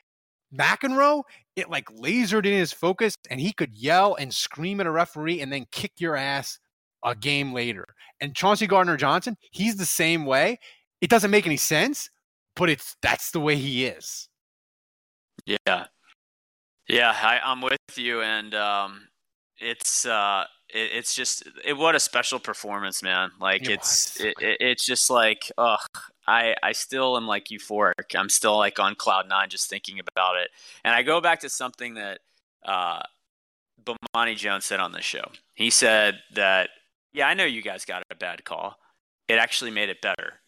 McEnroe, 0.56 1.24
it 1.56 1.70
like 1.70 1.86
lasered 1.86 2.46
in 2.46 2.54
his 2.54 2.74
focus 2.74 3.16
and 3.30 3.40
he 3.40 3.54
could 3.54 3.74
yell 3.74 4.16
and 4.16 4.34
scream 4.34 4.80
at 4.80 4.88
a 4.88 4.92
referee 4.92 5.42
and 5.42 5.52
then 5.52 5.66
kick 5.72 5.94
your 5.98 6.16
ass 6.16 6.60
a 7.04 7.16
game 7.16 7.54
later. 7.54 7.86
And 8.22 8.36
Chauncey 8.36 8.68
Gardner 8.68 8.98
Johnson, 8.98 9.38
he's 9.52 9.76
the 9.76 9.86
same 9.86 10.26
way. 10.26 10.60
It 11.02 11.10
doesn't 11.10 11.32
make 11.32 11.46
any 11.46 11.58
sense, 11.58 12.10
but 12.56 12.70
it's 12.70 12.96
that's 13.02 13.32
the 13.32 13.40
way 13.40 13.56
he 13.56 13.86
is. 13.86 14.30
Yeah. 15.46 15.86
Yeah, 16.88 17.12
I, 17.12 17.40
I'm 17.44 17.62
with 17.62 17.78
you 17.96 18.22
and 18.22 18.54
um 18.54 19.08
it's 19.64 20.06
uh 20.06 20.46
it, 20.70 20.92
it's 20.94 21.16
just 21.16 21.48
it, 21.64 21.74
what 21.78 21.96
a 21.96 22.00
special 22.00 22.40
performance, 22.40 23.02
man. 23.02 23.32
Like 23.40 23.64
it 23.64 23.72
it's 23.72 24.20
it, 24.20 24.36
it's 24.40 24.86
just 24.86 25.10
like 25.10 25.52
ugh. 25.58 25.80
I 26.28 26.56
I 26.62 26.74
still 26.74 27.18
am 27.18 27.28
like 27.28 27.46
euphoric. 27.46 28.16
I'm 28.16 28.30
still 28.30 28.58
like 28.58 28.80
on 28.80 28.96
cloud 28.96 29.28
nine 29.30 29.50
just 29.50 29.70
thinking 29.70 30.00
about 30.00 30.38
it. 30.38 30.50
And 30.84 30.94
I 30.94 31.04
go 31.04 31.22
back 31.22 31.40
to 31.42 31.50
something 31.50 31.96
that 31.96 32.20
uh, 32.66 33.02
Bomani 33.84 34.36
Jones 34.36 34.66
said 34.66 34.80
on 34.80 34.92
the 34.92 35.02
show. 35.02 35.26
He 35.54 35.70
said 35.70 36.20
that 36.36 36.70
yeah, 37.14 37.28
I 37.28 37.34
know 37.34 37.46
you 37.46 37.62
guys 37.62 37.86
got 37.86 38.04
a 38.12 38.16
bad 38.16 38.44
call. 38.44 38.78
It 39.28 39.36
actually 39.36 39.72
made 39.72 39.90
it 39.90 40.02
better. 40.02 40.42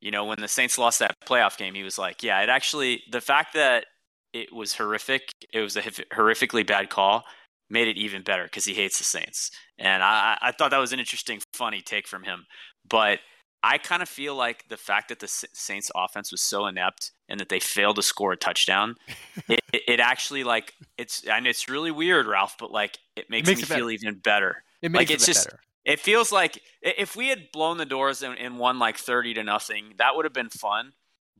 You 0.00 0.10
know, 0.10 0.24
when 0.24 0.36
the 0.40 0.48
Saints 0.48 0.78
lost 0.78 0.98
that 1.00 1.16
playoff 1.26 1.56
game, 1.56 1.74
he 1.74 1.82
was 1.82 1.98
like, 1.98 2.22
yeah, 2.22 2.40
it 2.42 2.48
actually 2.48 3.02
the 3.10 3.20
fact 3.20 3.54
that 3.54 3.86
it 4.32 4.52
was 4.52 4.74
horrific. 4.74 5.32
It 5.52 5.60
was 5.60 5.76
a 5.76 5.82
horrifically 5.82 6.66
bad 6.66 6.90
call 6.90 7.24
made 7.68 7.88
it 7.88 7.96
even 7.96 8.22
better 8.22 8.44
because 8.44 8.64
he 8.64 8.74
hates 8.74 8.98
the 8.98 9.04
Saints. 9.04 9.50
And 9.78 10.02
I, 10.02 10.38
I 10.40 10.52
thought 10.52 10.70
that 10.70 10.78
was 10.78 10.92
an 10.92 11.00
interesting, 11.00 11.40
funny 11.52 11.82
take 11.82 12.06
from 12.06 12.22
him. 12.22 12.46
But 12.88 13.20
I 13.62 13.78
kind 13.78 14.02
of 14.02 14.08
feel 14.08 14.34
like 14.34 14.68
the 14.68 14.76
fact 14.76 15.08
that 15.08 15.18
the 15.18 15.28
Saints 15.28 15.90
offense 15.96 16.30
was 16.30 16.40
so 16.40 16.66
inept 16.66 17.10
and 17.28 17.40
that 17.40 17.48
they 17.48 17.58
failed 17.58 17.96
to 17.96 18.02
score 18.02 18.32
a 18.32 18.36
touchdown, 18.36 18.94
it, 19.48 19.60
it, 19.72 20.00
actually 20.00 20.44
like 20.44 20.74
it's 20.96 21.24
and 21.24 21.46
it's 21.46 21.68
really 21.68 21.90
weird, 21.90 22.26
Ralph, 22.26 22.56
but 22.58 22.70
like 22.70 22.98
it 23.16 23.28
makes, 23.28 23.48
it 23.48 23.56
makes 23.56 23.68
me 23.68 23.74
it 23.74 23.78
feel 23.78 23.90
even 23.90 24.14
better. 24.18 24.62
It 24.82 24.92
makes 24.92 25.00
like, 25.00 25.10
it's 25.10 25.24
it 25.24 25.32
just 25.32 25.48
better. 25.48 25.60
it 25.84 26.00
feels 26.00 26.30
like 26.30 26.60
if 26.80 27.16
we 27.16 27.28
had 27.28 27.50
blown 27.52 27.78
the 27.78 27.86
doors 27.86 28.22
and, 28.22 28.38
and 28.38 28.58
won 28.58 28.78
like 28.78 28.98
thirty 28.98 29.34
to 29.34 29.42
nothing, 29.42 29.94
that 29.98 30.14
would 30.14 30.24
have 30.24 30.34
been 30.34 30.50
fun. 30.50 30.92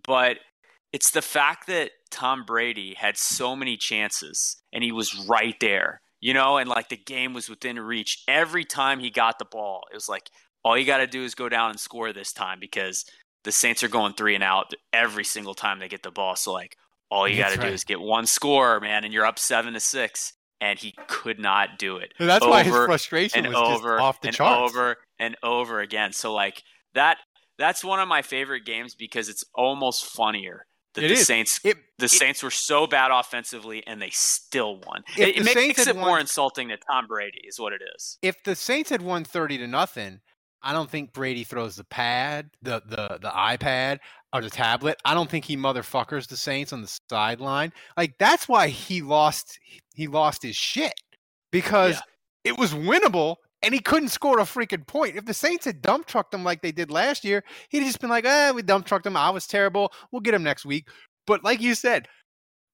But 0.05 0.39
it's 0.93 1.11
the 1.11 1.23
fact 1.23 1.67
that 1.69 1.91
Tom 2.11 2.45
Brady 2.45 2.95
had 2.95 3.17
so 3.17 3.55
many 3.55 3.77
chances 3.77 4.57
and 4.73 4.83
he 4.83 4.93
was 4.93 5.27
right 5.29 5.57
there 5.61 6.01
you 6.27 6.35
know, 6.35 6.57
and 6.57 6.69
like 6.69 6.89
the 6.89 6.97
game 6.97 7.35
was 7.35 7.49
within 7.49 7.79
reach 7.79 8.25
every 8.27 8.65
time 8.65 8.99
he 8.99 9.11
got 9.11 9.39
the 9.39 9.45
ball. 9.45 9.85
It 9.93 9.95
was 9.95 10.09
like 10.09 10.29
all 10.65 10.77
you 10.77 10.85
got 10.85 10.99
to 10.99 11.07
do 11.07 11.23
is 11.23 11.37
go 11.37 11.49
down 11.49 11.71
and 11.71 11.79
score 11.79 12.13
this 12.13 12.33
time 12.33 12.59
because 12.59 13.05
the 13.45 13.53
Saints 13.53 13.85
are 13.85 13.89
going 13.89 14.13
three 14.13 14.35
and 14.35 14.43
out 14.43 14.73
every 14.93 15.23
single 15.23 15.55
time 15.55 15.79
they 15.79 15.87
get 15.87 16.03
the 16.03 16.11
ball. 16.11 16.35
So 16.35 16.53
like 16.53 16.77
All 17.13 17.29
you 17.29 17.37
got 17.37 17.53
to 17.53 17.61
right. 17.61 17.69
do 17.69 17.73
is 17.73 17.85
get 17.85 18.01
one 18.01 18.27
score, 18.27 18.81
man, 18.81 19.05
and 19.05 19.15
you're 19.15 19.25
up 19.25 19.39
seven 19.39 19.75
to 19.75 19.79
six. 19.79 20.33
And 20.61 20.77
he 20.81 20.95
could 21.07 21.39
not 21.39 21.79
do 21.79 21.99
it. 21.99 22.13
That's 22.19 22.45
why 22.45 22.65
his 22.65 22.75
frustration 22.75 23.45
was 23.45 23.55
just 23.55 23.85
off 23.85 24.21
the 24.21 24.29
and 24.29 24.37
charts. 24.37 24.73
over 24.73 24.97
and 25.21 25.37
over 25.45 25.81
again. 25.81 26.13
So 26.13 26.35
like 26.35 26.65
that, 26.95 27.19
that's 27.57 27.85
one 27.85 28.01
of 28.01 28.09
my 28.09 28.23
favorite 28.23 28.65
games 28.65 28.97
because 28.97 29.29
it's 29.29 29.45
almost 29.55 30.05
funnier 30.07 30.67
that 30.97 31.05
It 31.05 31.09
the 31.09 31.15
is. 31.15 31.27
Saints 31.27 31.61
It- 31.65 31.79
the 31.99 32.07
it- 32.07 32.11
Saints 32.11 32.43
were 32.43 32.51
so 32.51 32.87
bad 32.87 33.11
offensively 33.13 33.87
and 33.87 34.03
they 34.03 34.11
still 34.11 34.81
won. 34.81 35.05
It, 35.17 35.43
makes 35.45 35.79
had 35.79 35.89
it 35.89 35.97
more 35.97 36.19
insulting 36.19 36.69
to 36.69 36.77
Tom 36.77 37.07
Brady, 37.07 37.41
is 37.45 37.59
what 37.61 37.73
it 37.73 37.81
is. 37.97 38.19
if 38.23 38.43
the 38.45 38.55
Saints 38.57 38.91
had 38.91 39.01
won 39.03 39.25
30 39.25 39.59
to 39.59 39.67
nothing, 39.67 40.21
I 40.63 40.73
don't 40.73 40.91
think 40.91 41.13
Brady 41.13 41.45
throws 41.45 41.77
the 41.77 41.85
pad, 41.85 42.51
the 42.63 42.83
the 42.85 43.19
the 43.23 43.31
iPad 43.31 43.99
or 44.33 44.41
the 44.41 44.51
tablet. 44.51 44.97
I 45.05 45.15
don't 45.15 45.31
think 45.31 45.45
he 45.45 45.57
motherfuckers 45.57 46.27
the 46.27 46.37
Saints 46.37 46.73
on 46.73 46.83
the 46.83 46.99
sideline. 47.09 47.73
Like 47.97 48.19
that's 48.19 48.49
why 48.49 48.69
he 48.69 49.01
lost 49.03 49.59
he 49.95 50.09
lost 50.09 50.43
his 50.43 50.57
shit 50.57 50.95
because 51.53 51.95
Yeah. 51.95 52.01
it 52.53 52.59
was 52.59 52.73
winnable 52.75 53.37
and 53.67 53.75
he 53.75 53.81
couldn't 53.81 54.09
score 54.09 54.39
a 54.39 54.45
freaking 54.45 54.87
point. 54.87 55.17
If 55.17 55.27
the 55.27 55.35
Saints 55.35 55.67
had 55.67 55.83
dump 55.83 56.07
trucked 56.07 56.33
him 56.33 56.43
like 56.45 56.63
they 56.63 56.73
did 56.73 56.91
last 56.91 57.23
year, 57.25 57.45
he'd 57.69 57.81
just 57.85 58.01
been 58.01 58.09
like, 58.09 58.25
"Eh, 58.25 58.53
we 58.53 58.63
dump 58.63 58.87
trucked 58.87 59.05
him. 59.07 59.17
I 59.17 59.29
was 59.29 59.47
terrible. 59.47 59.93
We'll 60.11 60.21
get 60.23 60.33
him 60.33 60.43
next 60.43 60.65
week." 60.65 60.89
But 61.27 61.45
like 61.45 61.61
you 61.61 61.75
said, 61.75 62.09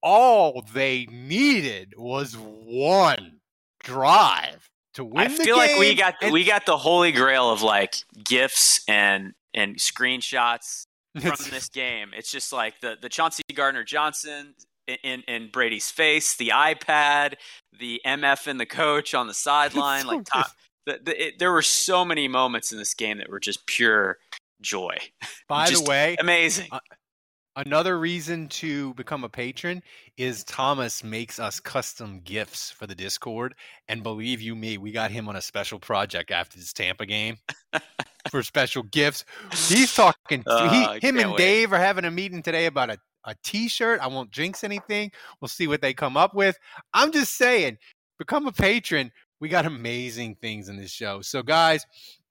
all 0.02 0.62
they 0.72 1.06
needed 1.10 1.94
was 1.96 2.34
one 2.36 3.40
drive 3.82 4.68
to 4.94 5.04
win 5.04 5.18
I 5.18 5.28
the 5.28 5.42
feel 5.44 5.56
like 5.56 5.78
we 5.78 5.94
got 5.94 6.14
and- 6.22 6.32
we 6.32 6.44
got 6.44 6.66
the 6.66 6.76
holy 6.76 7.12
grail 7.12 7.50
of 7.50 7.62
like 7.62 7.96
gifs 8.24 8.82
and 8.88 9.32
and 9.54 9.76
screenshots 9.76 10.84
from 11.20 11.36
this 11.50 11.68
game. 11.68 12.10
It's 12.16 12.30
just 12.30 12.52
like 12.52 12.80
the 12.80 12.96
the 13.00 13.08
Chauncey 13.08 13.42
Gardner 13.54 13.84
Johnson 13.84 14.54
in, 14.86 14.96
in 15.02 15.20
in 15.28 15.50
Brady's 15.50 15.90
face, 15.90 16.36
the 16.36 16.48
iPad, 16.54 17.34
the 17.78 18.00
MF 18.06 18.46
and 18.46 18.60
the 18.60 18.66
coach 18.66 19.14
on 19.14 19.26
the 19.28 19.34
sideline. 19.48 20.02
so 20.02 20.08
like 20.08 20.24
Tom, 20.24 20.44
the, 20.86 21.00
the, 21.02 21.26
it, 21.26 21.38
there 21.38 21.52
were 21.52 21.62
so 21.62 22.04
many 22.04 22.28
moments 22.28 22.72
in 22.72 22.78
this 22.78 22.94
game 22.94 23.18
that 23.18 23.28
were 23.28 23.40
just 23.40 23.66
pure 23.66 24.18
joy. 24.60 24.96
By 25.48 25.70
the 25.70 25.82
way, 25.82 26.16
Amazing. 26.18 26.68
uh, 26.72 26.80
another 27.56 27.98
reason 27.98 28.48
to 28.48 28.94
become 28.94 29.24
a 29.24 29.28
patron 29.28 29.82
is 30.16 30.44
Thomas 30.44 31.04
makes 31.04 31.38
us 31.38 31.60
custom 31.60 32.20
gifts 32.24 32.70
for 32.70 32.86
the 32.86 32.94
Discord, 32.94 33.54
and 33.88 34.02
believe 34.02 34.40
you 34.40 34.54
me, 34.54 34.78
we 34.78 34.92
got 34.92 35.10
him 35.10 35.28
on 35.28 35.36
a 35.36 35.42
special 35.42 35.78
project 35.78 36.30
after 36.30 36.58
this 36.58 36.72
Tampa 36.72 37.06
game 37.06 37.36
for 38.30 38.42
special 38.42 38.82
gifts. 38.84 39.24
He's 39.68 39.94
talking. 39.94 40.42
Oh, 40.46 40.68
he, 40.68 41.06
him 41.06 41.18
and 41.18 41.30
wait. 41.32 41.38
Dave 41.38 41.72
are 41.72 41.78
having 41.78 42.04
a 42.04 42.10
meeting 42.10 42.42
today 42.42 42.66
about 42.66 42.90
a. 42.90 42.98
A 43.24 43.36
T-shirt. 43.44 44.00
I 44.00 44.08
won't 44.08 44.32
jinx 44.32 44.64
anything. 44.64 45.12
We'll 45.40 45.48
see 45.48 45.68
what 45.68 45.80
they 45.80 45.94
come 45.94 46.16
up 46.16 46.34
with. 46.34 46.58
I'm 46.92 47.12
just 47.12 47.36
saying, 47.36 47.78
become 48.18 48.48
a 48.48 48.52
patron. 48.52 49.12
We 49.42 49.48
got 49.48 49.66
amazing 49.66 50.36
things 50.36 50.68
in 50.68 50.76
this 50.76 50.92
show. 50.92 51.20
So, 51.20 51.42
guys, 51.42 51.84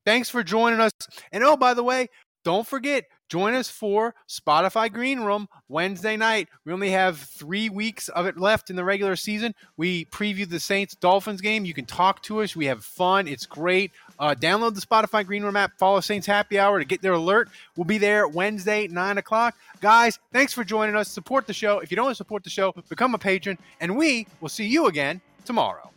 thanks 0.06 0.30
for 0.30 0.44
joining 0.44 0.80
us. 0.80 0.94
And 1.34 1.44
oh, 1.44 1.58
by 1.58 1.74
the 1.74 1.84
way, 1.84 2.08
don't 2.46 2.66
forget, 2.66 3.04
join 3.28 3.54
us 3.54 3.70
for 3.70 4.16
Spotify 4.30 4.90
Green 4.90 5.20
Room 5.20 5.50
Wednesday 5.68 6.16
night. 6.16 6.48
We 6.64 6.72
only 6.72 6.92
have 6.92 7.18
three 7.18 7.68
weeks 7.68 8.08
of 8.08 8.28
it 8.28 8.38
left 8.38 8.70
in 8.70 8.78
the 8.78 8.86
regular 8.86 9.18
season. 9.18 9.54
We 9.76 10.06
preview 10.06 10.48
the 10.48 10.62
Saints 10.62 10.96
Dolphins 10.96 11.42
game. 11.42 11.66
You 11.66 11.74
can 11.74 11.84
talk 11.84 12.24
to 12.24 12.44
us. 12.44 12.56
We 12.56 12.68
have 12.68 12.82
fun. 12.82 13.28
It's 13.28 13.46
great. 13.46 13.92
Uh, 14.18 14.34
download 14.34 14.76
the 14.76 14.80
Spotify 14.80 15.26
Green 15.26 15.44
Room 15.44 15.58
app. 15.58 15.78
Follow 15.78 16.00
Saints 16.00 16.26
Happy 16.26 16.60
Hour 16.60 16.80
to 16.80 16.86
get 16.86 17.02
their 17.02 17.12
alert. 17.12 17.50
We'll 17.76 17.84
be 17.84 17.98
there 17.98 18.26
Wednesday, 18.30 18.88
9 18.88 19.18
o'clock. 19.18 19.58
Guys, 19.82 20.18
thanks 20.32 20.54
for 20.54 20.64
joining 20.64 20.96
us. 20.96 21.10
Support 21.10 21.46
the 21.46 21.54
show. 21.54 21.80
If 21.80 21.92
you 21.92 21.98
don't 21.98 22.06
want 22.06 22.16
to 22.16 22.24
support 22.24 22.46
the 22.46 22.50
show, 22.50 22.74
become 22.88 23.14
a 23.16 23.18
patron. 23.18 23.58
And 23.82 23.98
we 23.98 24.28
will 24.40 24.48
see 24.48 24.66
you 24.66 24.88
again 24.88 25.20
tomorrow. 25.44 25.92